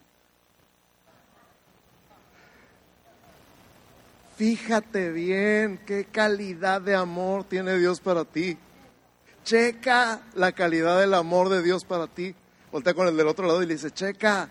Fíjate 4.36 5.10
bien 5.10 5.80
qué 5.86 6.06
calidad 6.06 6.80
de 6.80 6.94
amor 6.94 7.44
tiene 7.44 7.78
Dios 7.78 8.00
para 8.00 8.24
ti. 8.24 8.58
Checa 9.44 10.22
la 10.34 10.52
calidad 10.52 10.98
del 10.98 11.14
amor 11.14 11.48
de 11.48 11.62
Dios 11.62 11.84
para 11.84 12.06
ti. 12.06 12.34
Voltea 12.72 12.94
con 12.94 13.06
el 13.06 13.16
del 13.16 13.28
otro 13.28 13.46
lado 13.46 13.62
y 13.62 13.66
le 13.66 13.74
dice, 13.74 13.90
checa, 13.92 14.48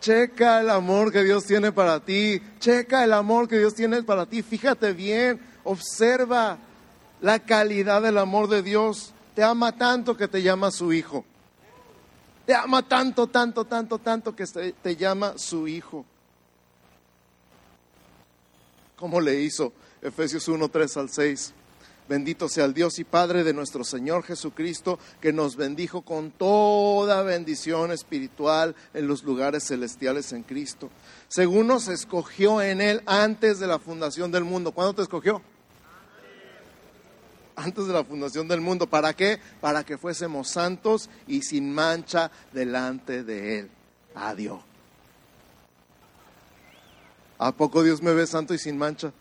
Checa 0.00 0.60
el 0.60 0.70
amor 0.70 1.10
que 1.10 1.24
Dios 1.24 1.44
tiene 1.46 1.72
para 1.72 2.00
ti. 2.00 2.40
Checa 2.60 3.02
el 3.02 3.12
amor 3.12 3.48
que 3.48 3.58
Dios 3.58 3.74
tiene 3.74 4.02
para 4.02 4.26
ti. 4.26 4.42
Fíjate 4.42 4.92
bien, 4.92 5.40
observa 5.64 6.58
la 7.20 7.38
calidad 7.40 8.02
del 8.02 8.18
amor 8.18 8.48
de 8.48 8.62
Dios. 8.62 9.12
Te 9.34 9.42
ama 9.42 9.72
tanto 9.72 10.16
que 10.16 10.28
te 10.28 10.42
llama 10.42 10.70
su 10.70 10.92
hijo. 10.92 11.24
Te 12.44 12.54
ama 12.54 12.82
tanto, 12.82 13.26
tanto, 13.26 13.64
tanto, 13.64 13.98
tanto 13.98 14.36
que 14.36 14.44
te 14.46 14.96
llama 14.96 15.34
su 15.36 15.66
hijo. 15.66 16.04
¿Cómo 18.96 19.20
le 19.20 19.42
hizo? 19.42 19.74
Efesios 20.00 20.48
1, 20.48 20.68
3 20.70 20.96
al 20.96 21.10
6. 21.10 21.52
Bendito 22.08 22.48
sea 22.48 22.64
el 22.64 22.72
Dios 22.72 22.98
y 22.98 23.04
Padre 23.04 23.44
de 23.44 23.52
nuestro 23.52 23.84
Señor 23.84 24.22
Jesucristo, 24.22 24.98
que 25.20 25.34
nos 25.34 25.56
bendijo 25.56 26.00
con 26.02 26.30
toda 26.30 27.22
bendición 27.22 27.90
espiritual 27.90 28.74
en 28.94 29.06
los 29.06 29.22
lugares 29.24 29.64
celestiales 29.64 30.32
en 30.32 30.44
Cristo. 30.44 30.88
Según 31.28 31.66
nos 31.66 31.88
escogió 31.88 32.62
en 32.62 32.80
Él 32.80 33.02
antes 33.04 33.58
de 33.58 33.66
la 33.66 33.78
fundación 33.78 34.32
del 34.32 34.44
mundo. 34.44 34.72
¿Cuándo 34.72 34.94
te 34.94 35.02
escogió? 35.02 35.42
Antes 37.56 37.86
de 37.86 37.92
la 37.92 38.04
fundación 38.04 38.48
del 38.48 38.62
mundo. 38.62 38.86
¿Para 38.86 39.12
qué? 39.14 39.40
Para 39.60 39.84
que 39.84 39.98
fuésemos 39.98 40.48
santos 40.48 41.10
y 41.26 41.42
sin 41.42 41.70
mancha 41.70 42.30
delante 42.52 43.24
de 43.24 43.58
Él. 43.58 43.70
Adiós. 44.14 44.65
¿A 47.38 47.52
poco 47.52 47.82
Dios 47.82 48.02
me 48.02 48.12
ve 48.12 48.26
santo 48.26 48.54
y 48.54 48.58
sin 48.58 48.78
mancha? 48.78 49.12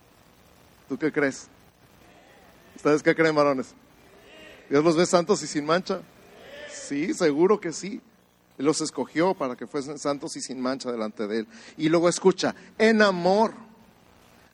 ¿Tú 0.88 0.98
qué 0.98 1.12
crees? 1.12 1.48
¿Ustedes 2.76 3.04
qué 3.04 3.16
creen, 3.16 3.36
varones? 3.36 3.74
¿Dios 4.70 4.84
los 4.84 4.96
ve 4.96 5.06
santos 5.06 5.42
y 5.44 5.48
sin 5.48 5.66
mancha? 5.66 6.02
Sí, 6.72 7.14
seguro 7.14 7.60
que 7.60 7.74
sí. 7.74 8.02
Él 8.58 8.66
los 8.66 8.82
escogió 8.82 9.34
para 9.34 9.56
que 9.56 9.68
fuesen 9.68 10.00
santos 10.00 10.36
y 10.38 10.42
sin 10.42 10.62
mancha 10.62 10.92
delante 10.92 11.28
de 11.28 11.40
Él. 11.40 11.48
Y 11.78 11.90
luego 11.90 12.08
escucha, 12.08 12.56
en 12.78 13.02
amor, 13.02 13.54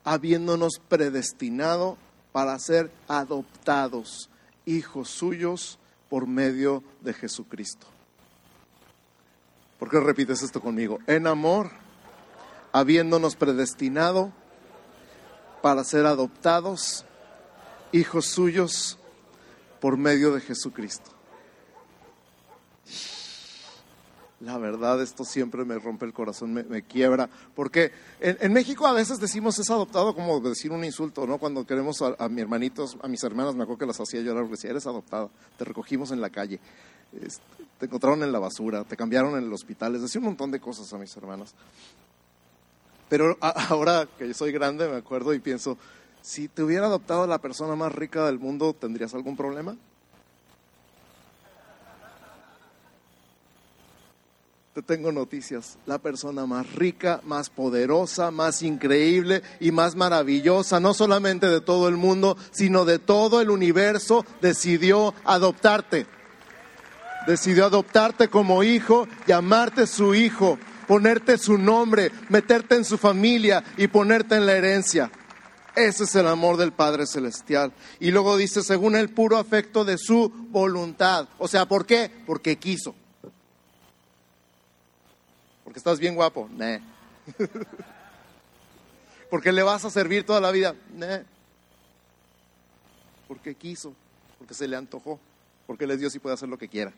habiéndonos 0.03 0.81
predestinado 0.87 1.97
para 2.31 2.57
ser 2.57 2.91
adoptados, 3.07 4.29
hijos 4.65 5.09
suyos, 5.09 5.77
por 6.09 6.27
medio 6.27 6.83
de 6.99 7.13
Jesucristo. 7.13 7.87
¿Por 9.79 9.89
qué 9.89 9.99
repites 9.99 10.43
esto 10.43 10.59
conmigo? 10.59 10.99
En 11.07 11.25
amor, 11.25 11.71
habiéndonos 12.71 13.35
predestinado 13.35 14.31
para 15.61 15.83
ser 15.83 16.05
adoptados, 16.05 17.05
hijos 17.91 18.27
suyos 18.27 18.97
por 19.79 19.97
medio 19.97 20.33
de 20.33 20.41
Jesucristo. 20.41 21.11
La 24.39 24.57
verdad, 24.57 24.99
esto 25.03 25.23
siempre 25.23 25.65
me 25.65 25.77
rompe 25.77 26.03
el 26.05 26.13
corazón, 26.13 26.51
me, 26.51 26.63
me 26.63 26.81
quiebra, 26.81 27.29
porque 27.53 27.91
en, 28.19 28.37
en 28.41 28.51
México 28.51 28.87
a 28.87 28.93
veces 28.93 29.19
decimos 29.19 29.59
es 29.59 29.69
adoptado 29.69 30.15
como 30.15 30.39
decir 30.39 30.71
un 30.71 30.83
insulto, 30.83 31.27
¿no? 31.27 31.37
Cuando 31.37 31.63
queremos 31.67 32.01
a, 32.01 32.15
a 32.17 32.27
mis 32.27 32.41
hermanitos, 32.41 32.97
a 33.03 33.07
mis 33.07 33.23
hermanas, 33.23 33.53
me 33.53 33.63
acuerdo 33.63 33.79
que 33.79 33.85
las 33.85 33.99
hacía 33.99 34.21
llorar 34.21 34.43
porque 34.43 34.55
decía, 34.55 34.71
eres 34.71 34.87
adoptada, 34.87 35.29
te 35.59 35.63
recogimos 35.63 36.09
en 36.09 36.21
la 36.21 36.31
calle, 36.31 36.59
te 37.77 37.85
encontraron 37.85 38.23
en 38.23 38.31
la 38.31 38.39
basura, 38.39 38.83
te 38.83 38.97
cambiaron 38.97 39.37
en 39.37 39.43
el 39.43 39.53
hospital, 39.53 39.93
les 39.93 40.01
decía 40.01 40.19
un 40.19 40.25
montón 40.25 40.49
de 40.49 40.59
cosas 40.59 40.91
a 40.91 40.97
mis 40.97 41.15
hermanas. 41.15 41.53
Pero 43.11 43.37
a- 43.41 43.49
ahora 43.67 44.07
que 44.17 44.33
soy 44.33 44.53
grande 44.53 44.87
me 44.87 44.95
acuerdo 44.95 45.33
y 45.33 45.39
pienso, 45.39 45.77
si 46.21 46.47
te 46.47 46.63
hubiera 46.63 46.85
adoptado 46.85 47.27
la 47.27 47.39
persona 47.39 47.75
más 47.75 47.91
rica 47.93 48.25
del 48.25 48.39
mundo, 48.39 48.73
¿tendrías 48.73 49.13
algún 49.13 49.35
problema? 49.35 49.75
Te 54.73 54.81
tengo 54.81 55.11
noticias. 55.11 55.77
La 55.85 55.97
persona 55.97 56.45
más 56.45 56.71
rica, 56.73 57.19
más 57.25 57.49
poderosa, 57.49 58.31
más 58.31 58.61
increíble 58.61 59.41
y 59.59 59.71
más 59.73 59.97
maravillosa, 59.97 60.79
no 60.79 60.93
solamente 60.93 61.47
de 61.47 61.59
todo 61.59 61.89
el 61.89 61.97
mundo, 61.97 62.37
sino 62.51 62.85
de 62.85 62.97
todo 62.97 63.41
el 63.41 63.49
universo, 63.49 64.25
decidió 64.39 65.13
adoptarte. 65.25 66.05
Decidió 67.27 67.65
adoptarte 67.65 68.29
como 68.29 68.63
hijo, 68.63 69.05
llamarte 69.27 69.85
su 69.85 70.15
hijo, 70.15 70.57
ponerte 70.91 71.37
su 71.37 71.57
nombre, 71.57 72.11
meterte 72.27 72.75
en 72.75 72.83
su 72.83 72.97
familia 72.97 73.63
y 73.77 73.87
ponerte 73.87 74.35
en 74.35 74.45
la 74.45 74.57
herencia. 74.57 75.09
Ese 75.73 76.03
es 76.03 76.13
el 76.15 76.27
amor 76.27 76.57
del 76.57 76.73
Padre 76.73 77.07
Celestial. 77.07 77.71
Y 78.01 78.11
luego 78.11 78.35
dice, 78.35 78.61
según 78.61 78.97
el 78.97 79.07
puro 79.07 79.37
afecto 79.37 79.85
de 79.85 79.97
su 79.97 80.27
voluntad. 80.49 81.29
O 81.37 81.47
sea, 81.47 81.65
¿por 81.65 81.85
qué? 81.85 82.11
Porque 82.25 82.57
quiso. 82.57 82.93
Porque 85.63 85.79
estás 85.79 85.97
bien 85.97 86.13
guapo. 86.13 86.49
Nah. 86.57 86.79
Porque 89.29 89.53
le 89.53 89.63
vas 89.63 89.85
a 89.85 89.89
servir 89.89 90.25
toda 90.25 90.41
la 90.41 90.51
vida. 90.51 90.75
Nah. 90.93 91.19
Porque 93.29 93.55
quiso. 93.55 93.93
Porque 94.37 94.53
se 94.53 94.67
le 94.67 94.75
antojó. 94.75 95.21
Porque 95.67 95.85
Él 95.85 95.91
es 95.91 96.01
Dios 96.01 96.13
y 96.15 96.19
puede 96.19 96.33
hacer 96.33 96.49
lo 96.49 96.57
que 96.57 96.67
quiera. 96.67 96.91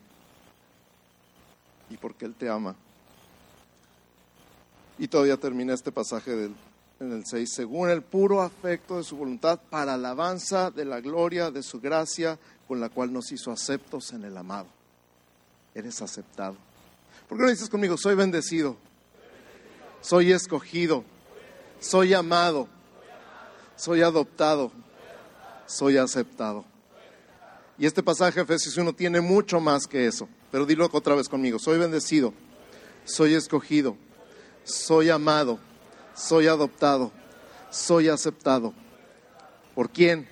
Y 1.91 1.97
porque 1.97 2.25
Él 2.25 2.33
te 2.33 2.49
ama. 2.49 2.75
Y 4.97 5.07
todavía 5.07 5.37
termina 5.37 5.73
este 5.73 5.91
pasaje 5.91 6.31
del, 6.35 6.55
en 6.99 7.11
el 7.11 7.25
6. 7.25 7.51
Según 7.51 7.89
el 7.89 8.01
puro 8.01 8.41
afecto 8.41 8.97
de 8.97 9.03
su 9.03 9.17
voluntad, 9.17 9.59
para 9.69 9.95
alabanza 9.95 10.71
de 10.71 10.85
la 10.85 11.01
gloria 11.01 11.51
de 11.51 11.63
su 11.63 11.79
gracia, 11.79 12.37
con 12.67 12.79
la 12.79 12.89
cual 12.89 13.11
nos 13.11 13.31
hizo 13.31 13.51
aceptos 13.51 14.13
en 14.13 14.23
el 14.23 14.37
amado. 14.37 14.67
Eres 15.75 16.01
aceptado. 16.01 16.55
¿Por 17.27 17.37
qué 17.37 17.43
no 17.43 17.49
dices 17.49 17.69
conmigo? 17.69 17.97
Soy 17.97 18.15
bendecido. 18.15 18.77
Soy 20.01 20.31
escogido. 20.31 21.03
Soy 21.79 22.13
amado. 22.13 22.67
Soy 23.75 24.01
adoptado. 24.01 24.71
Soy 25.65 25.97
aceptado. 25.97 26.65
Y 27.77 27.85
este 27.85 28.03
pasaje, 28.03 28.41
Efesios 28.41 28.77
1, 28.77 28.93
tiene 28.93 29.19
mucho 29.19 29.59
más 29.59 29.87
que 29.87 30.05
eso. 30.05 30.29
Pero 30.51 30.65
dilo 30.65 30.87
otra 30.91 31.15
vez 31.15 31.27
conmigo. 31.27 31.57
Soy 31.57 31.79
bendecido. 31.79 32.33
Soy 33.05 33.33
escogido. 33.33 33.97
Soy 34.63 35.09
amado. 35.09 35.59
Soy 36.15 36.47
adoptado. 36.47 37.11
Soy 37.69 38.09
aceptado. 38.09 38.73
¿Por 39.75 39.89
quién? 39.89 40.27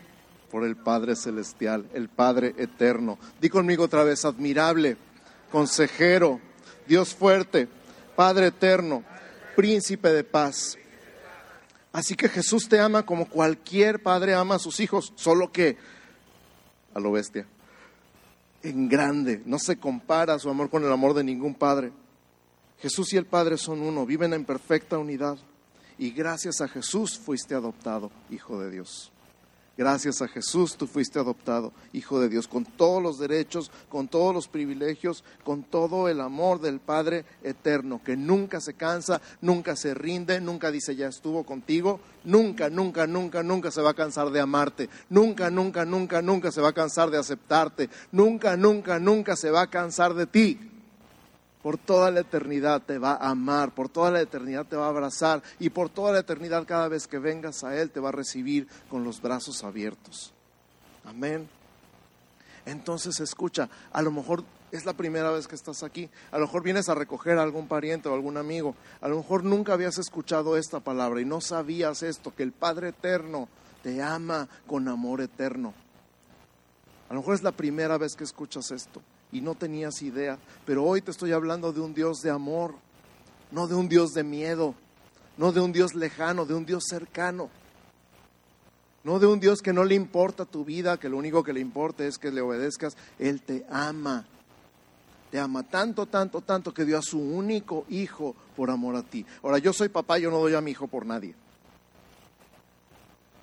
Por 0.51 0.63
el 0.63 0.75
Padre 0.75 1.15
Celestial, 1.15 1.89
el 1.93 2.09
Padre 2.09 2.53
Eterno. 2.57 3.17
Di 3.39 3.49
conmigo 3.49 3.85
otra 3.85 4.03
vez, 4.03 4.25
admirable, 4.25 4.97
consejero, 5.51 6.39
Dios 6.87 7.15
fuerte, 7.15 7.67
Padre 8.15 8.47
Eterno, 8.47 9.03
Príncipe 9.55 10.09
de 10.09 10.23
paz. 10.23 10.77
Así 11.91 12.15
que 12.15 12.29
Jesús 12.29 12.69
te 12.69 12.79
ama 12.79 13.05
como 13.05 13.27
cualquier 13.27 14.01
padre 14.01 14.33
ama 14.33 14.55
a 14.55 14.59
sus 14.59 14.79
hijos, 14.79 15.11
solo 15.15 15.51
que 15.51 15.77
a 16.93 16.99
lo 16.99 17.11
bestia, 17.11 17.45
en 18.63 18.87
grande, 18.87 19.41
no 19.45 19.59
se 19.59 19.77
compara 19.77 20.39
su 20.39 20.49
amor 20.49 20.69
con 20.69 20.83
el 20.85 20.91
amor 20.91 21.13
de 21.13 21.23
ningún 21.23 21.53
padre. 21.53 21.91
Jesús 22.81 23.13
y 23.13 23.17
el 23.17 23.25
Padre 23.25 23.57
son 23.57 23.81
uno, 23.81 24.05
viven 24.05 24.33
en 24.33 24.45
perfecta 24.45 24.97
unidad. 24.97 25.37
Y 25.97 26.09
gracias 26.11 26.61
a 26.61 26.67
Jesús 26.67 27.19
fuiste 27.19 27.53
adoptado, 27.53 28.11
Hijo 28.31 28.59
de 28.59 28.71
Dios. 28.71 29.11
Gracias 29.77 30.21
a 30.21 30.27
Jesús 30.27 30.75
tú 30.75 30.85
fuiste 30.85 31.17
adoptado, 31.17 31.73
Hijo 31.93 32.19
de 32.19 32.27
Dios, 32.27 32.47
con 32.47 32.65
todos 32.65 33.01
los 33.01 33.19
derechos, 33.19 33.71
con 33.87 34.07
todos 34.07 34.33
los 34.33 34.47
privilegios, 34.47 35.23
con 35.43 35.63
todo 35.63 36.09
el 36.09 36.21
amor 36.21 36.59
del 36.59 36.79
Padre 36.79 37.23
eterno, 37.43 38.01
que 38.03 38.17
nunca 38.17 38.59
se 38.61 38.73
cansa, 38.73 39.21
nunca 39.41 39.75
se 39.75 39.93
rinde, 39.93 40.41
nunca 40.41 40.71
dice 40.71 40.95
ya 40.95 41.07
estuvo 41.07 41.43
contigo, 41.43 41.99
nunca, 42.23 42.69
nunca, 42.69 43.05
nunca, 43.05 43.43
nunca 43.43 43.71
se 43.71 43.81
va 43.81 43.91
a 43.91 43.95
cansar 43.95 44.31
de 44.31 44.39
amarte, 44.39 44.89
nunca, 45.09 45.49
nunca, 45.51 45.85
nunca, 45.85 46.21
nunca 46.21 46.51
se 46.51 46.61
va 46.61 46.69
a 46.69 46.73
cansar 46.73 47.11
de 47.11 47.19
aceptarte, 47.19 47.89
nunca, 48.11 48.57
nunca, 48.57 48.99
nunca 48.99 49.35
se 49.35 49.51
va 49.51 49.61
a 49.61 49.69
cansar 49.69 50.15
de 50.15 50.25
ti. 50.25 50.71
Por 51.61 51.77
toda 51.77 52.09
la 52.09 52.21
eternidad 52.21 52.81
te 52.81 52.97
va 52.97 53.13
a 53.13 53.29
amar, 53.29 53.71
por 53.71 53.87
toda 53.87 54.09
la 54.09 54.21
eternidad 54.21 54.65
te 54.65 54.75
va 54.75 54.85
a 54.85 54.89
abrazar 54.89 55.43
y 55.59 55.69
por 55.69 55.89
toda 55.89 56.11
la 56.11 56.19
eternidad 56.19 56.65
cada 56.65 56.87
vez 56.87 57.07
que 57.07 57.19
vengas 57.19 57.63
a 57.63 57.79
Él 57.79 57.91
te 57.91 57.99
va 57.99 58.09
a 58.09 58.13
recibir 58.13 58.67
con 58.89 59.03
los 59.03 59.21
brazos 59.21 59.63
abiertos. 59.63 60.33
Amén. 61.05 61.47
Entonces 62.65 63.19
escucha, 63.19 63.69
a 63.91 64.01
lo 64.01 64.11
mejor 64.11 64.43
es 64.71 64.85
la 64.85 64.93
primera 64.93 65.31
vez 65.31 65.47
que 65.47 65.55
estás 65.55 65.83
aquí, 65.83 66.09
a 66.31 66.37
lo 66.37 66.45
mejor 66.45 66.63
vienes 66.63 66.89
a 66.89 66.95
recoger 66.95 67.37
a 67.37 67.43
algún 67.43 67.67
pariente 67.67 68.09
o 68.09 68.13
algún 68.13 68.37
amigo, 68.37 68.75
a 69.01 69.07
lo 69.07 69.17
mejor 69.17 69.43
nunca 69.43 69.73
habías 69.73 69.97
escuchado 69.97 70.57
esta 70.57 70.79
palabra 70.79 71.21
y 71.21 71.25
no 71.25 71.41
sabías 71.41 72.03
esto, 72.03 72.33
que 72.33 72.43
el 72.43 72.53
Padre 72.53 72.89
Eterno 72.89 73.49
te 73.83 74.01
ama 74.01 74.47
con 74.67 74.87
amor 74.87 75.21
eterno. 75.21 75.73
A 77.09 77.13
lo 77.13 77.19
mejor 77.19 77.35
es 77.35 77.43
la 77.43 77.51
primera 77.51 77.97
vez 77.97 78.15
que 78.15 78.23
escuchas 78.23 78.71
esto 78.71 79.01
y 79.31 79.41
no 79.41 79.55
tenías 79.55 80.01
idea, 80.01 80.37
pero 80.65 80.83
hoy 80.83 81.01
te 81.01 81.11
estoy 81.11 81.31
hablando 81.31 81.71
de 81.71 81.79
un 81.79 81.93
Dios 81.93 82.21
de 82.21 82.29
amor, 82.29 82.75
no 83.51 83.67
de 83.67 83.75
un 83.75 83.87
Dios 83.87 84.11
de 84.11 84.23
miedo, 84.23 84.75
no 85.37 85.51
de 85.51 85.61
un 85.61 85.71
Dios 85.71 85.95
lejano, 85.95 86.45
de 86.45 86.53
un 86.53 86.65
Dios 86.65 86.83
cercano, 86.87 87.49
no 89.03 89.19
de 89.19 89.27
un 89.27 89.39
Dios 89.39 89.61
que 89.61 89.73
no 89.73 89.83
le 89.83 89.95
importa 89.95 90.45
tu 90.45 90.65
vida, 90.65 90.99
que 90.99 91.09
lo 91.09 91.17
único 91.17 91.43
que 91.43 91.53
le 91.53 91.59
importa 91.59 92.05
es 92.05 92.17
que 92.17 92.31
le 92.31 92.41
obedezcas, 92.41 92.97
Él 93.17 93.41
te 93.41 93.65
ama, 93.69 94.25
te 95.31 95.39
ama 95.39 95.63
tanto, 95.63 96.05
tanto, 96.05 96.41
tanto 96.41 96.73
que 96.73 96.85
dio 96.85 96.97
a 96.97 97.01
su 97.01 97.19
único 97.19 97.85
hijo 97.89 98.35
por 98.55 98.69
amor 98.69 98.95
a 98.97 99.03
ti. 99.03 99.25
Ahora 99.43 99.59
yo 99.59 99.71
soy 99.71 99.89
papá, 99.89 100.19
yo 100.19 100.29
no 100.29 100.39
doy 100.39 100.55
a 100.55 100.61
mi 100.61 100.71
hijo 100.71 100.87
por 100.87 101.05
nadie, 101.05 101.33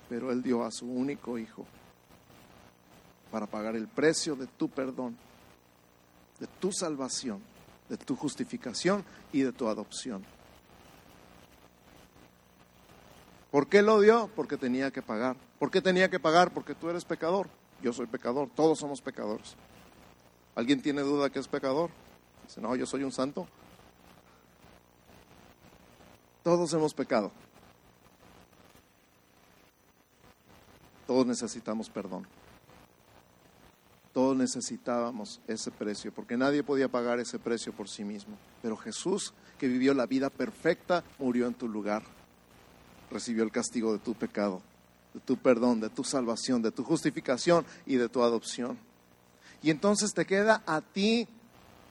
pero 0.07 0.31
Él 0.31 0.43
dio 0.43 0.63
a 0.63 0.71
su 0.71 0.85
único 0.85 1.37
hijo 1.37 1.65
para 3.31 3.47
pagar 3.47 3.75
el 3.75 3.87
precio 3.87 4.35
de 4.35 4.47
tu 4.47 4.69
perdón 4.69 5.17
de 6.39 6.47
tu 6.47 6.71
salvación, 6.71 7.41
de 7.89 7.97
tu 7.97 8.15
justificación 8.15 9.03
y 9.31 9.41
de 9.41 9.51
tu 9.51 9.67
adopción. 9.67 10.23
¿Por 13.51 13.67
qué 13.67 13.81
lo 13.81 13.99
dio? 13.99 14.29
Porque 14.35 14.57
tenía 14.57 14.91
que 14.91 15.01
pagar. 15.01 15.35
¿Por 15.57 15.71
qué 15.71 15.81
tenía 15.81 16.09
que 16.09 16.19
pagar? 16.19 16.53
Porque 16.53 16.75
tú 16.75 16.89
eres 16.89 17.03
pecador. 17.03 17.49
Yo 17.81 17.93
soy 17.93 18.05
pecador. 18.05 18.49
Todos 18.55 18.79
somos 18.79 19.01
pecadores. 19.01 19.55
¿Alguien 20.55 20.81
tiene 20.81 21.01
duda 21.01 21.29
que 21.29 21.39
es 21.39 21.47
pecador? 21.47 21.89
Dice, 22.45 22.61
no, 22.61 22.75
yo 22.75 22.85
soy 22.85 23.03
un 23.03 23.11
santo. 23.11 23.47
Todos 26.43 26.71
hemos 26.73 26.93
pecado. 26.93 27.31
Todos 31.07 31.25
necesitamos 31.25 31.89
perdón. 31.89 32.27
Todos 34.13 34.35
necesitábamos 34.35 35.39
ese 35.47 35.69
precio, 35.69 36.11
porque 36.11 36.35
nadie 36.35 36.63
podía 36.63 36.87
pagar 36.87 37.19
ese 37.19 37.37
precio 37.37 37.71
por 37.73 37.87
sí 37.87 38.03
mismo. 38.03 38.37
Pero 38.61 38.75
Jesús, 38.75 39.33
que 39.57 39.67
vivió 39.67 39.93
la 39.93 40.07
vida 40.07 40.29
perfecta, 40.29 41.03
murió 41.19 41.45
en 41.47 41.53
tu 41.53 41.67
lugar. 41.67 42.03
Recibió 43.11 43.43
el 43.43 43.51
castigo 43.51 43.93
de 43.93 43.99
tu 43.99 44.15
pecado, 44.15 44.61
de 45.13 45.19
tu 45.19 45.37
perdón, 45.37 45.79
de 45.79 45.89
tu 45.89 46.03
salvación, 46.03 46.61
de 46.61 46.71
tu 46.71 46.83
justificación 46.83 47.65
y 47.85 47.95
de 47.95 48.09
tu 48.09 48.23
adopción. 48.23 48.77
Y 49.61 49.69
entonces 49.69 50.13
te 50.13 50.25
queda 50.25 50.63
a 50.65 50.81
ti 50.81 51.27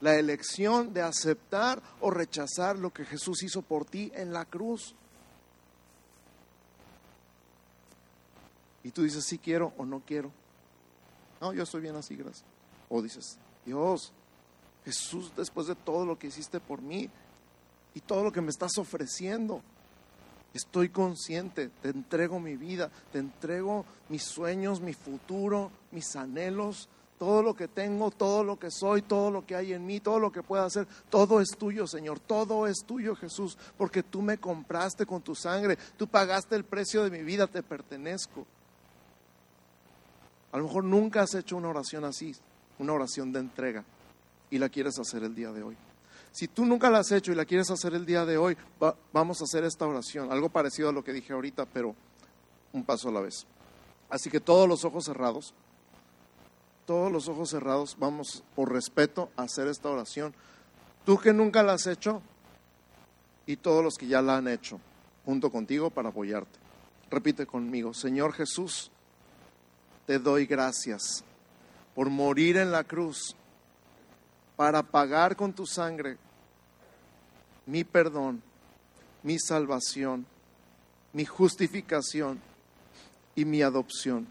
la 0.00 0.16
elección 0.16 0.92
de 0.92 1.02
aceptar 1.02 1.82
o 2.00 2.10
rechazar 2.10 2.78
lo 2.78 2.92
que 2.92 3.04
Jesús 3.04 3.42
hizo 3.42 3.62
por 3.62 3.84
ti 3.84 4.10
en 4.14 4.32
la 4.32 4.44
cruz. 4.44 4.94
Y 8.82 8.90
tú 8.90 9.02
dices, 9.02 9.24
sí 9.24 9.38
quiero 9.38 9.72
o 9.76 9.84
no 9.84 10.00
quiero. 10.06 10.32
No, 11.40 11.52
yo 11.52 11.62
estoy 11.62 11.80
bien 11.80 11.96
así, 11.96 12.16
gracias. 12.16 12.44
O 12.88 13.02
dices, 13.02 13.38
Dios, 13.64 14.12
Jesús, 14.84 15.32
después 15.36 15.66
de 15.66 15.74
todo 15.74 16.06
lo 16.06 16.18
que 16.18 16.28
hiciste 16.28 16.60
por 16.60 16.80
mí 16.80 17.08
y 17.94 18.00
todo 18.00 18.24
lo 18.24 18.32
que 18.32 18.40
me 18.40 18.50
estás 18.50 18.78
ofreciendo, 18.78 19.62
estoy 20.54 20.88
consciente, 20.88 21.68
te 21.82 21.90
entrego 21.90 22.40
mi 22.40 22.56
vida, 22.56 22.90
te 23.12 23.18
entrego 23.18 23.84
mis 24.08 24.24
sueños, 24.24 24.80
mi 24.80 24.94
futuro, 24.94 25.70
mis 25.90 26.16
anhelos, 26.16 26.88
Todo 27.18 27.42
lo 27.42 27.54
que 27.54 27.66
tengo, 27.66 28.12
todo 28.12 28.44
lo 28.44 28.60
que 28.60 28.70
soy, 28.70 29.02
todo 29.02 29.32
lo 29.32 29.44
que 29.44 29.56
hay 29.56 29.72
en 29.72 29.84
mí, 29.84 29.98
todo 29.98 30.20
lo 30.20 30.30
que 30.30 30.44
pueda 30.44 30.64
hacer, 30.64 30.86
todo 31.10 31.40
es 31.40 31.48
tuyo, 31.58 31.88
Señor. 31.88 32.20
Todo 32.20 32.68
es 32.68 32.84
tuyo, 32.86 33.16
Jesús, 33.16 33.58
porque 33.76 34.04
tú 34.04 34.22
me 34.22 34.38
compraste 34.38 35.04
con 35.04 35.20
tu 35.20 35.34
sangre. 35.34 35.76
Tú 35.96 36.06
pagaste 36.06 36.54
el 36.54 36.64
precio 36.64 37.02
de 37.02 37.10
mi 37.10 37.24
vida, 37.24 37.48
te 37.48 37.64
pertenezco. 37.64 38.46
A 40.52 40.58
lo 40.58 40.64
mejor 40.64 40.84
nunca 40.84 41.22
has 41.22 41.34
hecho 41.34 41.56
una 41.56 41.68
oración 41.68 42.04
así, 42.04 42.34
una 42.78 42.92
oración 42.92 43.32
de 43.32 43.40
entrega, 43.40 43.84
y 44.50 44.58
la 44.58 44.68
quieres 44.68 44.98
hacer 44.98 45.22
el 45.24 45.34
día 45.34 45.52
de 45.52 45.62
hoy. 45.62 45.76
Si 46.32 46.48
tú 46.48 46.64
nunca 46.64 46.90
la 46.90 46.98
has 47.00 47.10
hecho 47.12 47.32
y 47.32 47.34
la 47.34 47.44
quieres 47.44 47.70
hacer 47.70 47.94
el 47.94 48.06
día 48.06 48.24
de 48.24 48.38
hoy, 48.38 48.56
va- 48.82 48.94
vamos 49.12 49.40
a 49.40 49.44
hacer 49.44 49.64
esta 49.64 49.86
oración, 49.86 50.30
algo 50.32 50.48
parecido 50.48 50.88
a 50.88 50.92
lo 50.92 51.02
que 51.04 51.12
dije 51.12 51.32
ahorita, 51.32 51.66
pero 51.66 51.94
un 52.72 52.84
paso 52.84 53.08
a 53.08 53.12
la 53.12 53.20
vez. 53.20 53.46
Así 54.10 54.30
que 54.30 54.40
todos 54.40 54.68
los 54.68 54.84
ojos 54.84 55.04
cerrados, 55.04 55.52
todos 56.86 57.12
los 57.12 57.28
ojos 57.28 57.50
cerrados, 57.50 57.96
vamos 57.98 58.42
por 58.54 58.72
respeto 58.72 59.30
a 59.36 59.42
hacer 59.42 59.68
esta 59.68 59.90
oración. 59.90 60.34
Tú 61.04 61.18
que 61.18 61.32
nunca 61.32 61.62
la 61.62 61.74
has 61.74 61.86
hecho 61.86 62.22
y 63.46 63.56
todos 63.56 63.82
los 63.84 63.96
que 63.96 64.06
ya 64.06 64.22
la 64.22 64.36
han 64.38 64.48
hecho, 64.48 64.80
junto 65.24 65.50
contigo 65.50 65.90
para 65.90 66.08
apoyarte. 66.10 66.58
Repite 67.10 67.46
conmigo, 67.46 67.92
Señor 67.94 68.32
Jesús, 68.32 68.90
te 70.08 70.18
doy 70.18 70.46
gracias 70.46 71.22
por 71.94 72.08
morir 72.08 72.56
en 72.56 72.72
la 72.72 72.82
cruz 72.82 73.36
para 74.56 74.82
pagar 74.82 75.36
con 75.36 75.52
tu 75.52 75.66
sangre 75.66 76.16
mi 77.66 77.84
perdón, 77.84 78.42
mi 79.22 79.38
salvación, 79.38 80.24
mi 81.12 81.26
justificación 81.26 82.40
y 83.34 83.44
mi 83.44 83.60
adopción. 83.60 84.26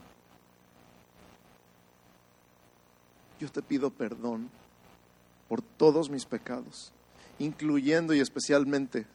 Yo 3.40 3.48
te 3.52 3.62
pido 3.62 3.92
perdón 3.92 4.50
por 5.48 5.62
todos 5.62 6.10
mis 6.10 6.26
pecados, 6.26 6.92
incluyendo 7.38 8.16
y 8.16 8.20
especialmente 8.20 9.06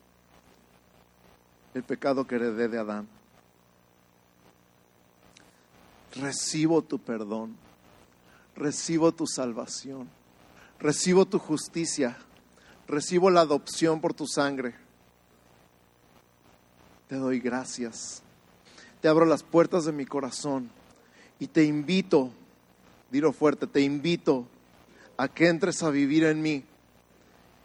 el 1.75 1.83
pecado 1.83 2.25
que 2.25 2.37
heredé 2.37 2.69
de 2.69 2.79
Adán. 2.79 3.09
Recibo 6.15 6.83
tu 6.83 6.99
perdón, 6.99 7.57
recibo 8.55 9.13
tu 9.13 9.27
salvación, 9.27 10.09
recibo 10.79 11.25
tu 11.25 11.39
justicia, 11.39 12.19
recibo 12.87 13.31
la 13.31 13.41
adopción 13.41 14.01
por 14.01 14.13
tu 14.13 14.27
sangre. 14.27 14.75
Te 17.09 17.17
doy 17.17 17.41
gracias. 17.41 18.23
Te 19.01 19.09
abro 19.09 19.25
las 19.25 19.43
puertas 19.43 19.85
de 19.85 19.93
mi 19.93 20.07
corazón 20.07 20.71
y 21.39 21.47
te 21.47 21.65
invito, 21.65 22.31
dilo 23.11 23.33
fuerte, 23.33 23.67
te 23.67 23.81
invito 23.81 24.47
a 25.17 25.29
que 25.29 25.49
entres 25.49 25.83
a 25.83 25.91
vivir 25.91 26.25
en 26.25 26.41
mí 26.41 26.65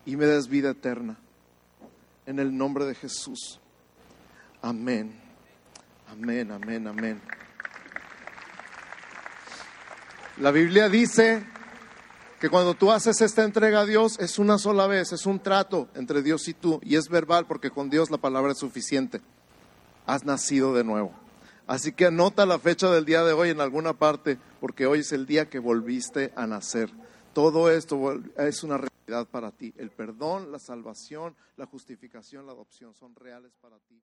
y 0.06 0.16
me 0.16 0.26
des 0.26 0.48
vida 0.48 0.72
eterna. 0.72 1.18
En 2.26 2.40
el 2.40 2.58
nombre 2.58 2.86
de 2.86 2.96
Jesús. 2.96 3.60
Amén. 4.62 5.14
Amén, 6.10 6.52
amén, 6.52 6.88
amén. 6.88 7.22
La 10.40 10.52
Biblia 10.52 10.88
dice 10.88 11.44
que 12.40 12.50
cuando 12.50 12.76
tú 12.76 12.92
haces 12.92 13.22
esta 13.22 13.44
entrega 13.44 13.80
a 13.80 13.86
Dios 13.88 14.20
es 14.20 14.38
una 14.38 14.60
sola 14.60 14.86
vez, 14.86 15.12
es 15.12 15.26
un 15.26 15.40
trato 15.40 15.88
entre 15.96 16.22
Dios 16.22 16.48
y 16.48 16.54
tú 16.54 16.80
y 16.84 16.96
es 16.96 17.10
verbal 17.10 17.48
porque 17.48 17.72
con 17.72 17.90
Dios 17.90 18.12
la 18.12 18.20
palabra 18.20 18.52
es 18.52 18.60
suficiente. 18.60 19.20
Has 20.06 20.26
nacido 20.26 20.76
de 20.76 20.84
nuevo. 20.84 21.12
Así 21.66 21.92
que 21.92 22.06
anota 22.06 22.46
la 22.46 22.60
fecha 22.60 22.92
del 22.92 23.04
día 23.04 23.24
de 23.24 23.34
hoy 23.34 23.50
en 23.50 23.62
alguna 23.62 23.94
parte 23.94 24.38
porque 24.60 24.86
hoy 24.86 25.00
es 25.00 25.12
el 25.12 25.26
día 25.26 25.50
que 25.50 25.58
volviste 25.58 26.32
a 26.36 26.46
nacer. 26.46 26.92
Todo 27.34 27.72
esto 27.72 28.22
es 28.38 28.64
una 28.64 28.78
realidad 28.78 29.28
para 29.32 29.50
ti. 29.50 29.74
El 29.76 29.90
perdón, 29.90 30.52
la 30.52 30.60
salvación, 30.60 31.36
la 31.56 31.66
justificación, 31.66 32.46
la 32.46 32.52
adopción 32.52 32.94
son 32.94 33.16
reales 33.16 33.54
para 33.60 33.80
ti. 33.90 34.00